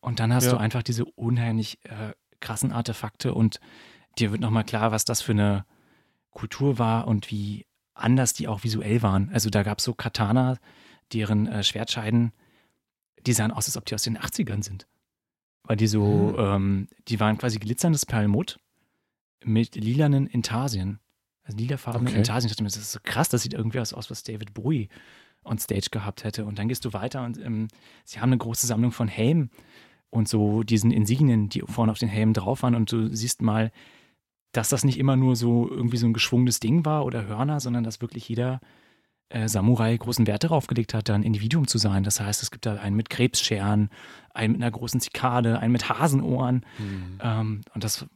Und 0.01 0.21
dann 0.21 0.33
hast 0.33 0.45
Ja. 0.47 0.53
du 0.53 0.57
einfach 0.59 0.83
diese 0.83 1.05
unheimlich 1.05 1.79
äh, 1.85 2.13
krassen 2.41 2.73
Artefakte 2.73 3.35
und 3.35 3.61
dir 4.19 4.33
wird 4.33 4.41
nochmal 4.41 4.65
klar, 4.65 4.93
was 4.93 5.05
das 5.05 5.21
für 5.23 5.33
eine 5.33 5.65
Kultur 6.31 6.79
war 6.79 7.07
und 7.07 7.31
wie 7.31 7.67
anders 7.95 8.33
die 8.33 8.49
auch 8.49 8.63
visuell 8.65 9.03
waren. 9.03 9.29
Also 9.33 9.51
da 9.51 9.63
gab 9.65 9.79
es 9.79 9.85
so 9.85 9.93
Katana, 9.95 10.57
deren 11.13 11.47
äh, 11.47 11.63
Schwertscheiden, 11.63 12.33
die 13.27 13.33
sahen 13.33 13.51
aus, 13.51 13.67
als 13.67 13.77
ob 13.77 13.85
die 13.87 13.95
aus 13.95 14.03
den 14.03 14.19
80ern 14.19 14.63
sind. 14.63 14.87
Weil 15.65 15.77
die 15.77 15.87
so, 15.87 16.03
Mhm. 16.03 16.37
ähm, 16.39 16.89
die 17.09 17.21
waren 17.21 17.37
quasi 17.39 17.59
glitzerndes 17.59 18.07
Perlmutt 18.07 18.59
mit 19.45 19.75
lilanen 19.77 20.27
Intarsien. 20.27 20.99
Also 21.45 21.59
lilafarbenen 21.59 22.09
Okay. 22.09 22.19
Intarsien. 22.19 22.47
Ich 22.49 22.53
dachte 22.53 22.63
mir, 22.63 22.69
das 22.71 22.77
ist 22.79 22.93
so 22.93 23.01
krass, 23.03 23.29
das 23.29 23.43
sieht 23.43 23.55
irgendwie 23.55 23.81
aus, 23.81 23.93
aus 23.93 24.11
was 24.11 24.23
David 24.23 24.55
Bowie 24.55 24.89
on 25.45 25.59
Stage 25.59 25.89
gehabt 25.91 26.25
hätte. 26.25 26.45
Und 26.45 26.59
dann 26.59 26.69
gehst 26.69 26.85
du 26.85 26.93
weiter 26.93 27.25
und 27.25 27.39
ähm, 27.39 27.69
sie 28.05 28.21
haben 28.21 28.31
eine 28.31 28.39
große 28.39 28.67
Sammlung 28.67 28.93
von 28.93 29.09
Helmen 29.09 29.51
und 30.11 30.29
so 30.29 30.63
diesen 30.63 30.91
Insignien, 30.91 31.49
die 31.49 31.61
vorne 31.67 31.93
auf 31.93 31.99
den 31.99 32.09
Helmen 32.09 32.35
drauf 32.35 32.63
waren. 32.63 32.75
Und 32.75 32.91
du 32.93 33.15
siehst 33.15 33.41
mal, 33.43 33.71
dass 34.53 34.69
das 34.71 34.85
nicht 34.85 34.99
immer 34.99 35.17
nur 35.17 35.37
so 35.37 35.69
irgendwie 35.71 35.97
so 35.99 36.07
ein 36.07 36.13
geschwungenes 36.15 36.61
Ding 36.61 36.85
war 36.85 37.05
oder 37.05 37.27
Hörner, 37.27 37.61
sondern 37.61 37.85
dass 37.85 38.01
wirklich 38.01 38.29
jeder 38.29 38.61
äh, 39.31 39.49
Samurai 39.49 39.97
großen 39.97 40.27
Wert 40.27 40.45
darauf 40.45 40.67
gelegt 40.67 40.95
hat, 40.95 41.09
da 41.09 41.15
ein 41.15 41.23
Individuum 41.23 41.67
zu 41.67 41.79
sein. 41.79 42.03
Das 42.03 42.21
heißt, 42.21 42.43
es 42.43 42.51
gibt 42.51 42.67
da 42.67 42.75
einen 42.77 42.97
mit 42.97 43.11
Krebsscheren, 43.11 43.91
einen 44.33 44.53
mit 44.53 44.63
einer 44.63 44.71
großen 44.71 45.01
Zikade, 45.01 45.59
einen 45.59 45.73
mit 45.73 45.89
Hasenohren. 45.89 46.65
Hm. 46.77 47.19
Ähm, 47.23 47.61
und 47.75 47.85
das 47.85 48.07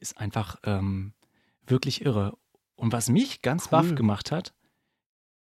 ist 0.00 0.18
einfach 0.18 0.56
ähm, 0.64 1.12
wirklich 1.66 2.04
irre. 2.04 2.36
Und 2.76 2.92
was 2.92 3.08
mich 3.08 3.42
ganz 3.42 3.64
Cool. 3.64 3.70
baff 3.70 3.94
gemacht 3.94 4.30
hat, 4.30 4.54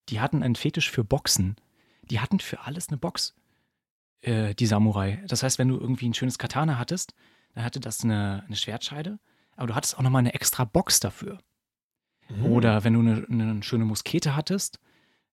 die 0.10 0.20
hatten 0.20 0.44
einen 0.44 0.56
Fetisch 0.56 0.90
für 0.90 1.04
Boxen. 1.04 1.56
Die 2.04 2.20
hatten 2.20 2.40
für 2.40 2.62
alles 2.62 2.90
eine 2.90 2.98
Box, 2.98 3.36
äh, 4.22 4.54
die 4.56 4.66
Samurai. 4.66 5.24
Das 5.28 5.44
heißt, 5.44 5.60
wenn 5.60 5.70
du 5.70 5.80
irgendwie 5.80 6.10
ein 6.10 6.14
schönes 6.14 6.38
Katana 6.38 6.78
hattest, 6.78 7.14
dann 7.54 7.64
hatte 7.64 7.80
das 7.80 8.04
eine, 8.04 8.44
eine 8.46 8.56
Schwertscheide, 8.56 9.20
aber 9.56 9.68
du 9.68 9.76
hattest 9.76 9.98
auch 9.98 10.02
nochmal 10.02 10.22
eine 10.22 10.34
extra 10.34 10.66
Box 10.66 11.00
dafür. 11.00 11.40
Hm. 12.36 12.46
Oder 12.46 12.84
wenn 12.84 12.94
du 12.94 13.00
eine, 13.00 13.26
eine 13.30 13.64
schöne 13.64 13.86
Muskete 13.86 14.36
hattest, 14.36 14.80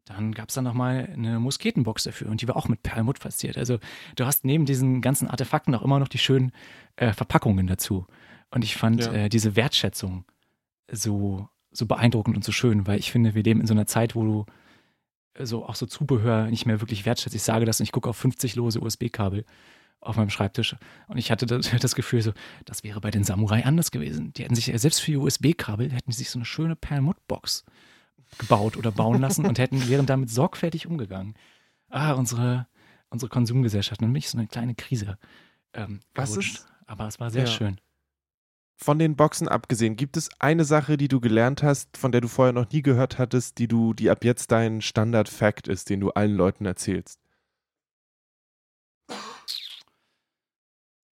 dann 0.05 0.33
gab 0.33 0.49
es 0.49 0.55
dann 0.55 0.65
nochmal 0.65 1.09
eine 1.13 1.39
Musketenbox 1.39 2.05
dafür 2.05 2.31
und 2.31 2.41
die 2.41 2.49
war 2.49 2.57
auch 2.57 2.69
mit 2.69 2.83
Perlmutt 2.83 3.19
verziert. 3.19 3.59
Also 3.59 3.79
du 4.17 4.25
hast 4.25 4.45
neben 4.45 4.65
diesen 4.65 5.03
ganzen 5.03 5.29
Artefakten 5.29 5.75
auch 5.75 5.83
immer 5.83 5.99
noch 5.99 6.09
die 6.09 6.19
schönen 6.19 6.53
äh, 6.97 7.13
Verpackungen 7.13 7.67
dazu. 7.67 8.07
Und 8.51 8.65
ich 8.65 8.77
fand 8.77 9.05
Ja. 9.05 9.13
äh, 9.13 9.29
diese 9.29 9.55
Wertschätzung 9.55 10.25
so, 10.91 11.49
so 11.71 11.85
beeindruckend 11.87 12.37
und 12.37 12.45
so 12.45 12.53
schön, 12.53 12.87
weil 12.87 12.99
ich 12.99 13.13
finde, 13.13 13.35
wir 13.35 13.43
leben 13.43 13.61
in 13.61 13.67
so 13.67 13.75
einer 13.75 13.87
Zeit, 13.87 14.15
wo 14.15 14.25
du 14.25 14.47
so 15.41 15.67
auch 15.67 15.75
so 15.75 15.85
Zubehör 15.85 16.47
nicht 16.47 16.65
mehr 16.65 16.81
wirklich 16.81 17.05
wertschätzt. 17.05 17.37
Ich 17.37 17.43
sage 17.43 17.67
das 17.67 17.79
und 17.79 17.85
ich 17.85 17.93
gucke 17.93 18.09
auf 18.09 18.17
50 18.17 18.57
lose 18.57 18.81
USB-Kabel 18.81 19.45
auf 20.01 20.17
meinem 20.17 20.31
Schreibtisch 20.31 20.77
und 21.09 21.19
ich 21.19 21.31
hatte 21.31 21.47
das, 21.47 21.71
das 21.81 21.95
Gefühl 21.95 22.23
so, 22.23 22.33
das 22.65 22.85
wäre 22.85 23.01
bei 23.01 23.11
den 23.11 23.25
Samurai 23.25 23.65
anders 23.65 23.91
gewesen. 23.91 24.33
Die 24.35 24.45
hätten 24.45 24.55
sich 24.55 24.73
äh, 24.73 24.79
selbst 24.79 25.01
für 25.01 25.21
USB-Kabel 25.21 25.91
hätten 25.93 26.13
sich 26.13 26.31
so 26.31 26.39
eine 26.39 26.45
schöne 26.47 26.77
Perlmutt-Box 26.77 27.65
gebaut 28.39 28.77
oder 28.77 28.93
bauen 28.93 29.21
lassen 29.21 29.47
und 29.47 29.59
hätten 29.59 29.89
wären 29.89 30.07
damit 30.07 30.31
sorgfältig 30.31 30.87
umgegangen. 30.87 31.35
Ah, 31.89 32.13
unsere 32.13 32.67
unsere 33.11 33.31
Konsumgesellschaft. 33.31 34.03
Und 34.03 34.13
mich 34.13 34.29
so 34.29 34.37
eine 34.37 34.47
kleine 34.47 34.75
Krise 34.75 35.17
ähm, 35.73 36.01
Was 36.15 36.37
ist- 36.37 36.67
Aber 36.87 37.07
es 37.09 37.19
war 37.21 37.31
sehr 37.31 37.45
Ja. 37.45 37.51
schön. 37.51 37.81
Von 38.77 38.99
den 38.99 39.17
Boxen 39.17 39.49
abgesehen, 39.49 39.97
gibt 39.97 40.17
es 40.17 40.29
eine 40.39 40.65
Sache, 40.65 40.97
die 40.97 41.09
du 41.09 41.19
gelernt 41.21 41.63
hast, 41.65 41.97
von 41.97 42.13
der 42.13 42.21
du 42.21 42.29
vorher 42.29 42.53
noch 42.53 42.71
nie 42.71 42.83
gehört 42.83 43.19
hattest, 43.19 43.59
die 43.59 43.67
du, 43.67 43.93
die 43.93 44.09
ab 44.11 44.25
jetzt 44.25 44.53
dein 44.53 44.81
Standard-Fact 44.83 45.67
ist, 45.69 45.91
den 45.91 45.99
du 46.01 46.11
allen 46.11 46.35
Leuten 46.37 46.65
erzählst? 46.65 47.19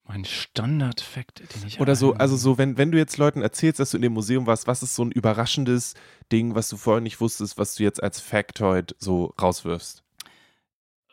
Mein 0.09 0.25
Standard-Fact, 0.25 1.41
den 1.41 1.67
ich. 1.67 1.81
Oder 1.81 1.97
so, 1.97 2.15
also 2.15 2.37
so, 2.37 2.59
wenn, 2.59 2.79
wenn 2.79 2.93
du 2.93 2.99
jetzt 2.99 3.17
Leuten 3.17 3.43
erzählst, 3.43 3.81
dass 3.81 3.91
du 3.91 3.97
in 3.97 4.03
dem 4.03 4.13
Museum 4.13 4.47
warst, 4.47 4.67
was 4.67 4.83
ist 4.83 4.95
so 4.95 5.05
ein 5.05 5.11
überraschendes 5.11 5.95
Ding, 6.31 6.55
was 6.55 6.69
du 6.69 6.77
vorher 6.77 7.01
nicht 7.01 7.21
wusstest, 7.21 7.59
was 7.59 7.75
du 7.75 7.83
jetzt 7.83 8.03
als 8.03 8.21
Factoid 8.21 8.95
so 8.99 9.35
rauswirfst? 9.41 10.05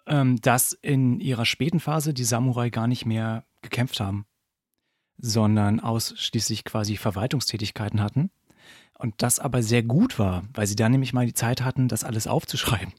ähm, 0.05 0.39
dass 0.41 0.73
in 0.73 1.19
ihrer 1.19 1.45
späten 1.45 1.79
Phase 1.79 2.13
die 2.13 2.23
Samurai 2.23 2.69
gar 2.69 2.87
nicht 2.87 3.05
mehr 3.05 3.45
gekämpft 3.61 3.99
haben, 3.99 4.25
sondern 5.17 5.79
ausschließlich 5.79 6.65
quasi 6.65 6.97
Verwaltungstätigkeiten 6.97 8.01
hatten. 8.01 8.29
Und 8.97 9.15
das 9.21 9.39
aber 9.39 9.63
sehr 9.63 9.83
gut 9.83 10.19
war, 10.19 10.43
weil 10.53 10.67
sie 10.67 10.75
dann 10.75 10.91
nämlich 10.91 11.13
mal 11.13 11.25
die 11.25 11.33
Zeit 11.33 11.61
hatten, 11.61 11.87
das 11.87 12.03
alles 12.03 12.27
aufzuschreiben. 12.27 12.93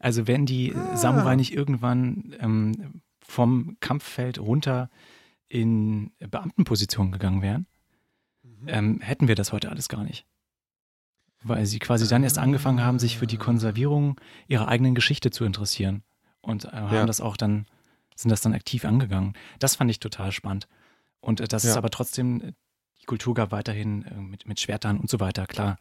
Also 0.00 0.26
wenn 0.26 0.46
die 0.46 0.74
Ah. 0.74 0.96
Samurai 0.96 1.34
nicht 1.36 1.52
irgendwann 1.52 2.36
ähm, 2.40 3.02
vom 3.28 3.76
Kampffeld 3.80 4.38
runter 4.40 4.90
in 5.48 6.10
Beamtenpositionen 6.18 7.12
gegangen 7.12 7.42
wären, 7.42 7.66
ähm, 8.66 9.00
hätten 9.00 9.28
wir 9.28 9.34
das 9.34 9.52
heute 9.52 9.70
alles 9.70 9.88
gar 9.88 10.02
nicht. 10.02 10.26
Weil 11.42 11.66
sie 11.66 11.78
quasi 11.78 12.08
dann 12.08 12.24
erst 12.24 12.38
angefangen 12.38 12.82
haben, 12.82 12.98
sich 12.98 13.16
für 13.18 13.26
die 13.28 13.36
Konservierung 13.36 14.18
ihrer 14.48 14.66
eigenen 14.66 14.94
Geschichte 14.94 15.30
zu 15.30 15.44
interessieren. 15.44 16.02
Und 16.40 16.64
äh, 16.64 16.68
haben 16.72 16.94
Ja. 16.94 17.06
das 17.06 17.20
auch 17.20 17.36
dann, 17.36 17.66
sind 18.16 18.30
das 18.30 18.40
dann 18.40 18.54
aktiv 18.54 18.84
angegangen. 18.84 19.34
Das 19.58 19.76
fand 19.76 19.90
ich 19.90 20.00
total 20.00 20.32
spannend. 20.32 20.66
Und 21.20 21.40
äh, 21.40 21.46
dass 21.46 21.64
es 21.64 21.70
Ja. 21.74 21.76
aber 21.76 21.90
trotzdem, 21.90 22.40
äh, 22.40 22.52
die 23.00 23.04
Kultur 23.06 23.34
gab 23.34 23.52
weiterhin 23.52 24.04
äh, 24.06 24.14
mit, 24.14 24.48
mit 24.48 24.58
Schwertern 24.60 24.98
und 24.98 25.08
so 25.10 25.20
weiter, 25.20 25.46
klar. 25.46 25.78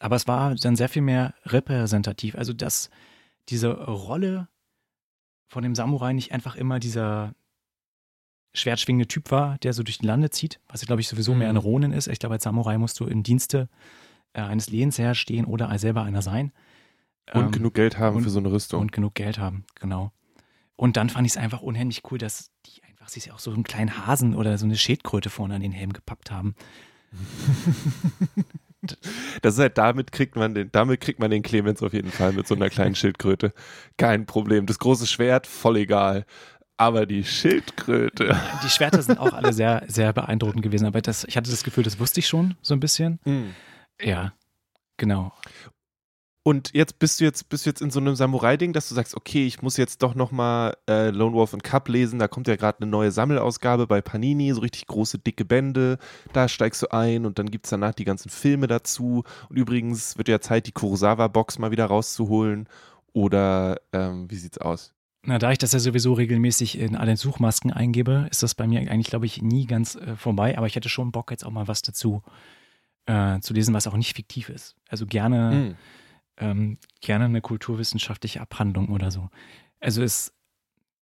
Aber 0.00 0.16
es 0.16 0.26
war 0.26 0.54
dann 0.54 0.76
sehr 0.76 0.88
viel 0.88 1.02
mehr 1.02 1.34
repräsentativ. 1.44 2.34
Also, 2.36 2.52
dass 2.52 2.88
diese 3.48 3.70
Rolle 3.72 4.48
von 5.48 5.62
dem 5.62 5.74
Samurai 5.74 6.12
nicht 6.12 6.32
einfach 6.32 6.56
immer 6.56 6.78
dieser 6.78 7.34
schwertschwingende 8.54 9.08
Typ 9.08 9.30
war, 9.30 9.58
der 9.58 9.72
so 9.72 9.82
durch 9.82 9.98
die 9.98 10.06
Lande 10.06 10.30
zieht, 10.30 10.60
was 10.68 10.80
ja, 10.80 10.86
glaube 10.86 11.00
ich, 11.00 11.08
sowieso 11.08 11.34
mehr 11.34 11.48
ein 11.48 11.54
Mhm. 11.56 11.60
Ronin 11.60 11.92
ist. 11.92 12.06
Ich 12.06 12.18
glaube, 12.20 12.34
als 12.34 12.44
Samurai 12.44 12.78
musst 12.78 12.98
du 13.00 13.04
im 13.06 13.22
Dienste 13.22 13.68
äh, 14.32 14.40
eines 14.42 14.68
Lehensherrs 14.70 15.18
stehen 15.18 15.44
oder 15.44 15.76
selber 15.78 16.02
einer 16.02 16.22
sein. 16.22 16.52
Und 17.32 17.46
Ähm, 17.46 17.50
genug 17.52 17.74
Geld 17.74 17.98
haben 17.98 18.16
und- 18.16 18.22
für 18.22 18.30
so 18.30 18.38
eine 18.38 18.50
Rüstung. 18.52 18.80
und 18.80 18.92
genug 18.92 19.14
Geld 19.14 19.38
haben, 19.38 19.64
genau. 19.76 20.12
Und 20.76 20.96
dann 20.96 21.08
fand 21.08 21.26
ich 21.26 21.32
es 21.34 21.36
einfach 21.36 21.62
unheimlich 21.62 22.02
cool, 22.10 22.18
dass 22.18 22.50
die 22.66 22.82
einfach 22.84 23.08
sich 23.08 23.30
auch 23.32 23.38
so 23.38 23.52
einen 23.52 23.62
kleinen 23.64 24.06
Hasen 24.06 24.34
oder 24.34 24.58
so 24.58 24.64
eine 24.66 24.76
Schildkröte 24.76 25.30
vorne 25.30 25.54
an 25.54 25.60
den 25.60 25.72
Helm 25.72 25.92
gepappt 25.92 26.30
haben. 26.30 26.54
Das 29.42 29.54
ist 29.54 29.60
halt, 29.60 29.78
damit 29.78 30.12
kriegt 30.12 30.36
man 30.36 30.54
den, 30.54 30.70
damit 30.72 31.00
kriegt 31.00 31.18
man 31.18 31.30
den 31.30 31.42
Clemens 31.42 31.82
auf 31.82 31.92
jeden 31.92 32.10
Fall 32.10 32.32
mit 32.32 32.46
so 32.46 32.54
einer 32.54 32.70
kleinen 32.70 32.94
Schildkröte. 32.94 33.52
Kein 33.96 34.26
Problem. 34.26 34.66
Das 34.66 34.78
große 34.78 35.06
Schwert, 35.06 35.46
voll 35.46 35.76
egal. 35.78 36.26
Aber 36.76 37.06
die 37.06 37.24
Schildkröte. 37.24 38.36
Die 38.64 38.68
Schwerter 38.68 39.00
sind 39.02 39.18
auch 39.18 39.32
alle 39.32 39.52
sehr, 39.52 39.84
sehr 39.86 40.12
beeindruckend 40.12 40.62
gewesen, 40.62 40.86
aber 40.86 41.00
das, 41.00 41.24
ich 41.24 41.36
hatte 41.36 41.50
das 41.50 41.62
Gefühl, 41.62 41.84
das 41.84 42.00
wusste 42.00 42.20
ich 42.20 42.26
schon 42.26 42.56
so 42.62 42.74
ein 42.74 42.80
bisschen. 42.80 43.20
Ja, 44.00 44.32
genau. 44.96 45.32
Und 46.46 46.74
jetzt 46.74 46.98
bist 46.98 47.20
du 47.20 47.24
jetzt, 47.24 47.48
bist 47.48 47.64
du 47.64 47.70
jetzt 47.70 47.80
in 47.80 47.90
so 47.90 48.00
einem 48.00 48.14
Samurai-Ding, 48.16 48.74
dass 48.74 48.90
du 48.90 48.94
sagst, 48.94 49.16
okay, 49.16 49.46
ich 49.46 49.62
muss 49.62 49.78
jetzt 49.78 50.02
doch 50.02 50.14
nochmal 50.14 50.76
äh, 50.86 51.08
Lone 51.08 51.34
Wolf 51.34 51.54
und 51.54 51.64
Cup 51.64 51.88
lesen. 51.88 52.18
Da 52.18 52.28
kommt 52.28 52.48
ja 52.48 52.56
gerade 52.56 52.82
eine 52.82 52.90
neue 52.90 53.10
Sammelausgabe 53.10 53.86
bei 53.86 54.02
Panini, 54.02 54.52
so 54.52 54.60
richtig 54.60 54.86
große, 54.86 55.18
dicke 55.18 55.46
Bände. 55.46 55.96
Da 56.34 56.46
steigst 56.46 56.82
du 56.82 56.92
ein 56.92 57.24
und 57.24 57.38
dann 57.38 57.50
gibt 57.50 57.64
es 57.64 57.70
danach 57.70 57.94
die 57.94 58.04
ganzen 58.04 58.28
Filme 58.28 58.66
dazu. 58.66 59.24
Und 59.48 59.56
übrigens 59.56 60.18
wird 60.18 60.28
ja 60.28 60.38
Zeit, 60.38 60.66
die 60.66 60.72
Kurosawa-Box 60.72 61.58
mal 61.58 61.70
wieder 61.70 61.86
rauszuholen. 61.86 62.68
Oder 63.14 63.80
ähm, 63.94 64.30
wie 64.30 64.36
sieht's 64.36 64.58
aus? 64.58 64.92
Na, 65.22 65.38
da 65.38 65.50
ich 65.50 65.56
das 65.56 65.72
ja 65.72 65.78
sowieso 65.78 66.12
regelmäßig 66.12 66.78
in 66.78 66.94
alle 66.94 67.16
Suchmasken 67.16 67.72
eingebe, 67.72 68.28
ist 68.30 68.42
das 68.42 68.54
bei 68.54 68.66
mir 68.66 68.80
eigentlich, 68.80 69.06
glaube 69.06 69.24
ich, 69.24 69.40
nie 69.40 69.64
ganz 69.66 69.94
äh, 69.94 70.14
vorbei. 70.16 70.58
Aber 70.58 70.66
ich 70.66 70.76
hätte 70.76 70.90
schon 70.90 71.10
Bock, 71.10 71.30
jetzt 71.30 71.46
auch 71.46 71.50
mal 71.50 71.68
was 71.68 71.80
dazu 71.80 72.22
äh, 73.06 73.40
zu 73.40 73.54
lesen, 73.54 73.72
was 73.72 73.86
auch 73.86 73.96
nicht 73.96 74.14
fiktiv 74.14 74.50
ist. 74.50 74.76
Also 74.90 75.06
gerne, 75.06 75.50
Hm. 75.50 75.74
Ähm, 76.36 76.78
gerne 77.00 77.24
eine 77.26 77.40
kulturwissenschaftliche 77.40 78.40
Abhandlung 78.40 78.88
oder 78.88 79.10
so. 79.10 79.30
Also 79.80 80.02
es 80.02 80.32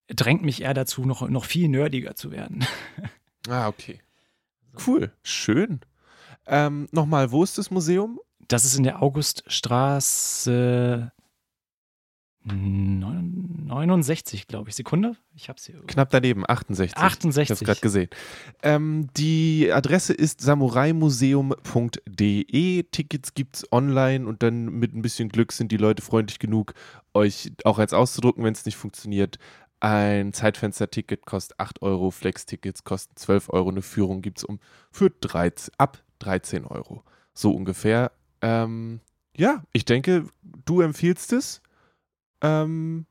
drängt 0.08 0.42
mich 0.42 0.62
eher 0.62 0.74
dazu, 0.74 1.04
noch, 1.04 1.28
noch 1.28 1.44
viel 1.44 1.68
nerdiger 1.68 2.14
zu 2.14 2.30
werden. 2.30 2.64
Ah, 3.48 3.66
okay. 3.68 4.00
Cool. 4.86 5.10
Schön. 5.22 5.80
Ähm, 6.46 6.88
Nochmal, 6.92 7.32
wo 7.32 7.42
ist 7.42 7.58
das 7.58 7.72
Museum? 7.72 8.20
Das 8.48 8.64
ist 8.64 8.76
in 8.76 8.84
der 8.84 9.02
Auguststraße 9.02 11.12
69, 12.44 14.46
glaube 14.48 14.70
ich. 14.70 14.74
Sekunde? 14.74 15.14
Ich 15.34 15.48
habe 15.48 15.58
es 15.58 15.66
hier. 15.66 15.80
Knapp 15.86 16.10
daneben, 16.10 16.42
68. 16.46 16.96
Ich 16.96 16.96
habe 16.96 17.06
68. 17.06 17.50
es 17.50 17.60
gerade 17.60 17.80
gesehen. 17.80 18.10
Ähm, 18.62 19.08
die 19.16 19.70
Adresse 19.72 20.12
ist 20.12 20.40
samuraimuseum.de. 20.40 22.82
Tickets 22.84 23.34
gibt 23.34 23.56
es 23.56 23.72
online 23.72 24.26
und 24.26 24.42
dann 24.42 24.64
mit 24.66 24.92
ein 24.92 25.02
bisschen 25.02 25.28
Glück 25.28 25.52
sind 25.52 25.70
die 25.70 25.76
Leute 25.76 26.02
freundlich 26.02 26.40
genug, 26.40 26.74
euch 27.14 27.52
auch 27.64 27.78
eins 27.78 27.92
auszudrucken, 27.92 28.42
wenn 28.44 28.54
es 28.54 28.64
nicht 28.64 28.76
funktioniert. 28.76 29.38
Ein 29.78 30.32
Zeitfenster-Ticket 30.32 31.26
kostet 31.26 31.58
8 31.58 31.82
Euro, 31.82 32.10
Flex-Tickets 32.10 32.82
kosten 32.84 33.14
12 33.16 33.50
Euro, 33.50 33.68
eine 33.70 33.82
Führung 33.82 34.22
gibt 34.22 34.38
es 34.38 34.44
um 34.44 34.58
für 34.90 35.10
13, 35.10 35.74
ab 35.78 36.02
13 36.20 36.64
Euro. 36.64 37.04
So 37.34 37.52
ungefähr. 37.52 38.12
Ähm, 38.42 39.00
ja, 39.36 39.64
ich 39.72 39.84
denke, 39.84 40.28
du 40.64 40.82
empfiehlst 40.82 41.32
es. 41.32 41.60
Ähm, 42.42 43.06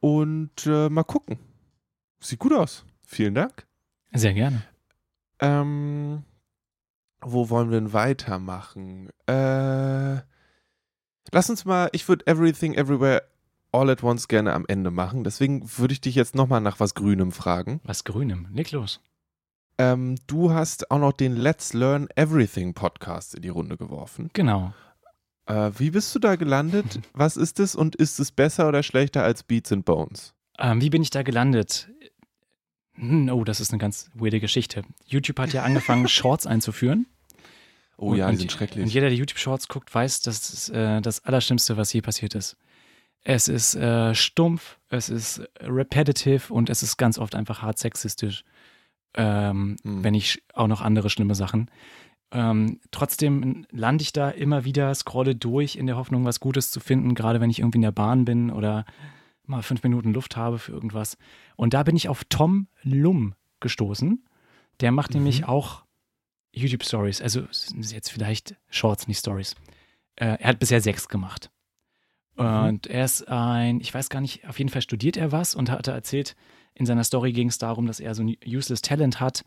und 0.00 0.66
äh, 0.66 0.88
mal 0.88 1.04
gucken. 1.04 1.38
Sieht 2.20 2.38
gut 2.38 2.52
aus. 2.52 2.84
Vielen 3.06 3.34
Dank. 3.34 3.66
Sehr 4.12 4.34
gerne. 4.34 4.62
Ähm, 5.40 6.24
wo 7.20 7.50
wollen 7.50 7.70
wir 7.70 7.80
denn 7.80 7.92
weitermachen? 7.92 9.10
Äh, 9.26 10.20
lass 11.32 11.50
uns 11.50 11.64
mal, 11.64 11.88
ich 11.92 12.08
würde 12.08 12.26
Everything 12.26 12.74
Everywhere 12.74 13.22
All 13.72 13.90
at 13.90 14.02
Once 14.02 14.28
gerne 14.28 14.52
am 14.52 14.64
Ende 14.68 14.90
machen. 14.90 15.24
Deswegen 15.24 15.68
würde 15.78 15.92
ich 15.92 16.00
dich 16.00 16.14
jetzt 16.14 16.34
nochmal 16.34 16.60
nach 16.60 16.80
was 16.80 16.94
Grünem 16.94 17.32
fragen. 17.32 17.80
Was 17.84 18.04
Grünem. 18.04 18.46
Leg 18.52 18.70
los. 18.70 19.00
Ähm, 19.78 20.16
du 20.28 20.52
hast 20.52 20.90
auch 20.92 21.00
noch 21.00 21.12
den 21.12 21.34
Let's 21.34 21.72
Learn 21.72 22.08
Everything 22.14 22.74
Podcast 22.74 23.34
in 23.34 23.42
die 23.42 23.48
Runde 23.48 23.76
geworfen. 23.76 24.30
Genau. 24.32 24.72
Äh, 25.46 25.70
wie 25.78 25.90
bist 25.90 26.14
du 26.14 26.18
da 26.18 26.36
gelandet? 26.36 27.00
Was 27.12 27.36
ist 27.36 27.60
es 27.60 27.74
und 27.74 27.96
ist 27.96 28.18
es 28.20 28.32
besser 28.32 28.68
oder 28.68 28.82
schlechter 28.82 29.22
als 29.22 29.42
Beats 29.42 29.72
and 29.72 29.84
Bones? 29.84 30.34
Ähm, 30.58 30.80
wie 30.80 30.90
bin 30.90 31.02
ich 31.02 31.10
da 31.10 31.22
gelandet? 31.22 31.88
Hm, 32.94 33.28
oh, 33.28 33.42
das 33.44 33.60
ist 33.60 33.72
eine 33.72 33.78
ganz 33.78 34.10
weirde 34.14 34.40
Geschichte. 34.40 34.82
YouTube 35.06 35.38
hat 35.40 35.52
ja 35.52 35.62
angefangen, 35.64 36.06
Shorts 36.08 36.46
einzuführen. 36.46 37.06
Oh 37.96 38.10
Und- 38.10 38.18
ja, 38.18 38.30
die 38.30 38.36
sind 38.36 38.52
schrecklich. 38.52 38.84
Und 38.84 38.92
jeder, 38.92 39.08
der 39.08 39.16
YouTube-Shorts 39.18 39.68
guckt, 39.68 39.92
weiß, 39.94 40.20
das 40.22 40.50
ist 40.52 40.68
äh, 40.70 41.00
das 41.00 41.24
Allerschlimmste, 41.24 41.76
was 41.76 41.92
je 41.92 42.00
passiert 42.02 42.34
ist. 42.34 42.56
Es 43.26 43.48
ist 43.48 43.74
äh, 43.74 44.14
stumpf, 44.14 44.78
es 44.90 45.08
ist 45.08 45.42
repetitive 45.60 46.52
und 46.52 46.68
es 46.70 46.82
ist 46.82 46.96
ganz 46.98 47.18
oft 47.18 47.34
einfach 47.34 47.62
hart 47.62 47.78
sexistisch. 47.78 48.44
Ähm, 49.16 49.76
Hm. 49.82 50.04
Wenn 50.04 50.12
nicht 50.12 50.42
auch 50.54 50.66
noch 50.68 50.80
andere 50.80 51.08
schlimme 51.10 51.34
Sachen. 51.34 51.70
Ähm, 52.34 52.80
trotzdem 52.90 53.64
lande 53.70 54.02
ich 54.02 54.12
da 54.12 54.28
immer 54.28 54.64
wieder, 54.64 54.92
scrolle 54.94 55.36
durch 55.36 55.76
in 55.76 55.86
der 55.86 55.96
Hoffnung, 55.96 56.24
was 56.24 56.40
Gutes 56.40 56.70
zu 56.72 56.80
finden, 56.80 57.14
gerade 57.14 57.40
wenn 57.40 57.48
ich 57.48 57.60
irgendwie 57.60 57.78
in 57.78 57.82
der 57.82 57.92
Bahn 57.92 58.24
bin 58.24 58.50
oder 58.50 58.84
mal 59.46 59.62
fünf 59.62 59.82
Minuten 59.84 60.12
Luft 60.12 60.36
habe 60.36 60.58
für 60.58 60.72
irgendwas. 60.72 61.16
Und 61.56 61.74
da 61.74 61.84
bin 61.84 61.94
ich 61.96 62.08
auf 62.08 62.24
Tom 62.24 62.66
Lum 62.82 63.34
gestoßen. 63.60 64.24
Der 64.80 64.90
macht 64.90 65.10
Mhm. 65.12 65.20
nämlich 65.20 65.44
auch 65.44 65.84
YouTube-Stories. 66.52 67.22
Also 67.22 67.42
es 67.50 67.66
sind 67.66 67.90
jetzt 67.92 68.10
vielleicht 68.10 68.56
Shorts, 68.68 69.06
nicht 69.06 69.18
Stories. 69.18 69.54
Äh, 70.16 70.36
er 70.40 70.48
hat 70.48 70.58
bisher 70.58 70.80
sechs 70.80 71.08
gemacht. 71.08 71.50
Mhm. 72.36 72.44
Und 72.44 72.86
er 72.88 73.04
ist 73.04 73.28
ein, 73.28 73.80
ich 73.80 73.94
weiß 73.94 74.08
gar 74.08 74.20
nicht, 74.20 74.48
auf 74.48 74.58
jeden 74.58 74.70
Fall 74.70 74.82
studiert 74.82 75.16
er 75.16 75.30
was 75.30 75.54
und 75.54 75.70
hatte 75.70 75.92
erzählt, 75.92 76.34
in 76.74 76.86
seiner 76.86 77.04
Story 77.04 77.32
ging 77.32 77.48
es 77.48 77.58
darum, 77.58 77.86
dass 77.86 78.00
er 78.00 78.14
so 78.16 78.24
ein 78.24 78.36
useless 78.44 78.82
Talent 78.82 79.20
hat, 79.20 79.44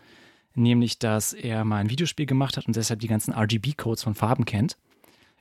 nämlich, 0.57 0.99
dass 0.99 1.33
er 1.33 1.63
mal 1.65 1.77
ein 1.77 1.89
Videospiel 1.89 2.25
gemacht 2.25 2.57
hat 2.57 2.67
und 2.67 2.75
deshalb 2.75 2.99
die 2.99 3.07
ganzen 3.07 3.33
RGB-Codes 3.33 4.03
von 4.03 4.15
Farben 4.15 4.45
kennt. 4.45 4.77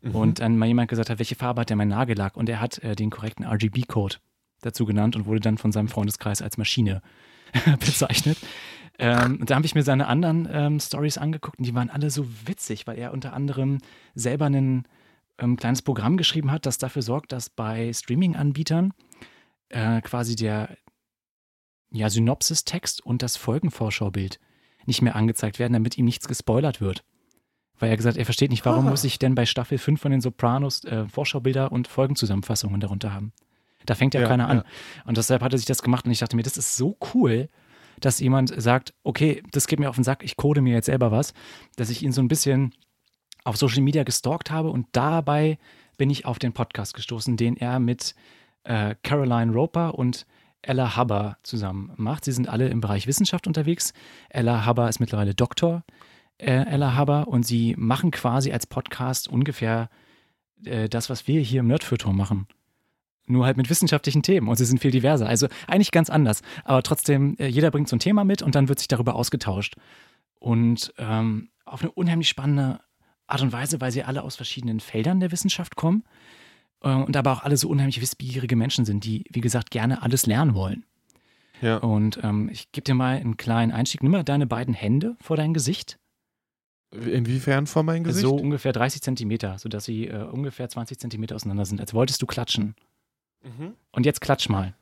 Mhm. 0.02 0.14
Und 0.14 0.40
dann 0.40 0.56
mal 0.56 0.66
jemand 0.66 0.88
gesagt 0.88 1.10
hat, 1.10 1.18
welche 1.18 1.34
Farbe 1.34 1.62
hat 1.62 1.70
der 1.70 1.76
mein 1.76 1.88
Nagellack? 1.88 2.36
Und 2.36 2.48
er 2.48 2.60
hat 2.60 2.78
äh, 2.78 2.94
den 2.94 3.10
korrekten 3.10 3.44
RGB-Code 3.44 4.16
dazu 4.60 4.84
genannt 4.84 5.16
und 5.16 5.26
wurde 5.26 5.40
dann 5.40 5.58
von 5.58 5.72
seinem 5.72 5.88
Freundeskreis 5.88 6.42
als 6.42 6.58
Maschine 6.58 7.02
bezeichnet. 7.80 8.38
Ähm, 8.98 9.38
und 9.40 9.50
da 9.50 9.56
habe 9.56 9.66
ich 9.66 9.74
mir 9.74 9.82
seine 9.82 10.06
anderen 10.06 10.48
ähm, 10.50 10.80
Stories 10.80 11.18
angeguckt 11.18 11.58
und 11.58 11.66
die 11.66 11.74
waren 11.74 11.90
alle 11.90 12.10
so 12.10 12.26
witzig, 12.46 12.86
weil 12.86 12.98
er 12.98 13.12
unter 13.12 13.34
anderem 13.34 13.78
selber 14.14 14.46
ein 14.46 14.86
ähm, 15.38 15.56
kleines 15.56 15.82
Programm 15.82 16.16
geschrieben 16.16 16.50
hat, 16.50 16.64
das 16.66 16.78
dafür 16.78 17.02
sorgt, 17.02 17.32
dass 17.32 17.50
bei 17.50 17.92
Streaming-Anbietern 17.92 18.94
äh, 19.68 20.00
quasi 20.00 20.34
der, 20.34 20.76
ja, 21.90 22.08
Synopsis-Text 22.08 23.04
und 23.04 23.22
das 23.22 23.36
Folgenvorschaubild 23.36 24.40
nicht 24.86 25.02
mehr 25.02 25.16
angezeigt 25.16 25.58
werden, 25.58 25.72
damit 25.72 25.98
ihm 25.98 26.04
nichts 26.04 26.28
gespoilert 26.28 26.80
wird. 26.80 27.04
Weil 27.78 27.90
er 27.90 27.96
gesagt, 27.96 28.16
er 28.16 28.24
versteht 28.24 28.50
nicht, 28.50 28.64
warum 28.64 28.86
Ah. 28.86 28.90
muss 28.90 29.04
ich 29.04 29.18
denn 29.18 29.34
bei 29.34 29.44
Staffel 29.46 29.78
5 29.78 30.00
von 30.00 30.10
den 30.10 30.20
Sopranos 30.20 30.84
äh, 30.84 31.06
Vorschaubilder 31.08 31.72
und 31.72 31.88
Folgenzusammenfassungen 31.88 32.80
darunter 32.80 33.12
haben. 33.12 33.32
Da 33.84 33.94
fängt 33.94 34.14
ja, 34.14 34.22
Ja, 34.22 34.28
keiner 34.28 34.48
an. 34.48 34.56
ja. 34.58 34.64
Und 35.04 35.16
deshalb 35.18 35.42
hat 35.42 35.52
er 35.52 35.58
sich 35.58 35.66
das 35.66 35.82
gemacht 35.82 36.06
und 36.06 36.10
ich 36.12 36.18
dachte 36.18 36.36
mir, 36.36 36.42
das 36.42 36.56
ist 36.56 36.76
so 36.76 36.96
cool, 37.14 37.48
dass 38.00 38.18
jemand 38.20 38.52
sagt, 38.60 38.94
okay, 39.04 39.42
das 39.52 39.66
geht 39.66 39.78
mir 39.78 39.88
auf 39.90 39.94
den 39.94 40.04
Sack, 40.04 40.22
ich 40.24 40.36
code 40.36 40.60
mir 40.60 40.72
jetzt 40.74 40.86
selber 40.86 41.10
was, 41.12 41.34
dass 41.76 41.90
ich 41.90 42.02
ihn 42.02 42.12
so 42.12 42.20
ein 42.22 42.28
bisschen 42.28 42.74
auf 43.44 43.56
Social 43.56 43.82
Media 43.82 44.02
gestalkt 44.04 44.50
habe 44.50 44.70
und 44.70 44.86
dabei 44.92 45.58
bin 45.98 46.10
ich 46.10 46.24
auf 46.26 46.38
den 46.38 46.52
Podcast 46.52 46.94
gestoßen, 46.94 47.36
den 47.36 47.56
er 47.56 47.78
mit 47.78 48.14
äh, 48.64 48.96
Caroline 49.02 49.52
Roper 49.52 49.94
und 49.98 50.26
Ella 50.66 50.96
Haber 50.96 51.38
zusammen 51.42 51.92
macht. 51.96 52.24
Sie 52.24 52.32
sind 52.32 52.48
alle 52.48 52.68
im 52.68 52.80
Bereich 52.80 53.06
Wissenschaft 53.06 53.46
unterwegs. 53.46 53.92
Ella 54.28 54.64
Haber 54.64 54.88
ist 54.88 55.00
mittlerweile 55.00 55.34
Doktor, 55.34 55.84
äh, 56.38 56.64
Ella 56.64 56.94
Haber, 56.94 57.28
und 57.28 57.44
sie 57.44 57.74
machen 57.78 58.10
quasi 58.10 58.52
als 58.52 58.66
Podcast 58.66 59.28
ungefähr 59.28 59.88
äh, 60.64 60.88
das, 60.88 61.08
was 61.08 61.26
wir 61.26 61.40
hier 61.40 61.60
im 61.60 61.68
Nerdfeuilleton 61.68 62.16
machen. 62.16 62.46
Nur 63.28 63.44
halt 63.44 63.56
mit 63.56 63.70
wissenschaftlichen 63.70 64.22
Themen 64.22 64.48
und 64.48 64.56
sie 64.56 64.64
sind 64.64 64.78
viel 64.78 64.90
diverser. 64.90 65.26
Also 65.26 65.48
eigentlich 65.66 65.90
ganz 65.90 66.10
anders. 66.10 66.42
Aber 66.64 66.82
trotzdem, 66.82 67.36
äh, 67.38 67.46
jeder 67.46 67.70
bringt 67.70 67.88
so 67.88 67.96
ein 67.96 68.00
Thema 68.00 68.24
mit 68.24 68.42
und 68.42 68.54
dann 68.54 68.68
wird 68.68 68.78
sich 68.78 68.88
darüber 68.88 69.14
ausgetauscht. 69.14 69.74
Und 70.38 70.92
ähm, 70.98 71.48
auf 71.64 71.82
eine 71.82 71.90
unheimlich 71.90 72.28
spannende 72.28 72.80
Art 73.26 73.42
und 73.42 73.52
Weise, 73.52 73.80
weil 73.80 73.90
sie 73.90 74.04
alle 74.04 74.22
aus 74.22 74.36
verschiedenen 74.36 74.80
Feldern 74.80 75.18
der 75.18 75.32
Wissenschaft 75.32 75.74
kommen 75.74 76.04
und 76.80 77.16
aber 77.16 77.32
auch 77.32 77.42
alle 77.42 77.56
so 77.56 77.68
unheimlich 77.68 78.00
wissbegierige 78.00 78.56
Menschen 78.56 78.84
sind, 78.84 79.04
die, 79.04 79.24
wie 79.30 79.40
gesagt, 79.40 79.70
gerne 79.70 80.02
alles 80.02 80.26
lernen 80.26 80.54
wollen. 80.54 80.84
Ja. 81.60 81.78
Und 81.78 82.20
ähm, 82.22 82.48
ich 82.52 82.70
gebe 82.72 82.84
dir 82.84 82.94
mal 82.94 83.16
einen 83.16 83.36
kleinen 83.36 83.72
Einstieg. 83.72 84.02
Nimm 84.02 84.12
mal 84.12 84.24
deine 84.24 84.46
beiden 84.46 84.74
Hände 84.74 85.16
vor 85.20 85.36
dein 85.36 85.54
Gesicht. 85.54 85.98
Inwiefern 86.92 87.66
vor 87.66 87.82
mein 87.82 88.04
Gesicht? 88.04 88.26
So 88.26 88.36
ungefähr 88.36 88.72
30 88.72 89.02
Zentimeter, 89.02 89.58
sodass 89.58 89.84
sie 89.84 90.06
äh, 90.06 90.22
ungefähr 90.24 90.68
20 90.68 90.98
Zentimeter 90.98 91.34
auseinander 91.34 91.64
sind, 91.64 91.80
als 91.80 91.94
wolltest 91.94 92.22
du 92.22 92.26
klatschen. 92.26 92.74
Mhm. 93.42 93.74
Und 93.92 94.06
jetzt 94.06 94.20
klatsch 94.20 94.48
mal. 94.48 94.74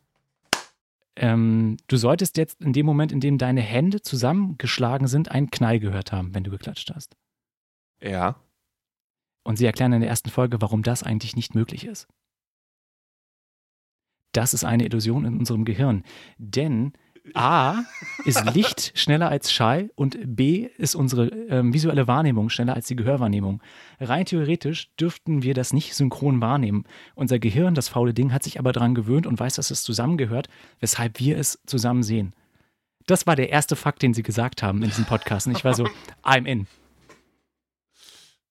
Ähm, 1.16 1.76
du 1.86 1.96
solltest 1.96 2.36
jetzt 2.36 2.60
in 2.60 2.72
dem 2.72 2.86
Moment, 2.86 3.12
in 3.12 3.20
dem 3.20 3.38
deine 3.38 3.60
Hände 3.60 4.02
zusammengeschlagen 4.02 5.06
sind, 5.06 5.30
einen 5.30 5.50
Knall 5.50 5.78
gehört 5.78 6.12
haben, 6.12 6.34
wenn 6.34 6.44
du 6.44 6.50
geklatscht 6.50 6.90
hast. 6.94 7.16
Ja. 8.02 8.36
Und 9.44 9.56
sie 9.56 9.66
erklären 9.66 9.92
in 9.92 10.00
der 10.00 10.10
ersten 10.10 10.30
Folge, 10.30 10.60
warum 10.60 10.82
das 10.82 11.02
eigentlich 11.02 11.36
nicht 11.36 11.54
möglich 11.54 11.84
ist. 11.86 12.08
Das 14.32 14.52
ist 14.52 14.64
eine 14.64 14.84
Illusion 14.84 15.24
in 15.24 15.38
unserem 15.38 15.64
Gehirn. 15.64 16.02
Denn 16.38 16.92
A 17.32 17.84
ist 18.24 18.44
Licht 18.54 18.92
schneller 18.98 19.30
als 19.30 19.52
Schall 19.52 19.90
und 19.94 20.18
B 20.24 20.68
ist 20.76 20.94
unsere 20.94 21.28
ähm, 21.28 21.72
visuelle 21.72 22.06
Wahrnehmung 22.06 22.50
schneller 22.50 22.74
als 22.74 22.86
die 22.86 22.96
Gehörwahrnehmung. 22.96 23.62
Rein 23.98 24.26
theoretisch 24.26 24.94
dürften 24.96 25.42
wir 25.42 25.54
das 25.54 25.72
nicht 25.72 25.94
synchron 25.94 26.40
wahrnehmen. 26.40 26.84
Unser 27.14 27.38
Gehirn, 27.38 27.74
das 27.74 27.88
faule 27.88 28.12
Ding, 28.12 28.32
hat 28.32 28.42
sich 28.42 28.58
aber 28.58 28.72
daran 28.72 28.94
gewöhnt 28.94 29.26
und 29.26 29.40
weiß, 29.40 29.54
dass 29.54 29.70
es 29.70 29.82
zusammengehört, 29.82 30.48
weshalb 30.80 31.18
wir 31.20 31.38
es 31.38 31.60
zusammen 31.66 32.02
sehen. 32.02 32.34
Das 33.06 33.26
war 33.26 33.36
der 33.36 33.50
erste 33.50 33.76
Fakt, 33.76 34.02
den 34.02 34.14
sie 34.14 34.22
gesagt 34.22 34.62
haben 34.62 34.82
in 34.82 34.88
diesem 34.88 35.04
Podcast. 35.04 35.46
Und 35.46 35.56
ich 35.56 35.64
war 35.64 35.74
so, 35.74 35.88
I'm 36.22 36.46
in. 36.46 36.66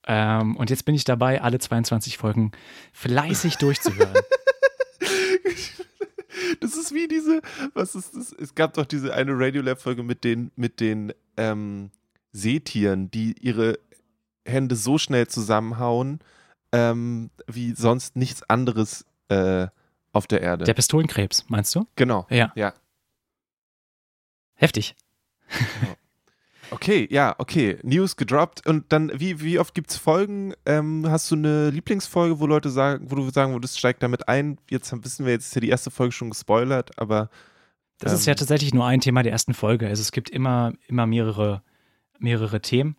Ähm, 0.08 0.56
und 0.58 0.70
jetzt 0.70 0.86
bin 0.86 0.96
ich 0.96 1.04
dabei, 1.04 1.42
alle 1.42 1.60
22 1.60 2.18
Folgen 2.18 2.52
fleißig 2.94 3.58
durchzuhören. 3.58 4.14
Das 6.60 6.76
ist 6.76 6.94
wie 6.94 7.08
diese, 7.08 7.42
was 7.74 7.96
ist 7.96 8.16
das? 8.16 8.32
Es 8.32 8.56
gab 8.56 8.74
doch 8.74 8.86
diese 8.86 9.14
eine 9.14 9.34
Radiolab-Folge 9.34 10.04
mit 10.04 10.24
den, 10.24 10.52
mit 10.56 10.80
den 10.80 11.14
ähm, 11.38 11.92
Seetieren, 12.32 13.12
die 13.12 13.34
ihre 13.40 13.80
Hände 14.46 14.76
so 14.76 14.98
schnell 14.98 15.28
zusammenhauen, 15.28 16.20
ähm, 16.72 17.32
wie 17.48 17.74
sonst 17.74 18.16
nichts 18.16 18.44
anderes 18.50 19.06
äh, 19.30 19.68
auf 20.12 20.28
der 20.28 20.42
Erde. 20.42 20.66
Der 20.66 20.74
Pistolenkrebs, 20.74 21.46
meinst 21.50 21.76
du? 21.76 21.86
genau. 21.96 22.26
Ja. 22.30 22.52
Ja. 22.56 22.74
Heftig. 24.56 24.96
Okay, 26.74 27.08
ja, 27.12 27.36
okay. 27.38 27.78
News 27.84 28.16
gedroppt. 28.16 28.66
Und 28.68 28.92
dann, 28.92 29.12
wie, 29.20 29.42
wie 29.42 29.60
oft 29.60 29.74
gibt 29.74 29.92
es 29.92 29.98
Folgen? 29.98 30.54
Ähm, 30.66 31.06
hast 31.10 31.30
du 31.32 31.36
eine 31.36 31.70
Lieblingsfolge, 31.70 32.40
wo 32.40 32.46
Leute 32.48 32.70
sagen, 32.70 33.10
wo 33.12 33.16
du 33.16 33.30
sagen 33.30 33.54
würdest, 33.54 33.78
steig 33.80 34.00
damit 34.00 34.28
ein? 34.28 34.58
Jetzt 34.70 34.92
wissen 35.04 35.26
wir, 35.26 35.34
jetzt 35.34 35.48
ist 35.48 35.56
ja 35.56 35.62
die 35.62 35.70
erste 35.70 35.92
Folge 35.92 36.12
schon 36.12 36.30
gespoilert, 36.30 36.98
aber 36.98 37.30
Das 38.00 38.12
ist 38.14 38.28
Ähm. 38.28 38.32
ja 38.32 38.36
tatsächlich 38.36 38.74
nur 38.74 38.86
ein 38.86 39.00
Thema 39.02 39.24
der 39.24 39.32
ersten 39.32 39.54
Folge. 39.54 39.88
Also 39.88 40.02
es 40.02 40.12
gibt 40.12 40.30
immer, 40.30 40.74
immer 40.88 41.06
mehrere, 41.06 41.62
mehrere 42.20 42.60
Themen 42.62 42.96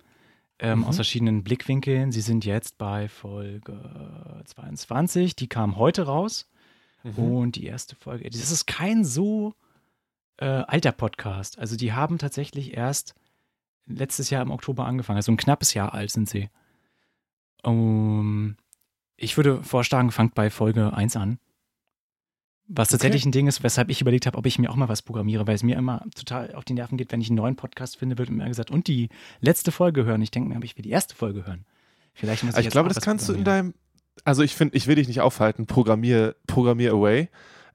ähm, 0.60 0.78
Mhm. 0.80 0.84
aus 0.84 0.96
verschiedenen 0.96 1.42
Blickwinkeln. 1.42 2.12
Sie 2.12 2.20
sind 2.20 2.44
jetzt 2.44 2.78
bei 2.78 3.08
Folge 3.08 4.42
22, 4.44 5.36
die 5.36 5.48
kam 5.48 5.76
heute 5.76 6.02
raus. 6.06 6.48
Mhm. 7.02 7.18
Und 7.18 7.56
die 7.56 7.66
erste 7.66 7.96
Folge, 7.96 8.30
das 8.30 8.50
ist 8.50 8.66
kein 8.66 9.04
so 9.04 9.54
äh, 10.38 10.46
alter 10.46 10.92
Podcast. 10.92 11.58
Also 11.58 11.76
die 11.76 11.92
haben 11.92 12.18
tatsächlich 12.18 12.76
erst 12.76 13.14
letztes 13.86 14.30
Jahr 14.30 14.42
im 14.42 14.50
Oktober 14.50 14.86
angefangen. 14.86 15.16
Also 15.16 15.32
ein 15.32 15.36
knappes 15.36 15.74
Jahr 15.74 15.94
alt 15.94 16.10
sind 16.10 16.28
sie. 16.28 16.48
Um, 17.62 18.56
ich 19.16 19.36
würde 19.36 19.62
vorschlagen, 19.62 20.10
fangt 20.10 20.34
bei 20.34 20.50
Folge 20.50 20.92
1 20.92 21.16
an. 21.16 21.38
Was 22.66 22.88
tatsächlich 22.88 23.26
ein 23.26 23.32
Ding 23.32 23.46
ist, 23.46 23.62
weshalb 23.62 23.90
ich 23.90 24.00
überlegt 24.00 24.26
habe, 24.26 24.38
ob 24.38 24.46
ich 24.46 24.58
mir 24.58 24.70
auch 24.70 24.76
mal 24.76 24.88
was 24.88 25.02
programmiere, 25.02 25.46
weil 25.46 25.54
es 25.54 25.62
mir 25.62 25.76
immer 25.76 26.02
total 26.14 26.54
auf 26.54 26.64
die 26.64 26.72
Nerven 26.72 26.96
geht, 26.96 27.12
wenn 27.12 27.20
ich 27.20 27.28
einen 27.28 27.36
neuen 27.36 27.56
Podcast 27.56 27.98
finde, 27.98 28.16
wird 28.16 28.30
mir 28.30 28.46
gesagt, 28.48 28.70
und 28.70 28.86
die 28.88 29.10
letzte 29.40 29.70
Folge 29.70 30.06
hören. 30.06 30.22
Ich 30.22 30.30
denke 30.30 30.48
mir, 30.48 30.56
aber 30.56 30.64
ich 30.64 30.76
will 30.76 30.82
die 30.82 30.90
erste 30.90 31.14
Folge 31.14 31.46
hören. 31.46 31.66
Vielleicht 32.14 32.42
muss 32.42 32.52
ich, 32.52 32.56
Aber 32.56 32.66
ich 32.66 32.70
glaube, 32.70 32.88
das 32.88 33.02
kannst 33.02 33.28
du 33.28 33.34
in 33.34 33.44
deinem. 33.44 33.74
Also 34.24 34.42
ich 34.42 34.54
finde, 34.54 34.76
ich 34.76 34.86
will 34.86 34.94
dich 34.94 35.08
nicht 35.08 35.20
aufhalten, 35.20 35.66
programmier, 35.66 36.36
programmier 36.46 36.92
away. 36.92 37.28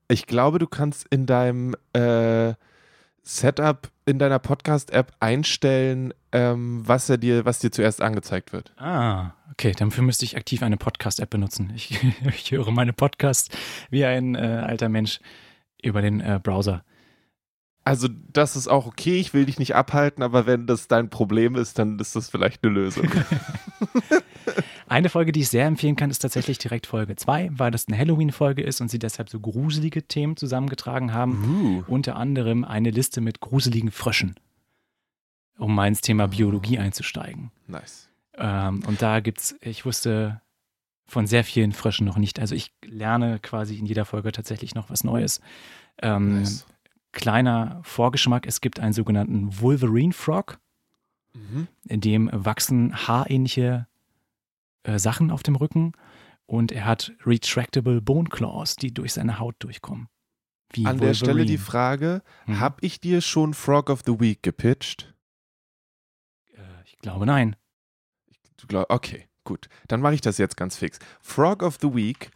Ich 0.07 0.25
glaube, 0.25 0.57
du 0.57 0.65
kannst 0.65 1.05
in 1.11 1.27
deinem 1.27 1.75
äh, 1.93 2.53
Setup, 3.21 3.91
in 4.09 4.19
deiner 4.19 4.39
Podcast-App 4.39 5.13
einstellen, 5.19 6.13
ähm, 6.31 6.81
was 6.85 7.09
er 7.09 7.17
dir, 7.17 7.45
was 7.45 7.59
dir 7.59 7.71
zuerst 7.71 8.01
angezeigt 8.01 8.51
wird. 8.51 8.73
Ah, 8.77 9.31
okay, 9.51 9.71
dafür 9.71 10.03
müsste 10.03 10.25
ich 10.25 10.35
aktiv 10.35 10.63
eine 10.63 10.77
Podcast-App 10.77 11.29
benutzen. 11.29 11.71
Ich, 11.75 11.99
ich 12.27 12.51
höre 12.51 12.71
meine 12.71 12.93
Podcasts 12.93 13.55
wie 13.89 14.05
ein 14.05 14.35
äh, 14.35 14.63
alter 14.65 14.89
Mensch 14.89 15.19
über 15.81 16.01
den 16.01 16.19
äh, 16.19 16.39
Browser. 16.41 16.83
Also, 17.85 18.07
das 18.33 18.55
ist 18.55 18.67
auch 18.67 18.85
okay, 18.85 19.19
ich 19.19 19.33
will 19.33 19.45
dich 19.45 19.57
nicht 19.57 19.75
abhalten, 19.75 20.21
aber 20.21 20.45
wenn 20.45 20.67
das 20.67 20.87
dein 20.87 21.09
Problem 21.09 21.55
ist, 21.55 21.79
dann 21.79 21.97
ist 21.97 22.15
das 22.15 22.29
vielleicht 22.29 22.63
eine 22.63 22.73
Lösung. 22.73 23.07
Eine 24.89 25.09
Folge, 25.09 25.31
die 25.31 25.41
ich 25.41 25.49
sehr 25.49 25.65
empfehlen 25.67 25.95
kann, 25.95 26.09
ist 26.09 26.19
tatsächlich 26.19 26.57
direkt 26.57 26.87
Folge 26.87 27.15
2, 27.15 27.51
weil 27.53 27.71
das 27.71 27.87
eine 27.87 27.97
Halloween-Folge 27.97 28.61
ist 28.63 28.81
und 28.81 28.89
sie 28.89 28.99
deshalb 28.99 29.29
so 29.29 29.39
gruselige 29.39 30.03
Themen 30.07 30.35
zusammengetragen 30.35 31.13
haben. 31.13 31.83
uh. 31.87 31.91
Unter 31.93 32.15
anderem 32.15 32.63
eine 32.65 32.89
Liste 32.89 33.21
mit 33.21 33.39
gruseligen 33.39 33.91
Fröschen, 33.91 34.35
um 35.57 35.75
mal 35.75 35.87
ins 35.87 36.01
Thema 36.01 36.27
Biologie 36.27 36.79
einzusteigen. 36.79 37.51
Nice. 37.67 38.09
Ähm, 38.37 38.83
und 38.87 39.01
da 39.01 39.19
gibt's, 39.19 39.55
ich 39.61 39.85
wusste 39.85 40.41
von 41.07 41.27
sehr 41.27 41.43
vielen 41.43 41.71
Fröschen 41.71 42.05
noch 42.05 42.17
nicht. 42.17 42.39
Also 42.39 42.55
ich 42.55 42.71
lerne 42.83 43.39
quasi 43.39 43.77
in 43.77 43.85
jeder 43.85 44.05
Folge 44.05 44.31
tatsächlich 44.31 44.75
noch 44.75 44.89
was 44.89 45.03
Neues. 45.03 45.39
Ähm, 46.01 46.39
Nice. 46.39 46.65
Kleiner 47.11 47.79
Vorgeschmack, 47.83 48.45
es 48.45 48.61
gibt 48.61 48.79
einen 48.79 48.93
sogenannten 48.93 49.59
Wolverine 49.61 50.13
Frog, 50.13 50.59
Mhm. 51.33 51.67
in 51.87 52.01
dem 52.01 52.29
wachsen 52.33 53.07
haarähnliche 53.07 53.87
äh, 54.83 54.99
Sachen 54.99 55.31
auf 55.31 55.43
dem 55.43 55.55
Rücken 55.55 55.93
und 56.45 56.71
er 56.71 56.85
hat 56.85 57.11
retractable 57.25 58.01
Bone 58.01 58.29
Claws, 58.29 58.75
die 58.75 58.93
durch 58.93 59.13
seine 59.13 59.39
Haut 59.39 59.55
durchkommen. 59.59 60.07
Wie 60.71 60.85
An 60.85 60.99
der 60.99 61.13
Stelle 61.13 61.45
die 61.45 61.53
Wolverine. 61.53 61.57
Frage: 61.57 62.21
Hm. 62.45 62.59
Hab 62.59 62.83
ich 62.83 62.99
dir 62.99 63.21
schon 63.21 63.53
Frog 63.53 63.89
of 63.89 64.01
the 64.05 64.19
Week 64.19 64.43
gepitcht? 64.43 65.13
Äh, 66.53 66.61
ich 66.85 66.97
glaube 66.97 67.25
nein. 67.25 67.55
Du 68.57 68.67
glaub, 68.67 68.89
okay, 68.89 69.27
gut. 69.45 69.69
Dann 69.87 70.01
mache 70.01 70.15
ich 70.15 70.21
das 70.21 70.37
jetzt 70.37 70.57
ganz 70.57 70.75
fix. 70.75 70.99
Frog 71.21 71.63
of 71.63 71.77
the 71.81 71.93
Week 71.93 72.29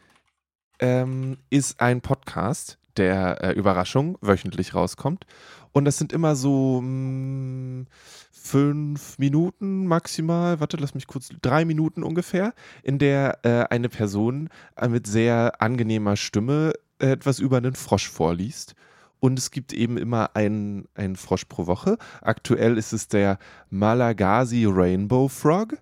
ähm, 0.80 1.38
ist 1.50 1.80
ein 1.80 2.02
Podcast, 2.02 2.80
der 2.98 3.44
äh, 3.44 3.52
Überraschung 3.54 4.18
wöchentlich 4.22 4.74
rauskommt. 4.74 5.26
Und 5.72 5.86
das 5.86 5.98
sind 5.98 6.14
immer 6.14 6.36
so 6.36 6.82
mh, 6.82 7.86
fünf 8.32 9.18
Minuten 9.18 9.88
maximal, 9.88 10.60
warte, 10.60 10.78
lass 10.78 10.94
mich 10.94 11.08
kurz, 11.08 11.30
drei 11.42 11.66
Minuten 11.66 12.04
ungefähr, 12.04 12.54
in 12.84 13.00
der 13.00 13.40
äh, 13.44 13.66
eine 13.74 13.90
Person 13.90 14.50
äh, 14.76 14.88
mit 14.88 15.08
sehr 15.08 15.62
angenehmer 15.62 16.16
Stimme 16.16 16.74
äh, 17.00 17.12
etwas 17.12 17.40
über 17.40 17.58
einen 17.58 17.74
Frosch 17.74 18.10
vorliest. 18.10 18.76
Und 19.20 19.40
es 19.40 19.52
gibt 19.52 19.72
eben 19.72 19.98
immer 19.98 20.36
einen, 20.36 20.90
einen 20.96 21.16
Frosch 21.16 21.46
pro 21.46 21.66
Woche. 21.66 21.98
Aktuell 22.22 22.78
ist 22.78 22.92
es 22.92 23.08
der 23.08 23.40
Malagasy 23.70 24.66
Rainbow 24.70 25.30
Frog. 25.30 25.78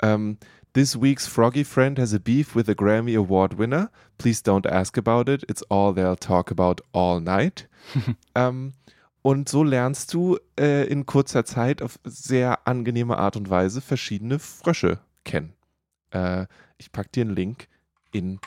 Ähm, 0.00 0.38
This 0.74 0.96
week's 0.96 1.26
Froggy 1.26 1.64
Friend 1.64 1.98
has 1.98 2.14
a 2.14 2.18
beef 2.18 2.54
with 2.54 2.66
a 2.66 2.74
Grammy 2.74 3.14
Award 3.14 3.58
winner. 3.58 3.90
Please 4.16 4.40
don't 4.40 4.64
ask 4.64 4.96
about 4.96 5.28
it. 5.28 5.44
It's 5.46 5.60
all 5.68 5.92
they'll 5.92 6.16
talk 6.16 6.50
about 6.50 6.80
all 6.92 7.20
night. 7.20 7.68
ähm, 8.34 8.72
und 9.20 9.50
so 9.50 9.62
lernst 9.62 10.14
du 10.14 10.38
äh, 10.58 10.86
in 10.86 11.04
kurzer 11.04 11.44
Zeit 11.44 11.82
auf 11.82 11.98
sehr 12.04 12.66
angenehme 12.66 13.18
Art 13.18 13.36
und 13.36 13.50
Weise 13.50 13.82
verschiedene 13.82 14.38
Frösche 14.38 15.00
kennen. 15.24 15.52
Äh, 16.10 16.46
ich 16.78 16.90
packe 16.90 17.10
dir 17.10 17.24
einen 17.26 17.36
Link 17.36 17.68
in 18.10 18.40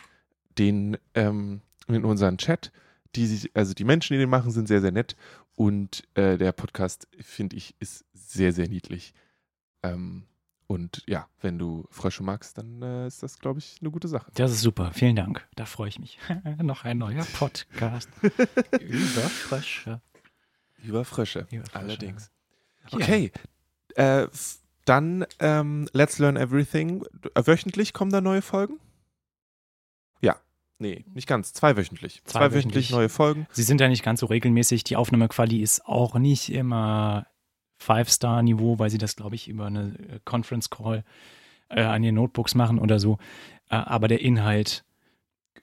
den 0.57 0.97
ähm, 1.13 1.61
in 1.88 2.05
unseren 2.05 2.39
Chat. 2.39 2.71
Die, 3.15 3.51
also 3.53 3.76
die 3.76 3.84
Menschen, 3.84 4.13
die 4.15 4.19
den 4.19 4.32
machen, 4.32 4.49
sind 4.49 4.67
sehr, 4.67 4.82
sehr 4.82 4.91
nett. 4.91 5.15
Und 5.55 6.03
äh, 6.15 6.39
der 6.39 6.53
Podcast, 6.53 7.07
finde 7.21 7.55
ich, 7.55 7.76
ist 7.80 8.03
sehr, 8.13 8.51
sehr 8.51 8.67
niedlich. 8.67 9.13
Ähm, 9.84 10.23
und 10.68 11.03
ja, 11.07 11.28
wenn 11.41 11.59
du 11.59 11.86
Frösche 11.91 12.24
magst, 12.24 12.57
dann 12.57 12.82
äh, 12.82 13.07
ist 13.07 13.22
das, 13.22 13.39
glaube 13.39 13.59
ich, 13.59 13.78
eine 13.82 13.91
gute 13.91 14.07
Sache. 14.07 14.32
Das 14.36 14.51
ist 14.51 14.61
super. 14.61 14.91
Vielen 14.93 15.16
Dank. 15.16 15.47
Da 15.55 15.66
freue 15.66 15.89
ich 15.89 15.99
mich. 15.99 16.18
Noch 16.61 16.84
ein 16.86 16.97
neuer 16.97 17.26
Podcast 17.34 18.09
über 18.82 19.22
Frösche. 19.22 20.01
Über 20.84 21.05
Frösche, 21.05 21.47
Über 21.51 21.66
Frösche. 21.66 21.78
allerdings. 21.78 22.32
Ja. 22.91 22.97
Okay, 22.97 23.32
äh, 23.95 24.28
dann 24.86 25.26
ähm, 25.39 25.88
Let's 25.93 26.20
Learn 26.20 26.36
Everything. 26.38 27.03
Äh, 27.34 27.41
Wöchentlich 27.45 27.93
kommen 27.93 28.11
da 28.11 28.22
neue 28.22 28.41
Folgen? 28.43 28.80
Ja, 30.22 30.36
nee, 30.78 31.05
nicht 31.13 31.28
ganz. 31.28 31.53
Zweiwöchentlich. 31.53 32.22
Zweiwöchentlich. 32.26 32.32
Zweiwöchentlich 32.32 32.89
neue 32.91 33.09
Folgen. 33.09 33.47
Sie 33.51 33.63
sind 33.63 33.82
ja 33.82 33.88
nicht 33.88 34.03
ganz 34.03 34.20
so 34.20 34.28
regelmäßig. 34.28 34.84
Die 34.84 34.95
Aufnahmequali 34.95 35.61
ist 35.61 35.86
auch 35.86 36.16
nicht 36.16 36.49
immer 36.51 37.26
Five-Star-Niveau, 37.86 38.79
weil 38.79 38.89
sie 38.89 38.97
das, 38.97 39.15
glaube 39.15 39.36
ich, 39.36 39.47
über 39.47 39.67
eine 39.67 39.97
äh, 40.09 40.19
Conference 40.25 40.69
Call 40.69 41.03
äh, 41.69 41.81
an 41.81 42.03
ihren 42.03 42.15
Notebooks 42.15 42.55
machen 42.55 42.79
oder 42.79 42.99
so. 42.99 43.17
Äh, 43.69 43.75
aber 43.75 44.07
der 44.07 44.21
Inhalt 44.21 44.83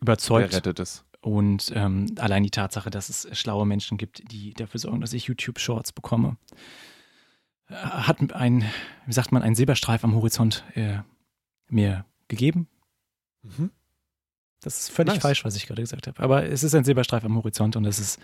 überzeugt. 0.01 0.55
rettet 0.55 0.79
es? 0.79 1.05
Und 1.21 1.73
ähm, 1.75 2.07
allein 2.19 2.43
die 2.43 2.51
Tatsache, 2.51 2.91
dass 2.91 3.09
es 3.09 3.29
schlaue 3.39 3.65
Menschen 3.67 3.97
gibt, 3.97 4.31
die 4.33 4.55
dafür 4.55 4.81
sorgen, 4.81 5.01
dass 5.01 5.13
ich 5.13 5.25
YouTube-Shorts 5.25 5.93
bekomme, 5.93 6.37
äh, 7.69 7.75
hat 7.75 8.33
ein, 8.33 8.65
wie 9.07 9.13
sagt 9.13 9.33
man, 9.33 9.43
ein 9.43 9.55
Silberstreif 9.55 10.05
am 10.05 10.15
Horizont 10.15 10.65
äh, 10.75 10.99
mir 11.69 12.05
gegeben. 12.29 12.69
Mhm. 13.43 13.71
Das 14.61 14.79
ist 14.79 14.91
völlig 14.91 15.15
Nice. 15.15 15.23
falsch, 15.23 15.45
was 15.45 15.57
ich 15.57 15.67
gerade 15.67 15.83
gesagt 15.83 16.07
habe. 16.07 16.23
Aber 16.23 16.45
es 16.45 16.63
ist 16.63 16.75
ein 16.75 16.85
Silberstreif 16.85 17.25
am 17.25 17.37
Horizont 17.37 17.75
und 17.75 17.85
es 17.85 17.99
ist 17.99 18.21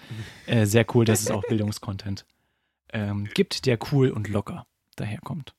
äh, 0.46 0.66
sehr 0.66 0.86
cool, 0.94 1.05
dass 1.05 1.20
es 1.20 1.30
auch 1.32 1.42
Bildungskontent 1.49 2.24
ähm, 2.93 3.28
gibt, 3.34 3.66
der 3.66 3.78
cool 3.93 4.11
und 4.11 4.28
locker 4.28 4.66
daherkommt. 4.97 5.55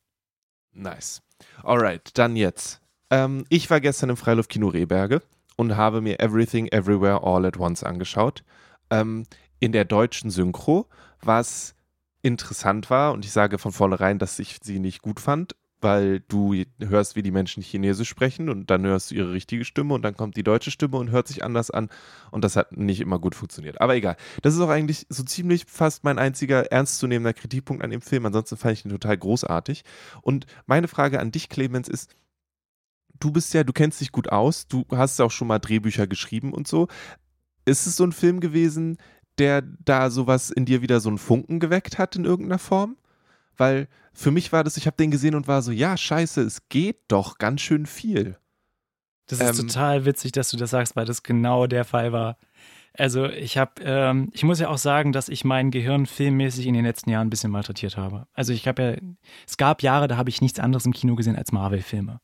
Nice. 0.72 1.22
Alright, 1.64 2.18
dann 2.18 2.36
jetzt. 2.36 2.82
Ähm, 3.10 3.46
ich 3.50 3.70
war 3.70 3.82
gestern 3.82 4.10
im 4.10 4.18
Freiluftkino 4.18 4.68
Rehberge 4.68 5.22
und 5.56 5.76
habe 5.76 6.02
mir 6.02 6.20
Everything 6.20 6.68
Everywhere 6.68 7.24
All 7.24 7.46
at 7.46 7.58
Once 7.58 7.84
angeschaut. 7.84 8.44
Ähm, 8.90 9.26
in 9.60 9.72
der 9.72 9.86
deutschen 9.86 10.30
Synchro, 10.32 10.88
was 11.22 11.76
interessant 12.22 12.90
war, 12.90 13.14
und 13.14 13.26
ich 13.26 13.32
sage 13.32 13.58
von 13.58 13.72
vornherein, 13.72 14.20
dass 14.20 14.40
ich 14.40 14.58
sie 14.62 14.80
nicht 14.80 15.02
gut 15.02 15.20
fand, 15.20 15.56
weil 15.82 16.20
du 16.22 16.56
hörst, 16.80 17.16
wie 17.16 17.22
die 17.22 17.32
Menschen 17.32 17.64
Chinesisch 17.64 18.10
sprechen 18.10 18.50
und 18.50 18.70
dann 18.70 18.86
hörst 18.86 19.12
du 19.12 19.16
ihre 19.16 19.32
richtige 19.32 19.64
Stimme 19.64 19.94
und 19.94 20.02
dann 20.02 20.16
kommt 20.16 20.36
die 20.36 20.44
deutsche 20.44 20.72
Stimme 20.72 20.98
und 20.98 21.12
hört 21.12 21.28
sich 21.28 21.44
anders 21.44 21.72
an 21.72 21.90
und 22.32 22.44
das 22.44 22.56
hat 22.56 22.76
nicht 22.76 23.00
immer 23.00 23.20
gut 23.20 23.36
funktioniert. 23.36 23.80
Aber 23.80 23.96
egal. 23.96 24.18
Das 24.42 24.56
ist 24.56 24.62
auch 24.62 24.70
eigentlich 24.70 25.06
so 25.10 25.24
ziemlich 25.24 25.66
fast 25.68 26.04
mein 26.04 26.20
einziger 26.20 26.72
ernstzunehmender 26.72 27.34
Kritikpunkt 27.34 27.84
an 27.84 27.92
dem 27.92 28.02
Film. 28.02 28.26
Ansonsten 28.26 28.58
fand 28.58 28.74
ich 28.74 28.86
ihn 28.86 28.92
total 28.92 29.18
großartig. 29.18 29.84
Und 30.22 30.46
meine 30.66 30.88
Frage 30.88 31.20
an 31.20 31.32
dich, 31.32 31.50
Clemens, 31.50 31.88
ist, 31.88 32.16
du 33.20 33.32
bist 33.32 33.54
ja, 33.54 33.64
du 33.64 33.74
kennst 33.74 34.02
dich 34.02 34.12
gut 34.12 34.30
aus, 34.30 34.68
du 34.68 34.86
hast 34.92 35.20
auch 35.22 35.32
schon 35.32 35.48
mal 35.48 35.60
Drehbücher 35.60 36.08
geschrieben 36.08 36.54
und 36.54 36.68
so. 36.68 36.88
Ist 37.66 37.88
es 37.88 37.96
so 37.96 38.04
ein 38.04 38.12
Film 38.12 38.40
gewesen, 38.40 38.98
der 39.38 39.62
da 39.62 40.10
sowas 40.10 40.50
in 40.50 40.66
dir 40.66 40.82
wieder 40.82 41.00
so 41.00 41.10
einen 41.10 41.18
Funken 41.18 41.60
geweckt 41.60 41.98
hat 41.98 42.16
in 42.16 42.26
irgendeiner 42.26 42.60
Form? 42.60 42.98
Weil 43.60 43.88
für 44.14 44.32
mich 44.32 44.52
war 44.52 44.64
das, 44.64 44.78
ich 44.78 44.88
habe 44.88 44.98
den 44.98 45.12
gesehen 45.12 45.36
und 45.36 45.48
war 45.48 45.62
so, 45.62 45.72
ja, 45.72 45.96
scheiße, 45.96 46.42
es 46.42 46.68
geht 46.70 46.98
doch 47.08 47.38
ganz 47.38 47.62
schön 47.62 47.86
viel. 47.86 48.38
Das 49.28 49.40
ist 49.40 49.60
Ähm, 49.60 49.68
total 49.68 50.06
witzig, 50.06 50.32
dass 50.32 50.50
du 50.50 50.58
das 50.58 50.72
sagst, 50.72 50.96
weil 50.96 51.06
das 51.06 51.22
genau 51.22 51.68
der 51.68 51.86
Fall 51.86 52.12
war. 52.12 52.38
Also 52.94 53.26
ich 53.26 53.58
habe, 53.58 53.74
ähm, 53.82 54.30
ich 54.34 54.44
muss 54.44 54.60
ja 54.60 54.70
auch 54.70 54.80
sagen, 54.80 55.12
dass 55.12 55.30
ich 55.30 55.46
mein 55.46 55.70
Gehirn 55.72 56.08
filmmäßig 56.08 56.66
in 56.66 56.74
den 56.74 56.84
letzten 56.84 57.12
Jahren 57.12 57.28
ein 57.28 57.30
bisschen 57.30 57.52
malträtiert 57.52 57.98
habe. 57.98 58.28
Also 58.34 58.52
ich 58.52 58.68
habe 58.68 58.82
ja, 58.82 58.96
es 59.48 59.58
gab 59.58 59.84
Jahre, 59.84 60.08
da 60.08 60.18
habe 60.18 60.30
ich 60.30 60.42
nichts 60.42 60.60
anderes 60.60 60.86
im 60.86 60.94
Kino 60.94 61.16
gesehen 61.16 61.36
als 61.36 61.52
Marvel-Filme. 61.52 62.20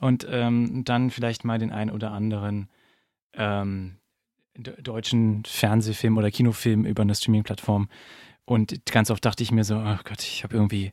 Und 0.00 0.26
ähm, 0.30 0.84
dann 0.84 1.10
vielleicht 1.10 1.44
mal 1.44 1.58
den 1.58 1.72
ein 1.72 1.90
oder 1.90 2.12
anderen 2.12 2.70
ähm, 3.34 3.96
de- 4.56 4.80
deutschen 4.80 5.44
Fernsehfilm 5.44 6.16
oder 6.16 6.30
Kinofilm 6.30 6.86
über 6.86 7.02
eine 7.02 7.14
Streaming-Plattform. 7.14 7.88
Und 8.46 8.86
ganz 8.86 9.10
oft 9.10 9.24
dachte 9.24 9.42
ich 9.42 9.50
mir 9.52 9.64
so, 9.64 9.76
oh 9.76 9.98
Gott, 10.04 10.22
ich 10.22 10.44
habe 10.44 10.54
irgendwie, 10.54 10.92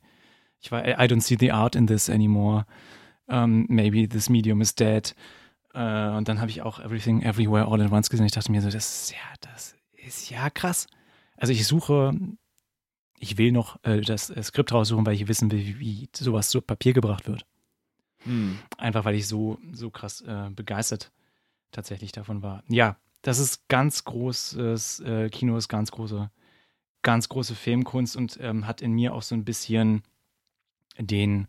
ich 0.60 0.72
war, 0.72 0.86
I 0.86 1.08
don't 1.08 1.22
see 1.22 1.38
the 1.39 1.51
art 1.51 1.76
in 1.76 1.88
this 1.88 2.10
anymore. 2.10 2.66
Um, 3.28 3.66
maybe 3.70 4.10
this 4.10 4.28
medium 4.28 4.60
is 4.60 4.76
dead. 4.76 5.16
Äh, 5.74 6.10
und 6.10 6.28
dann 6.28 6.41
habe 6.41 6.51
ich 6.51 6.62
auch 6.62 6.80
Everything 6.80 7.22
Everywhere 7.22 7.68
All 7.68 7.82
at 7.82 7.91
Once 7.91 8.10
gesehen. 8.10 8.26
Ich 8.26 8.34
dachte 8.34 8.51
mir 8.51 8.62
so, 8.62 8.70
das 8.70 9.04
ist 9.04 9.12
ja, 9.12 9.18
das 9.39 9.76
ist 9.93 10.30
ja 10.30 10.49
krass. 10.49 10.88
Also 11.38 11.54
ich 11.54 11.66
suche, 11.66 12.14
ich 13.20 13.38
will 13.38 13.51
noch 13.51 13.82
äh, 13.84 14.01
das 14.01 14.30
äh, 14.30 14.43
Skript 14.43 14.74
raussuchen, 14.74 15.06
weil 15.06 15.16
ich 15.16 15.28
wissen 15.28 15.51
will, 15.51 15.60
wie, 15.60 15.80
wie 15.80 16.10
sowas 16.14 16.49
zu 16.49 16.62
Papier 16.62 16.93
gebracht 16.93 17.28
wird. 17.28 17.45
Hm. 18.24 18.60
Einfach 18.78 19.06
weil 19.06 19.16
ich 19.16 19.28
so, 19.28 19.60
so 19.72 19.89
krass 19.89 20.22
äh, 20.22 20.49
begeistert 20.49 21.12
tatsächlich 21.72 22.12
davon 22.12 22.41
war. 22.41 22.64
Ja, 22.68 22.97
das 23.22 23.39
ist 23.39 23.68
ganz 23.68 24.04
großes 24.04 24.99
äh, 25.01 25.30
Kino, 25.30 25.58
ist 25.58 25.70
ganz 25.70 25.91
große, 25.91 26.30
ganz 27.04 27.30
große 27.30 27.56
Filmkunst 27.56 28.16
und 28.16 28.38
ähm, 28.41 28.66
hat 28.68 28.82
in 28.82 28.93
mir 28.93 29.14
auch 29.14 29.22
so 29.22 29.36
ein 29.36 29.45
bisschen 29.45 30.04
den 30.97 31.47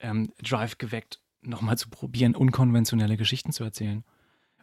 ähm, 0.00 0.32
Drive 0.42 0.78
geweckt, 0.78 1.20
nochmal 1.42 1.78
zu 1.78 1.88
probieren, 1.88 2.34
unkonventionelle 2.34 3.16
Geschichten 3.16 3.52
zu 3.52 3.64
erzählen. 3.64 4.04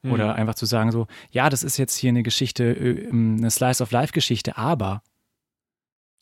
Hm. 0.02 0.12
Oder 0.12 0.36
einfach 0.36 0.56
zu 0.56 0.66
sagen 0.66 0.92
so, 0.92 1.08
ja, 1.32 1.50
das 1.50 1.64
ist 1.64 1.78
jetzt 1.78 1.96
hier 1.96 2.10
eine 2.10 2.24
Geschichte, 2.24 2.64
äh, 2.64 3.10
eine 3.10 3.50
Slice 3.52 3.82
of 3.84 3.92
Life 3.92 4.14
Geschichte, 4.14 4.58
aber 4.58 5.04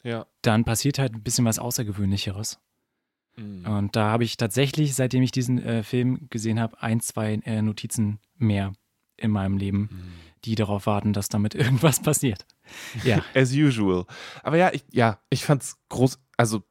Ja. 0.04 0.26
dann 0.41 0.64
passiert 0.64 1.00
halt 1.00 1.14
ein 1.14 1.22
bisschen 1.24 1.45
was 1.45 1.60
Außergewöhnlicheres. 1.60 2.60
Hm. 3.36 3.66
Und 3.68 3.95
da 3.95 4.10
habe 4.12 4.24
ich 4.24 4.38
tatsächlich, 4.38 4.95
seitdem 4.95 5.22
ich 5.24 5.32
diesen 5.32 5.62
äh, 5.62 5.84
Film 5.84 6.28
gesehen 6.30 6.60
habe, 6.60 6.82
ein, 6.82 7.00
zwei 7.02 7.34
äh, 7.45 7.62
Notizen 7.62 8.20
mehr 8.38 8.74
in 9.16 9.32
meinem 9.32 9.58
Leben, 9.58 9.89
Hm. 9.89 10.14
die 10.45 10.56
darauf 10.56 10.86
warten, 10.88 11.14
dass 11.14 11.30
damit 11.30 11.54
irgendwas 11.56 12.00
passiert. 12.02 12.45
Ja, 13.03 13.24
As 13.34 13.51
usual. 13.53 14.05
Aber 14.43 14.57
ja, 14.57 14.72
ich, 14.74 14.84
ja, 14.91 15.20
ich 15.30 15.43
fand's 15.45 15.78
groß, 15.89 16.20
also, 16.38 16.63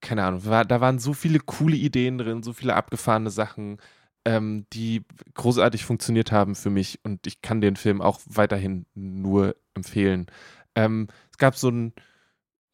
keine 0.00 0.24
Ahnung, 0.24 0.44
war, 0.46 0.64
da 0.64 0.80
waren 0.80 0.98
so 0.98 1.12
viele 1.12 1.40
coole 1.40 1.76
Ideen 1.76 2.18
drin, 2.18 2.42
so 2.42 2.52
viele 2.52 2.74
abgefahrene 2.74 3.30
Sachen, 3.30 3.78
ähm, 4.24 4.66
die 4.72 5.02
großartig 5.34 5.84
funktioniert 5.84 6.32
haben 6.32 6.54
für 6.54 6.70
mich 6.70 7.00
und 7.04 7.26
ich 7.26 7.40
kann 7.42 7.60
den 7.60 7.76
Film 7.76 8.00
auch 8.02 8.20
weiterhin 8.26 8.86
nur 8.94 9.56
empfehlen. 9.74 10.26
Ähm, 10.74 11.08
es 11.30 11.38
gab 11.38 11.56
so 11.56 11.70
ein, 11.70 11.92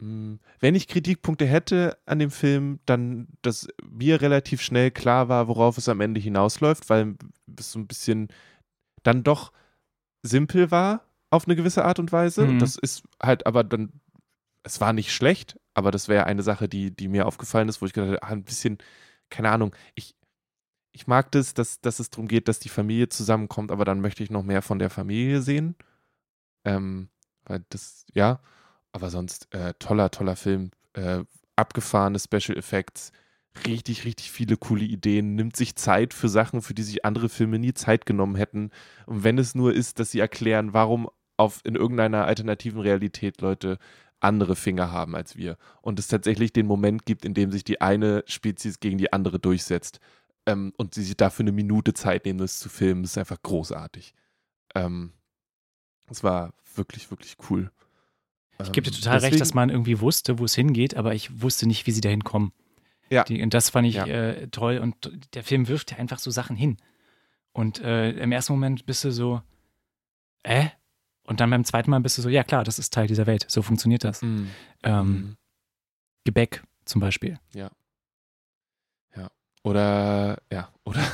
mh, 0.01 0.39
wenn 0.61 0.75
ich 0.75 0.89
Kritikpunkte 0.89 1.47
hätte 1.47 1.99
an 2.07 2.19
dem 2.19 2.31
Film, 2.31 2.81
dann, 2.87 3.29
dass 3.43 3.69
mir 3.89 4.21
relativ 4.21 4.61
schnell 4.63 4.91
klar 4.91 5.29
war, 5.29 5.49
worauf 5.49 5.79
es 5.79 5.89
am 5.89 6.01
Ende 6.01 6.21
hinausläuft, 6.21 6.89
weil 6.91 7.15
es 7.59 7.73
so 7.73 7.79
ein 7.79 7.87
bisschen 7.87 8.29
dann 9.03 9.23
doch 9.23 9.53
simpel 10.23 10.71
war 10.71 11.06
auf 11.31 11.47
eine 11.47 11.57
gewisse 11.57 11.85
Art 11.85 11.99
und 11.99 12.13
Weise. 12.13 12.43
Mhm. 12.43 12.51
Und 12.51 12.59
das 12.61 12.77
ist 12.77 13.05
halt 13.23 13.47
aber 13.47 13.65
dann, 13.65 14.01
es 14.63 14.81
war 14.81 14.93
nicht 14.93 15.13
schlecht, 15.13 15.59
aber 15.75 15.91
das 15.91 16.09
wäre 16.09 16.27
eine 16.27 16.43
Sache, 16.43 16.69
die, 16.69 16.95
die 16.95 17.09
mir 17.09 17.27
aufgefallen 17.27 17.69
ist, 17.69 17.81
wo 17.83 17.87
ich 17.87 17.93
gedacht 17.93 18.13
habe, 18.13 18.23
ah, 18.23 18.33
ein 18.33 18.45
bisschen, 18.45 18.79
keine 19.31 19.51
Ahnung, 19.51 19.75
ich, 19.95 20.15
ich 20.93 21.07
mag 21.07 21.31
das, 21.33 21.55
dass, 21.55 21.81
dass 21.81 21.99
es 21.99 22.11
darum 22.11 22.29
geht, 22.29 22.49
dass 22.49 22.59
die 22.59 22.69
Familie 22.69 23.09
zusammenkommt, 23.09 23.71
aber 23.71 23.85
dann 23.85 24.01
möchte 24.01 24.23
ich 24.23 24.31
noch 24.31 24.43
mehr 24.43 24.63
von 24.63 24.79
der 24.79 24.91
Familie 24.91 25.43
sehen. 25.43 25.77
Ähm, 26.65 27.09
weil 27.45 27.65
das, 27.69 28.07
ja, 28.13 28.41
aber 28.93 29.11
sonst 29.11 29.53
äh, 29.55 29.75
toller, 29.79 30.11
toller 30.11 30.37
Film. 30.37 30.71
Äh, 30.95 31.25
abgefahrene 31.55 32.19
Special 32.19 32.57
Effects, 32.57 33.13
richtig, 33.67 34.05
richtig 34.05 34.31
viele 34.31 34.57
coole 34.57 34.85
Ideen, 34.85 35.35
nimmt 35.35 35.57
sich 35.57 35.77
Zeit 35.77 36.13
für 36.15 36.29
Sachen, 36.29 36.63
für 36.63 36.75
die 36.75 36.83
sich 36.83 37.05
andere 37.05 37.29
Filme 37.29 37.59
nie 37.59 37.75
Zeit 37.75 38.07
genommen 38.07 38.37
hätten. 38.37 38.71
Und 39.07 39.25
wenn 39.25 39.39
es 39.39 39.55
nur 39.55 39.73
ist, 39.73 39.99
dass 39.99 40.11
sie 40.11 40.21
erklären, 40.21 40.73
warum 40.73 41.09
auf 41.37 41.61
in 41.65 41.75
irgendeiner 41.75 42.25
alternativen 42.25 42.81
Realität 42.81 43.41
Leute 43.41 43.79
andere 44.21 44.57
Finger 44.57 44.91
haben 44.91 45.15
als 45.15 45.37
wir. 45.37 45.57
Und 45.83 45.99
es 45.99 46.09
tatsächlich 46.09 46.53
den 46.53 46.67
Moment 46.67 47.05
gibt, 47.07 47.25
in 47.25 47.35
dem 47.35 47.53
sich 47.53 47.65
die 47.65 47.81
eine 47.81 48.25
Spezies 48.27 48.81
gegen 48.81 48.99
die 48.99 49.13
andere 49.13 49.39
durchsetzt. 49.39 50.01
Ähm, 50.47 50.73
und 50.77 50.95
sie 50.95 51.03
sich 51.03 51.17
dafür 51.17 51.43
eine 51.45 51.53
Minute 51.53 51.93
Zeit 51.93 52.25
nehmen, 52.25 52.39
das 52.39 52.59
zu 52.59 52.69
filmen, 52.69 53.03
das 53.03 53.13
ist 53.13 53.19
einfach 53.19 53.43
großartig. 53.43 54.15
Ähm, 54.75 55.13
es 56.09 56.23
war 56.23 56.55
wirklich, 56.77 57.11
wirklich 57.11 57.37
cool. 57.51 57.71
ich 58.63 58.73
gebe 58.73 58.89
dir 58.89 58.95
Ähm, 58.97 59.03
total 59.03 59.19
recht, 59.19 59.33
dass 59.35 59.39
deswegen- 59.49 59.57
man 59.57 59.71
irgendwie 59.71 60.01
wusste, 60.01 60.39
wo 60.39 60.45
es 60.45 60.55
hingeht, 60.55 60.97
aber 60.97 61.15
ich 61.15 61.43
wusste 61.43 61.67
nicht, 61.67 61.87
wie 61.87 61.91
sie 61.91 62.01
dahin 62.01 62.23
kommen. 62.25 62.53
Ja. 63.11 63.25
Die, 63.25 63.43
und 63.43 63.55
das 63.55 63.71
fand 63.71 63.87
ich 63.89 63.97
Ja. 63.97 64.07
äh, 64.07 64.49
toll. 64.49 64.79
Und 64.79 65.13
der 65.35 65.43
Film 65.45 65.69
wirft 65.69 65.91
ja 65.93 65.99
einfach 65.99 66.19
so 66.21 66.31
Sachen 66.31 66.57
hin. 66.57 66.77
Und 67.53 67.81
äh, 67.81 68.11
im 68.13 68.33
ersten 68.33 68.53
Moment 68.53 68.87
bist 68.87 69.05
du 69.05 69.11
so, 69.11 69.43
äh? 70.43 70.69
Und 71.27 71.41
dann 71.41 71.51
beim 71.51 71.65
zweiten 71.65 71.91
Mal 71.91 72.01
bist 72.01 72.19
du 72.19 72.23
so, 72.23 72.29
ja 72.29 72.45
klar, 72.45 72.65
das 72.65 72.79
ist 72.79 72.93
Teil 72.93 73.07
dieser 73.07 73.27
Welt. 73.27 73.45
So 73.49 73.63
funktioniert 73.63 74.05
das. 74.05 74.23
Mhm. 74.23 74.51
Ähm, 74.83 75.07
Mhm. 75.07 75.37
Gebäck 76.25 76.63
zum 76.85 77.01
Beispiel. 77.01 77.39
Oder, 79.67 80.39
ja, 80.53 80.73
oder. 80.85 81.01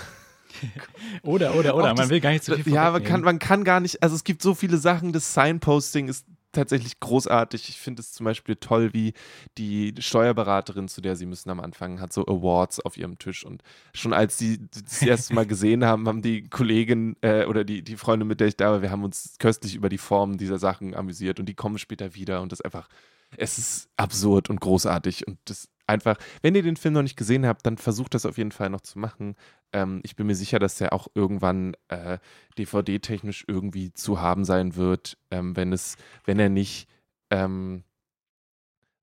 Oder, 1.23 1.57
oder, 1.57 1.75
oder. 1.75 1.95
Man 1.95 2.09
will 2.11 2.21
gar 2.21 2.31
nicht 2.31 2.45
zu 2.45 2.55
ja, 2.71 2.91
man 2.93 3.03
kann, 3.03 3.23
man 3.23 3.39
kann 3.41 3.65
gar 3.65 3.81
nicht, 3.81 4.01
also 4.03 4.15
es 4.15 4.23
gibt 4.23 4.43
so 4.43 4.55
viele 4.55 4.77
Sachen, 4.77 5.13
das 5.13 5.35
Signposting 5.35 6.07
ist 6.07 6.25
tatsächlich 6.53 7.01
großartig. 7.01 7.69
Ich 7.69 7.79
finde 7.79 8.01
es 8.01 8.13
zum 8.13 8.25
Beispiel 8.25 8.57
toll, 8.57 8.93
wie 8.93 9.15
die 9.59 9.95
Steuerberaterin, 9.99 10.89
zu 10.89 11.01
der 11.01 11.17
sie 11.17 11.27
müssen 11.27 11.51
am 11.51 11.61
Anfang, 11.61 12.01
hat 12.01 12.13
so 12.13 12.27
Awards 12.27 12.81
auf 12.81 12.97
ihrem 12.97 13.19
Tisch. 13.19 13.45
Und 13.45 13.63
schon 13.95 14.13
als 14.13 14.39
sie 14.39 14.69
das 14.71 15.03
erste 15.03 15.35
Mal 15.35 15.47
gesehen 15.47 15.85
haben, 15.85 16.07
haben 16.07 16.23
die 16.23 16.49
Kollegin 16.49 17.17
äh, 17.23 17.47
oder 17.47 17.65
die, 17.65 17.83
die 17.83 17.97
Freundin, 17.97 18.29
mit 18.29 18.41
der 18.41 18.49
ich 18.49 18.57
da 18.57 18.71
war, 18.71 18.83
wir 18.83 18.91
haben 18.91 19.05
uns 19.05 19.37
köstlich 19.39 19.75
über 19.75 19.89
die 19.89 19.99
Form 19.99 20.37
dieser 20.37 20.59
Sachen 20.59 20.95
amüsiert 20.95 21.41
und 21.41 21.47
die 21.47 21.55
kommen 21.55 21.79
später 21.79 22.15
wieder 22.15 22.43
und 22.43 22.53
das 22.53 22.61
einfach, 22.61 22.89
es 23.37 23.59
ist 23.59 23.89
absurd 23.97 24.51
und 24.51 24.61
großartig 24.61 25.27
und 25.27 25.39
das 25.47 25.69
einfach, 25.87 26.17
wenn 26.43 26.55
ihr 26.55 26.63
den 26.63 26.77
Film 26.77 26.95
noch 26.95 27.03
nicht 27.03 27.17
gesehen 27.17 27.47
habt, 27.47 27.67
dann 27.67 27.79
versucht 27.79 28.15
das 28.15 28.27
auf 28.27 28.39
jeden 28.39 28.53
Fall 28.53 28.71
noch 28.71 28.81
zu 28.81 28.99
machen. 28.99 29.37
Ähm, 29.73 30.01
ich 30.05 30.17
bin 30.17 30.27
mir 30.27 30.35
sicher, 30.35 30.59
dass 30.59 30.77
der 30.77 30.93
auch 30.93 31.09
irgendwann 31.15 31.75
äh, 31.89 32.19
DVD-technisch 32.59 33.45
irgendwie 33.47 33.93
zu 33.93 34.21
haben 34.21 34.45
sein 34.45 34.77
wird, 34.77 35.19
ähm, 35.31 35.57
wenn 35.57 35.73
es, 35.73 35.97
wenn 36.25 36.39
er 36.39 36.49
nicht 36.49 36.89
ähm, 37.31 37.85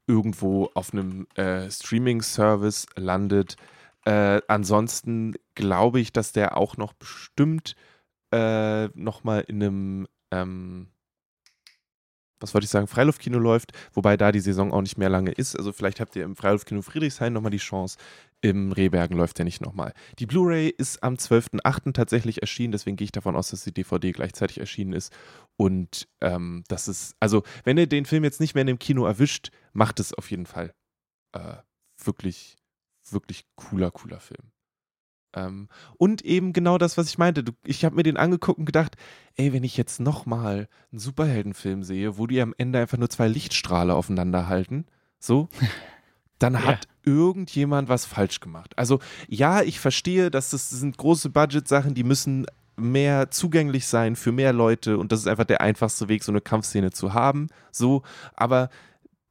irgendwo 0.07 0.69
auf 0.73 0.93
einem 0.93 1.27
äh, 1.35 1.69
Streaming-Service 1.69 2.87
landet. 2.95 3.55
Äh, 4.05 4.41
ansonsten 4.47 5.35
glaube 5.55 5.99
ich, 5.99 6.11
dass 6.11 6.31
der 6.31 6.57
auch 6.57 6.77
noch 6.77 6.93
bestimmt 6.93 7.75
äh, 8.31 8.87
nochmal 8.99 9.41
in 9.47 9.63
einem 9.63 10.07
ähm, 10.31 10.87
was 12.39 12.53
wollte 12.53 12.65
ich 12.65 12.71
sagen, 12.71 12.87
Freiluftkino 12.87 13.37
läuft, 13.37 13.71
wobei 13.93 14.17
da 14.17 14.31
die 14.31 14.39
Saison 14.39 14.71
auch 14.71 14.81
nicht 14.81 14.97
mehr 14.97 15.09
lange 15.09 15.31
ist. 15.31 15.55
Also 15.55 15.71
vielleicht 15.71 15.99
habt 15.99 16.15
ihr 16.15 16.23
im 16.23 16.35
Freiluftkino 16.35 16.81
Friedrichshain 16.81 17.33
nochmal 17.33 17.51
die 17.51 17.57
Chance. 17.57 17.97
Im 18.41 18.71
Rehbergen 18.71 19.17
läuft 19.17 19.37
der 19.37 19.45
nicht 19.45 19.61
nochmal. 19.61 19.93
Die 20.19 20.25
Blu-ray 20.25 20.69
ist 20.69 21.03
am 21.03 21.15
12.08. 21.15 21.93
tatsächlich 21.93 22.41
erschienen, 22.41 22.71
deswegen 22.71 22.95
gehe 22.95 23.05
ich 23.05 23.11
davon 23.11 23.35
aus, 23.35 23.49
dass 23.49 23.63
die 23.63 23.73
DVD 23.73 24.11
gleichzeitig 24.11 24.59
erschienen 24.59 24.93
ist. 24.93 25.11
Und 25.57 26.07
ähm, 26.21 26.63
das 26.69 26.87
ist, 26.87 27.15
also 27.19 27.43
wenn 27.65 27.77
ihr 27.77 27.87
den 27.87 28.05
Film 28.05 28.23
jetzt 28.23 28.39
nicht 28.39 28.55
mehr 28.55 28.61
in 28.61 28.67
dem 28.67 28.79
Kino 28.79 29.05
erwischt, 29.05 29.51
macht 29.73 29.99
es 29.99 30.13
auf 30.13 30.31
jeden 30.31 30.45
Fall. 30.45 30.73
Äh, 31.33 31.57
wirklich, 32.01 32.57
wirklich 33.09 33.45
cooler, 33.55 33.91
cooler 33.91 34.19
Film. 34.19 34.51
Ähm, 35.33 35.69
und 35.97 36.23
eben 36.23 36.53
genau 36.53 36.77
das, 36.77 36.97
was 36.97 37.07
ich 37.09 37.17
meinte. 37.17 37.43
Du, 37.43 37.51
ich 37.63 37.85
habe 37.85 37.95
mir 37.95 38.03
den 38.03 38.17
angeguckt 38.17 38.59
und 38.59 38.65
gedacht, 38.65 38.95
ey, 39.35 39.53
wenn 39.53 39.63
ich 39.63 39.77
jetzt 39.77 39.99
nochmal 39.99 40.67
einen 40.91 40.99
Superheldenfilm 40.99 41.83
sehe, 41.83 42.17
wo 42.17 42.27
die 42.27 42.41
am 42.41 42.53
Ende 42.57 42.79
einfach 42.79 42.97
nur 42.97 43.09
zwei 43.09 43.27
Lichtstrahle 43.27 43.93
aufeinander 43.93 44.47
halten, 44.47 44.85
so, 45.19 45.49
dann 46.39 46.53
Ja. 46.53 46.63
hat 46.63 46.87
irgendjemand 47.03 47.89
was 47.89 48.05
falsch 48.05 48.39
gemacht. 48.39 48.77
Also 48.77 48.99
ja, 49.27 49.61
ich 49.61 49.79
verstehe, 49.79 50.31
dass 50.31 50.49
das 50.51 50.69
sind 50.69 50.97
große 50.97 51.29
Budget-Sachen, 51.29 51.93
die 51.93 52.03
müssen 52.03 52.45
mehr 52.77 53.29
zugänglich 53.29 53.87
sein 53.87 54.15
für 54.15 54.31
mehr 54.31 54.53
Leute 54.53 54.97
und 54.97 55.11
das 55.11 55.19
ist 55.21 55.27
einfach 55.27 55.43
der 55.43 55.59
einfachste 55.61 56.07
Weg, 56.07 56.23
so 56.23 56.31
eine 56.31 56.39
Kampfszene 56.41 56.91
zu 56.91 57.13
haben. 57.13 57.47
So, 57.71 58.03
aber 58.35 58.69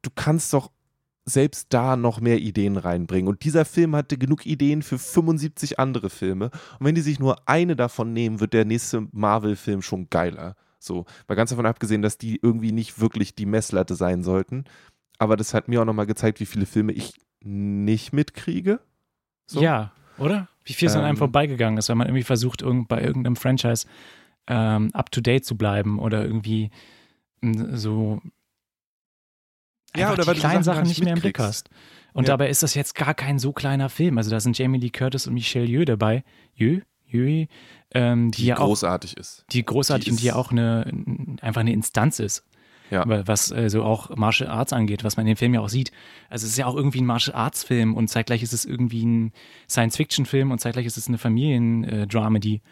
du 0.02 0.10
kannst 0.14 0.52
doch 0.52 0.70
selbst 1.28 1.68
da 1.70 1.96
noch 1.96 2.20
mehr 2.20 2.38
Ideen 2.38 2.76
reinbringen. 2.76 3.28
Und 3.28 3.44
dieser 3.44 3.64
Film 3.64 3.94
hatte 3.94 4.18
genug 4.18 4.46
Ideen 4.46 4.82
für 4.82 4.98
75 4.98 5.78
andere 5.78 6.10
Filme. 6.10 6.50
Und 6.78 6.86
wenn 6.86 6.94
die 6.94 7.00
sich 7.00 7.18
nur 7.18 7.48
eine 7.48 7.76
davon 7.76 8.12
nehmen, 8.12 8.40
wird 8.40 8.52
der 8.52 8.64
nächste 8.64 9.06
Marvel-Film 9.12 9.82
schon 9.82 10.08
geiler. 10.10 10.56
So, 10.78 11.06
mal 11.26 11.34
ganz 11.34 11.50
davon 11.50 11.66
abgesehen, 11.66 12.02
dass 12.02 12.18
die 12.18 12.38
irgendwie 12.40 12.72
nicht 12.72 13.00
wirklich 13.00 13.34
die 13.34 13.46
Messlatte 13.46 13.94
sein 13.94 14.22
sollten. 14.22 14.64
Aber 15.18 15.36
das 15.36 15.54
hat 15.54 15.68
mir 15.68 15.82
auch 15.82 15.84
nochmal 15.84 16.06
gezeigt, 16.06 16.40
wie 16.40 16.46
viele 16.46 16.66
Filme 16.66 16.92
ich 16.92 17.14
nicht 17.42 18.12
mitkriege. 18.12 18.80
So. 19.46 19.60
Ja, 19.60 19.92
oder? 20.18 20.48
Wie 20.64 20.74
viel 20.74 20.88
so 20.88 20.98
an 20.98 21.04
einem 21.04 21.14
Ähm. 21.14 21.18
vorbeigegangen 21.18 21.78
ist, 21.78 21.88
wenn 21.88 21.98
man 21.98 22.06
irgendwie 22.06 22.24
versucht, 22.24 22.62
irgend, 22.62 22.88
bei 22.88 23.02
irgendeinem 23.02 23.36
Franchise 23.36 23.86
ähm, 24.46 24.90
up 24.92 25.10
to 25.10 25.20
date 25.20 25.44
zu 25.44 25.56
bleiben 25.56 25.98
oder 25.98 26.24
irgendwie 26.24 26.70
m, 27.42 27.76
so 27.76 28.20
Ja, 29.96 30.02
einfach 30.10 30.12
oder 30.14 30.22
die 30.22 30.28
weil 30.28 30.34
du 30.34 30.40
kleinen 30.40 30.62
Sachen 30.64 30.86
nicht 30.86 31.02
mehr 31.02 31.14
im 31.14 31.20
Blick 31.20 31.38
hast. 31.38 31.68
Und 32.12 32.24
Ja. 32.28 32.34
dabei 32.34 32.48
ist 32.48 32.62
das 32.62 32.74
jetzt 32.74 32.94
gar 32.94 33.14
kein 33.14 33.38
so 33.38 33.52
kleiner 33.52 33.88
Film. 33.88 34.18
Also 34.18 34.30
da 34.30 34.40
sind 34.40 34.56
Jamie 34.58 34.78
Lee 34.78 34.90
Curtis 34.90 35.26
und 35.26 35.34
Michelle 35.34 35.66
Yeoh 35.66 35.84
dabei. 35.84 36.24
Yeoh? 36.58 36.80
Yeoh? 37.10 37.46
Ähm, 37.94 38.30
die, 38.32 38.42
Die 38.42 38.46
ja 38.48 38.58
auch 38.58 38.66
großartig 38.66 39.16
ist. 39.16 39.44
die 39.52 39.64
großartig 39.64 40.04
Die 40.06 40.10
und 40.10 40.20
die 40.20 40.26
ja 40.26 40.34
auch 40.34 40.50
eine, 40.50 40.90
einfach 41.40 41.60
eine 41.62 41.72
Instanz 41.72 42.18
ist. 42.18 42.44
Ja. 42.90 43.06
Wa- 43.08 43.22
Was 43.26 43.50
äh, 43.50 43.68
so 43.70 43.82
auch 43.84 44.14
Martial 44.16 44.50
Arts 44.50 44.72
angeht, 44.72 45.04
was 45.04 45.16
man 45.16 45.26
in 45.26 45.34
dem 45.34 45.36
Film 45.36 45.54
ja 45.54 45.60
auch 45.60 45.68
sieht. 45.68 45.90
Also 46.30 46.44
es 46.44 46.52
ist 46.52 46.58
ja 46.58 46.66
auch 46.66 46.74
irgendwie 46.74 47.00
ein 47.02 47.06
Martial 47.06 47.36
Arts 47.36 47.62
Film 47.64 47.94
und 47.94 48.08
zeitgleich 48.08 48.42
ist 48.42 48.52
es 48.54 48.64
irgendwie 48.64 49.04
ein 49.04 49.32
Science-Fiction-Film 49.68 50.50
und 50.50 50.58
zeitgleich 50.58 50.86
ist 50.86 50.96
es 50.98 51.08
eine 51.08 51.18
Familien-Dramedy. 51.18 52.62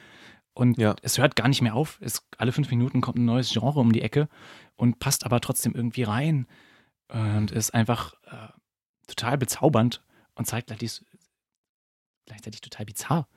Und 0.54 0.78
Ja. 0.78 0.96
es 1.02 1.18
hört 1.18 1.36
gar 1.36 1.48
nicht 1.48 1.60
mehr 1.62 1.74
auf. 1.74 1.98
Es, 2.00 2.22
alle 2.38 2.52
fünf 2.52 2.70
Minuten 2.70 3.00
kommt 3.02 3.18
ein 3.18 3.24
neues 3.26 3.50
Genre 3.52 3.78
um 3.78 3.92
die 3.92 4.00
Ecke 4.02 4.28
und 4.76 4.98
passt 4.98 5.24
aber 5.26 5.40
trotzdem 5.40 5.74
irgendwie 5.74 6.02
rein. 6.02 6.46
Und 7.08 7.52
ist 7.52 7.72
einfach 7.72 8.14
äh, 8.24 8.48
total 9.06 9.38
bezaubernd 9.38 10.02
und 10.34 10.46
zeitgleich 10.46 11.02
gleichzeitig 12.26 12.60
total 12.60 12.86
bizarr. 12.86 13.28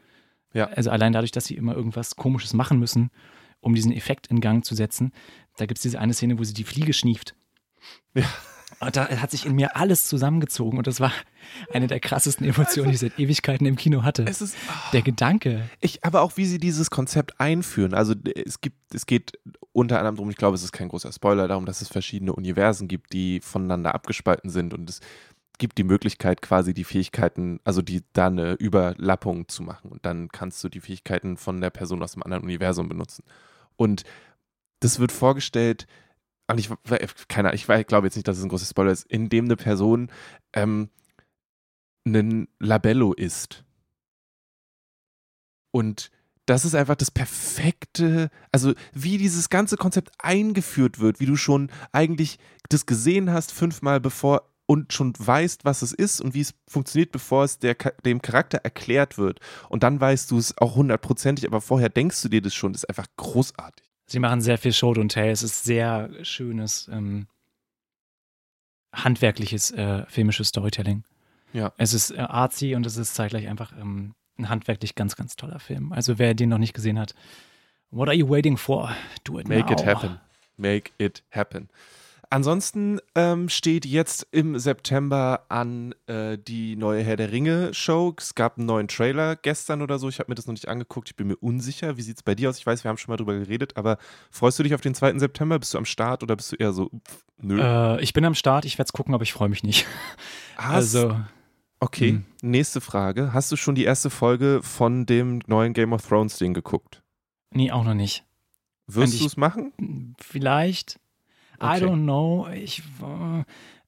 Ja. 0.53 0.67
Also 0.67 0.89
allein 0.89 1.13
dadurch, 1.13 1.31
dass 1.31 1.45
sie 1.45 1.55
immer 1.55 1.75
irgendwas 1.75 2.15
Komisches 2.15 2.53
machen 2.53 2.79
müssen, 2.79 3.11
um 3.59 3.75
diesen 3.75 3.91
Effekt 3.91 4.27
in 4.27 4.41
Gang 4.41 4.65
zu 4.65 4.75
setzen. 4.75 5.13
Da 5.57 5.65
gibt 5.65 5.77
es 5.77 5.83
diese 5.83 5.99
eine 5.99 6.13
Szene, 6.13 6.39
wo 6.39 6.43
sie 6.43 6.53
die 6.53 6.63
Fliege 6.63 6.93
schnieft. 6.93 7.35
Ja. 8.13 8.25
Und 8.79 8.95
da 8.95 9.09
hat 9.09 9.31
sich 9.31 9.45
in 9.45 9.55
mir 9.55 9.75
alles 9.75 10.07
zusammengezogen 10.07 10.77
und 10.77 10.87
das 10.87 11.01
war 11.01 11.11
eine 11.73 11.87
der 11.87 11.99
krassesten 11.99 12.47
Emotionen, 12.47 12.89
die 12.89 12.93
ich 12.93 12.99
seit 13.01 13.19
Ewigkeiten 13.19 13.65
im 13.65 13.75
Kino 13.75 14.03
hatte. 14.03 14.23
Es 14.23 14.41
ist. 14.41 14.55
ah. 14.69 14.89
Der 14.93 15.01
Gedanke. 15.01 15.69
Ich, 15.81 16.03
aber 16.05 16.21
auch 16.21 16.37
wie 16.37 16.45
sie 16.45 16.59
dieses 16.59 16.89
Konzept 16.89 17.39
einführen. 17.41 17.93
Also 17.93 18.15
es 18.45 18.61
gibt, 18.61 18.77
es 18.93 19.05
geht 19.05 19.33
unter 19.73 19.97
anderem 19.97 20.15
darum, 20.15 20.29
ich 20.29 20.37
glaube, 20.37 20.55
es 20.55 20.63
ist 20.63 20.71
kein 20.71 20.87
großer 20.87 21.11
Spoiler, 21.11 21.47
darum, 21.47 21.65
dass 21.65 21.81
es 21.81 21.89
verschiedene 21.89 22.33
Universen 22.33 22.87
gibt, 22.87 23.11
die 23.11 23.41
voneinander 23.41 23.93
abgespalten 23.93 24.49
sind 24.49 24.73
und 24.73 24.89
es 24.89 25.01
gibt 25.57 25.77
die 25.77 25.83
Möglichkeit, 25.83 26.41
quasi 26.41 26.73
die 26.73 26.85
Fähigkeiten, 26.85 27.59
also 27.65 27.81
die 27.81 28.03
da 28.13 28.27
eine 28.27 28.53
Überlappung 28.53 29.47
zu 29.49 29.61
machen. 29.61 29.91
Und 29.91 30.05
dann 30.05 30.29
kannst 30.29 30.63
du 30.63 30.69
die 30.69 30.79
Fähigkeiten 30.79 31.37
von 31.37 31.59
der 31.61 31.69
Person 31.69 32.01
aus 32.01 32.13
dem 32.13 32.23
anderen 32.23 32.43
Universum 32.43 32.87
benutzen. 32.87 33.23
Und 33.75 34.03
das 34.79 34.99
wird 34.99 35.11
vorgestellt, 35.11 35.85
und 36.49 36.57
ich, 36.57 36.69
keine, 37.27 37.53
ich 37.53 37.65
glaube 37.65 38.07
jetzt 38.07 38.15
nicht, 38.15 38.27
dass 38.27 38.37
es 38.37 38.43
ein 38.43 38.49
großer 38.49 38.65
Spoiler 38.65 38.91
ist, 38.91 39.05
indem 39.05 39.45
eine 39.45 39.55
Person 39.55 40.11
ähm, 40.53 40.89
einen 42.05 42.47
Labello 42.59 43.13
ist. 43.13 43.63
Und 45.71 46.09
das 46.47 46.65
ist 46.65 46.73
einfach 46.73 46.95
das 46.95 47.11
perfekte, 47.11 48.31
also 48.51 48.73
wie 48.93 49.19
dieses 49.19 49.49
ganze 49.49 49.77
Konzept 49.77 50.11
eingeführt 50.17 50.99
wird, 50.99 51.19
wie 51.19 51.27
du 51.27 51.35
schon 51.35 51.71
eigentlich 51.91 52.39
das 52.69 52.87
gesehen 52.87 53.31
hast 53.31 53.51
fünfmal 53.51 53.99
bevor 53.99 54.49
und 54.65 54.91
schon 54.93 55.13
weißt, 55.17 55.65
was 55.65 55.83
es 55.83 55.93
ist 55.93 56.21
und 56.21 56.33
wie 56.33 56.41
es 56.41 56.55
funktioniert, 56.67 57.11
bevor 57.11 57.43
es 57.43 57.59
der, 57.59 57.75
dem 58.05 58.21
Charakter 58.21 58.59
erklärt 58.59 59.19
wird. 59.19 59.39
Und 59.69 59.83
dann 59.83 59.99
weißt 59.99 60.31
du 60.31 60.39
es 60.39 60.57
auch 60.57 60.75
hundertprozentig, 60.75 61.45
aber 61.45 61.61
vorher 61.61 61.89
denkst 61.89 62.21
du 62.23 62.29
dir 62.29 62.41
das 62.41 62.55
schon, 62.55 62.73
das 62.73 62.83
ist 62.83 62.89
einfach 62.89 63.07
großartig. 63.17 63.88
Sie 64.09 64.19
machen 64.19 64.41
sehr 64.41 64.57
viel 64.57 64.73
Show 64.73 64.91
und 64.91 65.09
Tell. 65.09 65.29
Es 65.29 65.43
ist 65.43 65.63
sehr 65.63 66.09
schönes, 66.23 66.89
ähm, 66.91 67.27
handwerkliches, 68.93 69.71
äh, 69.71 70.05
filmisches 70.07 70.49
Storytelling. 70.49 71.03
Ja. 71.53 71.73
Es 71.77 71.93
ist 71.93 72.11
äh, 72.11 72.17
artsy 72.19 72.75
und 72.75 72.85
es 72.85 72.97
ist 72.97 73.13
zeitgleich 73.13 73.47
einfach 73.47 73.71
ähm, 73.79 74.15
ein 74.37 74.49
handwerklich 74.49 74.95
ganz, 74.95 75.15
ganz 75.15 75.35
toller 75.35 75.59
Film. 75.59 75.91
Also 75.91 76.17
wer 76.17 76.33
den 76.33 76.49
noch 76.49 76.57
nicht 76.57 76.73
gesehen 76.73 76.97
hat, 76.97 77.13
what 77.91 78.07
are 78.07 78.15
you 78.15 78.27
waiting 78.27 78.57
for? 78.57 78.95
Do 79.23 79.39
it 79.39 79.47
Make 79.47 79.65
now. 79.65 79.71
it 79.73 79.85
happen. 79.85 80.19
Make 80.57 80.91
it 80.97 81.23
happen. 81.31 81.69
Ansonsten 82.31 82.99
ähm, 83.15 83.49
steht 83.49 83.87
jetzt 83.87 84.27
im 84.31 84.59
September 84.59 85.45
an 85.49 85.95
äh, 86.05 86.37
die 86.37 86.75
neue 86.75 87.01
Herr 87.03 87.15
der 87.15 87.31
Ringe 87.31 87.73
Show. 87.73 88.13
Es 88.19 88.35
gab 88.35 88.57
einen 88.57 88.67
neuen 88.67 88.87
Trailer 88.87 89.35
gestern 89.35 89.81
oder 89.81 89.97
so. 89.97 90.09
Ich 90.09 90.19
habe 90.19 90.29
mir 90.29 90.35
das 90.35 90.45
noch 90.45 90.53
nicht 90.53 90.67
angeguckt. 90.67 91.09
Ich 91.09 91.15
bin 91.15 91.25
mir 91.25 91.37
unsicher. 91.37 91.97
Wie 91.97 92.03
sieht 92.03 92.17
es 92.17 92.23
bei 92.23 92.35
dir 92.35 92.49
aus? 92.49 92.59
Ich 92.59 92.67
weiß, 92.67 92.83
wir 92.83 92.89
haben 92.89 92.97
schon 92.97 93.11
mal 93.11 93.17
drüber 93.17 93.33
geredet, 93.33 93.77
aber 93.77 93.97
freust 94.29 94.59
du 94.59 94.63
dich 94.63 94.75
auf 94.75 94.81
den 94.81 94.93
2. 94.93 95.17
September? 95.17 95.57
Bist 95.57 95.73
du 95.73 95.79
am 95.79 95.85
Start 95.85 96.21
oder 96.21 96.35
bist 96.35 96.51
du 96.51 96.55
eher 96.57 96.71
so, 96.71 96.89
pff, 96.89 97.25
nö? 97.41 97.59
Äh, 97.59 98.01
ich 98.03 98.13
bin 98.13 98.23
am 98.25 98.35
Start, 98.35 98.63
ich 98.65 98.77
werde 98.77 98.89
es 98.89 98.93
gucken, 98.93 99.15
aber 99.15 99.23
ich 99.23 99.33
freue 99.33 99.49
mich 99.49 99.63
nicht. 99.63 99.87
Hast- 100.57 100.95
also, 100.95 101.19
okay, 101.79 102.09
hm. 102.11 102.25
nächste 102.43 102.79
Frage. 102.79 103.33
Hast 103.33 103.51
du 103.51 103.55
schon 103.55 103.73
die 103.73 103.85
erste 103.85 104.11
Folge 104.11 104.59
von 104.61 105.07
dem 105.07 105.41
neuen 105.47 105.73
Game 105.73 105.93
of 105.93 106.07
Thrones 106.07 106.37
Ding 106.37 106.53
geguckt? 106.53 107.01
nee, 107.51 107.71
auch 107.71 107.83
noch 107.83 107.95
nicht. 107.95 108.23
Wirst 108.85 109.19
du 109.19 109.25
es 109.25 109.35
machen? 109.37 110.15
Vielleicht. 110.19 110.99
I 111.61 111.77
Okay. 111.77 111.85
don't 111.85 112.03
know. 112.03 112.47
Ich, 112.53 112.81
äh, 113.01 113.43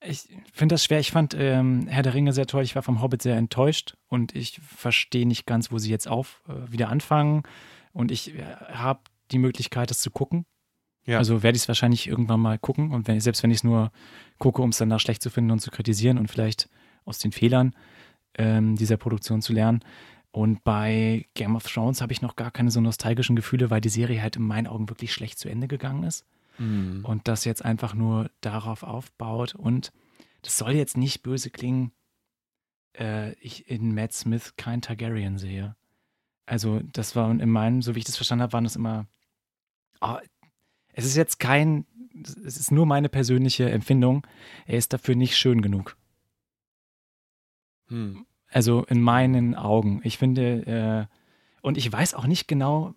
Ich 0.10 0.28
finde 0.52 0.74
das 0.74 0.84
schwer. 0.84 1.00
Ich 1.00 1.12
fand 1.12 1.36
ähm, 1.38 1.88
Herr 1.88 2.02
der 2.04 2.14
Ringe 2.16 2.34
sehr 2.34 2.48
toll. 2.48 2.64
Ich 2.64 2.76
war 2.76 2.82
vom 2.82 3.02
Hobbit 3.02 3.22
sehr 3.22 3.38
enttäuscht 3.38 3.96
und 4.08 4.36
ich 4.36 4.60
verstehe 4.60 5.28
nicht 5.28 5.46
ganz, 5.46 5.72
wo 5.72 5.78
sie 5.78 5.92
jetzt 5.92 6.08
auf 6.08 6.42
äh, 6.50 6.72
wieder 6.72 6.90
anfangen. 6.90 7.44
Und 7.94 8.12
ich 8.12 8.34
äh, 8.36 8.44
habe 8.72 9.02
die 9.32 9.38
Möglichkeit, 9.38 9.90
das 9.92 10.02
zu 10.02 10.10
gucken. 10.10 10.46
Ja. 11.06 11.18
Also 11.20 11.44
werde 11.44 11.56
ich 11.56 11.64
es 11.64 11.68
wahrscheinlich 11.68 12.08
irgendwann 12.08 12.40
mal 12.40 12.58
gucken. 12.58 12.92
Und 12.92 13.08
wenn, 13.08 13.20
selbst 13.20 13.44
wenn 13.44 13.52
ich 13.52 13.58
es 13.58 13.64
nur 13.64 13.92
gucke, 14.40 14.62
um 14.62 14.70
es 14.70 14.78
danach 14.78 15.00
schlecht 15.00 15.22
zu 15.22 15.30
finden 15.30 15.52
und 15.52 15.60
zu 15.60 15.70
kritisieren 15.72 16.18
und 16.18 16.30
vielleicht 16.32 16.68
aus 17.06 17.20
den 17.20 17.32
Fehlern 17.32 17.76
ähm, 18.38 18.76
dieser 18.76 18.98
Produktion 18.98 19.42
zu 19.42 19.54
lernen. 19.54 19.84
Und 20.32 20.64
bei 20.64 21.26
Game 21.34 21.56
of 21.56 21.64
Thrones 21.72 22.02
habe 22.02 22.14
ich 22.14 22.22
noch 22.22 22.36
gar 22.36 22.50
keine 22.52 22.72
so 22.72 22.82
nostalgischen 22.82 23.36
Gefühle, 23.36 23.70
weil 23.70 23.82
die 23.82 23.90
Serie 23.90 24.22
halt 24.22 24.36
in 24.38 24.44
meinen 24.44 24.66
Augen 24.68 24.90
wirklich 24.90 25.12
schlecht 25.14 25.38
zu 25.38 25.50
Ende 25.50 25.68
gegangen 25.68 26.04
ist. 26.04 26.26
Mhm. 26.58 27.06
Und 27.06 27.28
das 27.28 27.46
jetzt 27.46 27.64
einfach 27.64 27.94
nur 27.94 28.30
darauf 28.42 28.84
aufbaut. 28.84 29.56
Und 29.56 29.92
das 30.42 30.58
soll 30.58 30.74
jetzt 30.74 30.98
nicht 30.98 31.24
böse 31.24 31.50
klingen, 31.50 31.92
äh, 32.98 33.34
ich 33.36 33.70
in 33.70 33.94
Matt 33.94 34.14
Smith 34.14 34.56
kein 34.58 34.82
Targaryen 34.82 35.38
sehe. 35.38 35.76
Also, 36.46 36.82
das 36.92 37.16
war 37.16 37.30
in 37.32 37.50
meinem, 37.50 37.82
so 37.82 37.96
wie 37.96 38.00
ich 38.00 38.06
das 38.06 38.18
verstanden 38.18 38.44
habe, 38.44 38.54
waren 38.54 38.64
das 38.64 38.76
immer. 38.76 39.08
Oh, 40.02 40.18
es 40.94 41.06
ist 41.06 41.16
jetzt 41.16 41.40
kein, 41.40 41.86
es 42.44 42.58
ist 42.58 42.72
nur 42.72 42.86
meine 42.86 43.10
persönliche 43.10 43.70
Empfindung. 43.70 44.28
Er 44.66 44.78
ist 44.78 44.92
dafür 44.94 45.16
nicht 45.16 45.38
schön 45.38 45.62
genug. 45.62 45.96
Hm. 47.88 48.26
Also 48.48 48.84
in 48.86 49.02
meinen 49.02 49.56
Augen. 49.56 50.02
Ich 50.04 50.18
finde, 50.18 51.08
äh, 51.10 51.16
und 51.62 51.78
ich 51.78 51.92
weiß 51.92 52.16
auch 52.16 52.26
nicht 52.26 52.48
genau, 52.48 52.94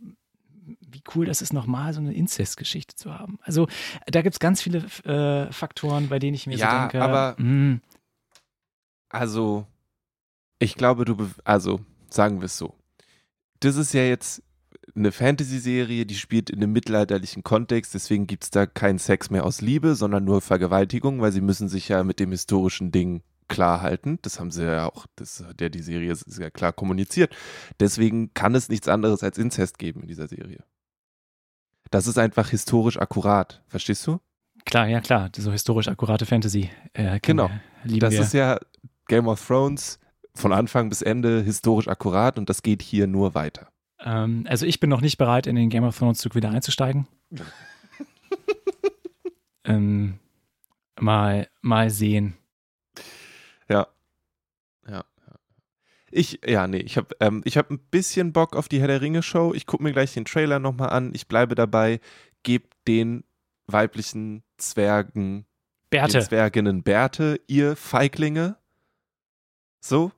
wie 0.67 1.03
cool 1.15 1.27
das 1.27 1.43
ist, 1.43 1.53
nochmal 1.53 1.93
so 1.93 2.01
eine 2.01 2.15
Inzestgeschichte 2.15 2.97
zu 2.97 3.13
haben. 3.13 3.39
Also 3.43 3.69
da 4.07 4.23
gibt 4.23 4.35
es 4.35 4.41
ganz 4.41 4.63
viele 4.63 4.79
äh, 5.05 5.53
Faktoren, 5.53 6.09
bei 6.09 6.19
denen 6.19 6.35
ich 6.35 6.47
mir 6.47 6.57
ja, 6.57 6.71
so 6.71 6.79
denke. 6.79 7.03
Aber 7.03 7.35
mh. 7.39 7.45
Hm. 7.45 7.81
also, 9.09 9.67
ich 10.59 10.75
glaube, 10.75 11.05
du, 11.05 11.31
also 11.45 11.81
sagen 12.11 12.41
wir 12.41 12.47
es 12.47 12.57
so. 12.57 12.75
Das 13.61 13.77
ist 13.77 13.93
ja 13.93 14.03
jetzt 14.05 14.43
eine 14.95 15.13
Fantasy-Serie, 15.13 16.07
die 16.07 16.15
spielt 16.15 16.51
in 16.51 16.63
einem 16.63 16.73
mittelalterlichen 16.73 17.43
Kontext, 17.43 17.95
deswegen 17.95 18.27
gibt 18.27 18.45
es 18.45 18.51
da 18.51 18.67
keinen 18.67 18.99
Sex 18.99 19.31
mehr 19.31 19.45
aus 19.45 19.61
Liebe, 19.61 19.95
sondern 19.95 20.25
nur 20.25 20.41
Vergewaltigung, 20.41 21.21
weil 21.21 21.33
sie 21.33 21.41
müssen 21.41 21.69
sich 21.69 21.89
ja 21.89 22.05
mit 22.05 22.21
dem 22.21 22.31
historischen 22.31 22.93
Ding 22.93 23.23
klar 23.49 23.81
halten. 23.81 24.19
Das 24.23 24.41
haben 24.41 24.51
sie 24.51 24.65
ja 24.65 24.87
auch, 24.87 25.07
das 25.17 25.45
hat 25.47 25.61
ja 25.61 25.69
die 25.69 25.83
Serie 25.83 26.15
sehr 26.15 26.51
klar 26.51 26.73
kommuniziert. 26.73 27.35
Deswegen 27.81 28.33
kann 28.35 28.55
es 28.55 28.69
nichts 28.69 28.89
anderes 28.89 29.23
als 29.23 29.39
Inzest 29.39 29.79
geben 29.79 30.03
in 30.03 30.09
dieser 30.09 30.29
Serie. 30.29 30.65
Das 31.91 32.07
ist 32.07 32.19
einfach 32.19 32.51
historisch 32.51 32.99
akkurat, 32.99 33.63
verstehst 33.69 34.07
du? 34.07 34.21
Klar, 34.65 34.89
ja 34.89 35.01
klar, 35.01 35.31
so 35.37 35.53
historisch 35.53 35.89
akkurate 35.89 36.27
Fantasy. 36.27 36.71
Äh, 36.95 37.21
genau. 37.21 37.51
das 37.85 38.13
wir. 38.13 38.21
ist 38.21 38.33
ja 38.33 38.59
Game 39.07 39.29
of 39.29 39.47
Thrones 39.47 39.99
von 40.35 40.53
Anfang 40.53 40.89
bis 40.89 41.03
Ende 41.03 41.43
historisch 41.43 41.89
akkurat 41.89 42.39
und 42.39 42.49
das 42.49 42.63
geht 42.63 42.83
hier 42.83 43.07
nur 43.07 43.35
weiter. 43.35 43.69
Ähm, 44.01 44.47
also 44.49 44.67
ich 44.67 44.81
bin 44.81 44.91
noch 44.91 45.01
nicht 45.01 45.19
bereit, 45.19 45.47
in 45.47 45.57
den 45.57 45.71
Game 45.71 45.85
of 45.85 45.97
Thrones 45.97 46.19
Zug 46.19 46.35
wieder 46.35 46.51
einzusteigen. 46.51 47.07
ähm, 49.65 50.19
mal, 50.99 51.49
mal 51.61 51.91
sehen. 51.91 52.35
Ja. 53.69 53.87
Ja. 54.89 55.05
Ich, 56.17 56.39
ja, 56.47 56.69
nee, 56.69 56.79
ich 56.79 56.97
habe 56.97 57.09
ähm, 57.19 57.43
hab 57.45 57.71
ein 57.73 57.81
bisschen 57.91 58.33
Bock 58.33 58.55
auf 58.55 58.69
die 58.69 58.81
Herr 58.81 58.87
der 58.87 59.01
Ringe 59.01 59.21
Show. 59.21 59.53
Ich 59.53 59.67
gucke 59.67 59.83
mir 59.83 59.93
gleich 59.93 60.15
den 60.15 60.25
Trailer 60.25 60.61
nochmal 60.61 60.91
an. 60.91 61.13
Ich 61.13 61.27
bleibe 61.27 61.57
dabei. 61.57 61.99
Gebt 62.45 62.73
den 62.87 63.25
weiblichen 63.67 64.45
Zwergen, 64.57 65.45
Bärte. 65.91 66.19
den 66.19 66.23
Zwerginnen 66.23 66.83
Bärte, 66.85 67.41
ihr 67.49 67.75
Feiglinge. 67.75 68.57
So, 69.81 70.13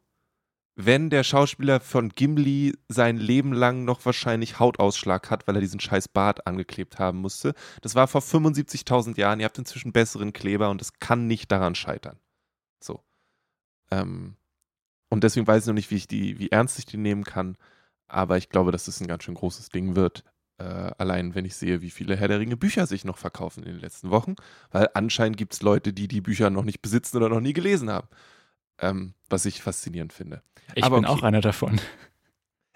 wenn 0.75 1.09
der 1.09 1.25
Schauspieler 1.25 1.81
von 1.81 2.11
Gimli 2.11 2.77
sein 2.89 3.17
Leben 3.17 3.55
lang 3.55 3.87
noch 3.87 4.05
wahrscheinlich 4.05 4.59
Hautausschlag 4.59 5.31
hat, 5.31 5.49
weil 5.49 5.55
er 5.55 5.63
diesen 5.63 5.81
scheiß 5.81 6.09
Bart 6.09 6.47
angeklebt 6.47 6.99
haben 6.99 7.19
musste. 7.19 7.55
Das 7.81 7.95
war 7.95 8.07
vor 8.07 8.21
75.000 8.21 9.19
Jahren. 9.19 9.41
Ihr 9.41 9.47
habt 9.47 9.57
inzwischen 9.57 9.93
besseren 9.93 10.35
Kleber 10.35 10.69
und 10.69 10.83
es 10.83 10.99
kann 11.01 11.27
nicht 11.27 11.51
daran 11.51 11.75
scheitern. 11.75 12.19
So. 12.81 13.03
Ähm, 13.91 14.37
und 15.09 15.25
deswegen 15.25 15.47
weiß 15.47 15.63
ich 15.63 15.67
noch 15.67 15.75
nicht, 15.75 15.91
wie, 15.91 15.97
ich 15.97 16.09
die, 16.09 16.39
wie 16.39 16.51
ernst 16.51 16.79
ich 16.79 16.87
die 16.87 16.97
nehmen 16.97 17.25
kann. 17.25 17.57
Aber 18.09 18.37
ich 18.37 18.49
glaube, 18.49 18.73
dass 18.73 18.85
das 18.85 19.01
ein 19.01 19.07
ganz 19.07 19.25
schön 19.25 19.35
großes 19.35 19.69
Ding 19.71 19.97
wird. 19.97 20.25
Äh, 20.59 20.65
allein 20.99 21.35
wenn 21.35 21.45
ich 21.45 21.55
sehe, 21.57 21.83
wie 21.83 21.91
viele 21.91 22.17
Herr 22.17 22.29
der 22.29 22.41
Ringe 22.41 22.57
Bücher 22.57 22.87
sich 22.87 23.05
noch 23.05 23.19
verkaufen 23.19 23.63
in 23.63 23.73
den 23.73 23.81
letzten 23.81 24.11
Wochen. 24.11 24.37
Weil 24.71 24.89
anscheinend 24.95 25.37
gibt 25.37 25.55
es 25.55 25.63
Leute, 25.63 25.93
die 25.93 26.09
die 26.09 26.21
Bücher 26.21 26.51
noch 26.51 26.65
nicht 26.65 26.83
besitzen 26.83 27.17
oder 27.17 27.29
noch 27.29 27.41
nie 27.41 27.53
gelesen 27.53 27.91
haben. 27.91 28.09
Ähm, 28.79 29.15
was 29.29 29.45
ich 29.45 29.63
faszinierend 29.63 30.13
finde. 30.13 30.43
Ich 30.75 30.85
Aber 30.85 30.97
bin 30.97 31.07
okay. 31.07 31.15
auch 31.15 31.23
einer 31.23 31.41
davon. 31.41 31.81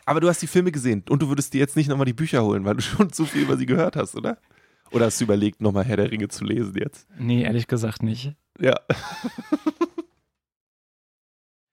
Aber 0.06 0.20
du 0.20 0.28
hast 0.28 0.42
die 0.42 0.46
Filme 0.46 0.72
gesehen 0.72 1.04
und 1.08 1.22
du 1.22 1.28
würdest 1.28 1.52
dir 1.52 1.58
jetzt 1.58 1.76
nicht 1.76 1.88
nochmal 1.88 2.06
die 2.06 2.12
Bücher 2.12 2.42
holen, 2.42 2.64
weil 2.64 2.76
du 2.76 2.82
schon 2.82 3.12
zu 3.12 3.26
viel 3.26 3.42
über 3.42 3.56
sie 3.56 3.66
gehört 3.66 3.96
hast, 3.96 4.16
oder? 4.16 4.38
Oder 4.90 5.06
hast 5.06 5.20
du 5.20 5.24
überlegt, 5.24 5.60
nochmal 5.60 5.84
Herr 5.84 5.96
der 5.96 6.10
Ringe 6.10 6.28
zu 6.28 6.44
lesen 6.44 6.74
jetzt? 6.76 7.06
Nee, 7.18 7.42
ehrlich 7.42 7.68
gesagt 7.68 8.02
nicht. 8.02 8.34
Ja. 8.58 8.74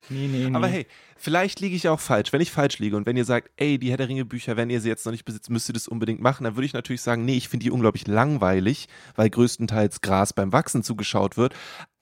Nee, 0.10 0.28
nee, 0.28 0.50
nee. 0.50 0.56
Aber 0.56 0.68
hey, 0.68 0.88
vielleicht 1.18 1.60
liege 1.60 1.76
ich 1.76 1.88
auch 1.90 2.00
falsch. 2.00 2.34
Wenn 2.34 2.42
ich 2.42 2.52
falsch 2.52 2.80
liege 2.80 2.96
und 2.96 3.06
wenn 3.06 3.18
ihr 3.18 3.26
sagt, 3.26 3.50
ey, 3.58 3.78
die 3.78 3.90
Herr 3.90 3.98
der 3.98 4.10
Ringe 4.10 4.26
Bücher, 4.26 4.58
wenn 4.58 4.70
ihr 4.70 4.82
sie 4.82 4.90
jetzt 4.90 5.06
noch 5.06 5.12
nicht 5.12 5.26
besitzt, 5.26 5.50
müsst 5.50 5.70
ihr 5.70 5.74
das 5.74 5.88
unbedingt 5.88 6.22
machen, 6.22 6.44
dann 6.44 6.56
würde 6.56 6.66
ich 6.66 6.74
natürlich 6.74 7.02
sagen, 7.02 7.26
nee, 7.26 7.38
ich 7.38 7.50
finde 7.50 7.66
die 7.66 7.72
unglaublich 7.72 8.08
langweilig, 8.08 8.88
weil 9.16 9.30
größtenteils 9.30 10.02
Gras 10.02 10.34
beim 10.34 10.52
Wachsen 10.54 10.84
zugeschaut 10.84 11.38
wird. 11.38 11.54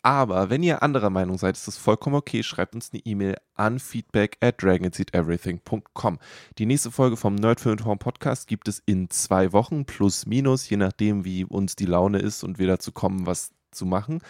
Aber 0.06 0.52
wenn 0.52 0.62
ihr 0.62 0.84
anderer 0.84 1.10
Meinung 1.10 1.40
seid, 1.40 1.56
ist 1.56 1.68
das 1.68 1.78
vollkommen 1.78 2.16
okay. 2.16 2.44
Schreibt 2.44 2.76
uns 2.76 2.92
eine 2.94 3.02
E-Mail 3.06 3.38
an 3.56 3.80
feedback 3.80 4.38
at 4.40 4.62
dragonseateverything.com. 4.62 6.20
Die 6.60 6.68
nächste 6.68 6.92
Folge 6.92 7.18
vom 7.18 7.34
Nerd 7.34 7.60
für 7.60 7.76
Horn 7.84 7.98
Podcast 7.98 8.48
gibt 8.48 8.68
es 8.68 8.84
in 8.86 9.10
zwei 9.10 9.52
Wochen, 9.52 9.86
plus 9.86 10.28
minus, 10.28 10.70
je 10.70 10.78
nachdem, 10.78 11.26
wie 11.26 11.44
uns 11.44 11.76
die 11.76 11.88
Laune 11.88 12.20
ist 12.20 12.44
und 12.44 12.60
wir 12.60 12.68
dazu 12.68 12.92
kommen, 12.92 13.26
was 13.26 13.50
zu 13.72 13.88
machen. 13.88 14.22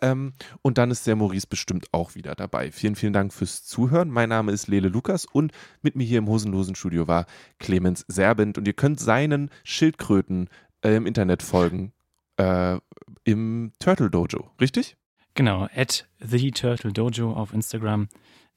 Ähm, 0.00 0.34
und 0.62 0.78
dann 0.78 0.90
ist 0.90 1.06
der 1.06 1.16
Maurice 1.16 1.46
bestimmt 1.46 1.86
auch 1.92 2.14
wieder 2.14 2.34
dabei. 2.34 2.70
Vielen, 2.70 2.96
vielen 2.96 3.12
Dank 3.12 3.32
fürs 3.32 3.64
Zuhören. 3.64 4.10
Mein 4.10 4.28
Name 4.28 4.52
ist 4.52 4.68
Lele 4.68 4.88
Lukas 4.88 5.24
und 5.24 5.52
mit 5.82 5.96
mir 5.96 6.04
hier 6.04 6.18
im 6.18 6.28
Hosenlosen 6.28 6.74
Studio 6.74 7.08
war 7.08 7.26
Clemens 7.58 8.04
Serbent 8.08 8.58
und 8.58 8.66
ihr 8.66 8.74
könnt 8.74 9.00
seinen 9.00 9.50
Schildkröten 9.64 10.48
äh, 10.82 10.96
im 10.96 11.06
Internet 11.06 11.42
folgen. 11.42 11.92
Äh, 12.36 12.78
Im 13.24 13.72
Turtle 13.78 14.10
Dojo, 14.10 14.50
richtig? 14.60 14.96
Genau, 15.34 15.68
at 15.74 16.06
The 16.18 16.50
Turtle 16.50 16.92
Dojo 16.92 17.32
auf 17.32 17.52
Instagram. 17.52 18.08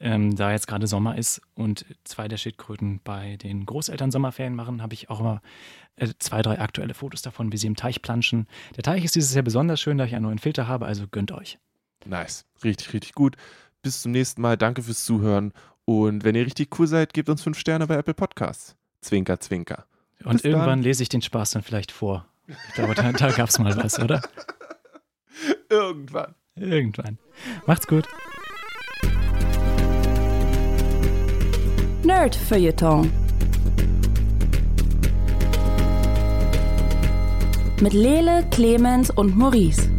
Ähm, 0.01 0.35
da 0.35 0.51
jetzt 0.51 0.67
gerade 0.67 0.87
Sommer 0.87 1.17
ist 1.17 1.41
und 1.55 1.85
zwei 2.05 2.29
der 2.29 2.37
Schildkröten 2.37 3.01
bei 3.03 3.35
den 3.35 3.65
Großeltern 3.65 4.11
Sommerferien 4.11 4.55
machen, 4.55 4.81
habe 4.81 4.93
ich 4.93 5.09
auch 5.09 5.19
immer 5.19 5.41
äh, 5.97 6.07
zwei, 6.19 6.41
drei 6.41 6.59
aktuelle 6.59 6.93
Fotos 6.93 7.21
davon, 7.21 7.51
wie 7.51 7.57
sie 7.57 7.67
im 7.67 7.75
Teich 7.75 8.01
planschen. 8.01 8.47
Der 8.77 8.83
Teich 8.83 9.03
ist 9.03 9.15
dieses 9.15 9.33
Jahr 9.33 9.43
besonders 9.43 9.81
schön, 9.81 9.97
da 9.97 10.05
ich 10.05 10.15
einen 10.15 10.23
neuen 10.23 10.39
Filter 10.39 10.67
habe, 10.67 10.85
also 10.85 11.05
gönnt 11.09 11.33
euch. 11.33 11.59
Nice, 12.05 12.45
richtig, 12.63 12.93
richtig 12.93 13.13
gut. 13.13 13.35
Bis 13.81 14.01
zum 14.01 14.11
nächsten 14.13 14.41
Mal. 14.41 14.57
Danke 14.57 14.83
fürs 14.83 15.03
Zuhören. 15.03 15.53
Und 15.85 16.23
wenn 16.23 16.35
ihr 16.35 16.45
richtig 16.45 16.77
cool 16.79 16.87
seid, 16.87 17.13
gebt 17.13 17.29
uns 17.29 17.43
fünf 17.43 17.57
Sterne 17.59 17.87
bei 17.87 17.95
Apple 17.95 18.13
Podcasts. 18.13 18.75
Zwinker, 19.01 19.39
zwinker. 19.39 19.85
Und 20.23 20.33
Bis 20.33 20.43
irgendwann 20.43 20.69
dann. 20.69 20.83
lese 20.83 21.03
ich 21.03 21.09
den 21.09 21.21
Spaß 21.21 21.51
dann 21.51 21.63
vielleicht 21.63 21.91
vor. 21.91 22.25
Ich 22.47 22.73
glaube, 22.75 22.95
da, 22.95 23.11
da 23.11 23.31
gab 23.31 23.49
es 23.49 23.59
mal 23.59 23.75
was, 23.77 23.99
oder? 23.99 24.21
Irgendwann. 25.69 26.35
Irgendwann. 26.55 27.17
Macht's 27.65 27.87
gut. 27.87 28.05
Nerd 32.19 32.35
Feuilleton. 32.35 33.09
Mit 37.79 37.93
Lele, 37.93 38.45
Clemens 38.51 39.09
und 39.09 39.37
Maurice. 39.37 39.89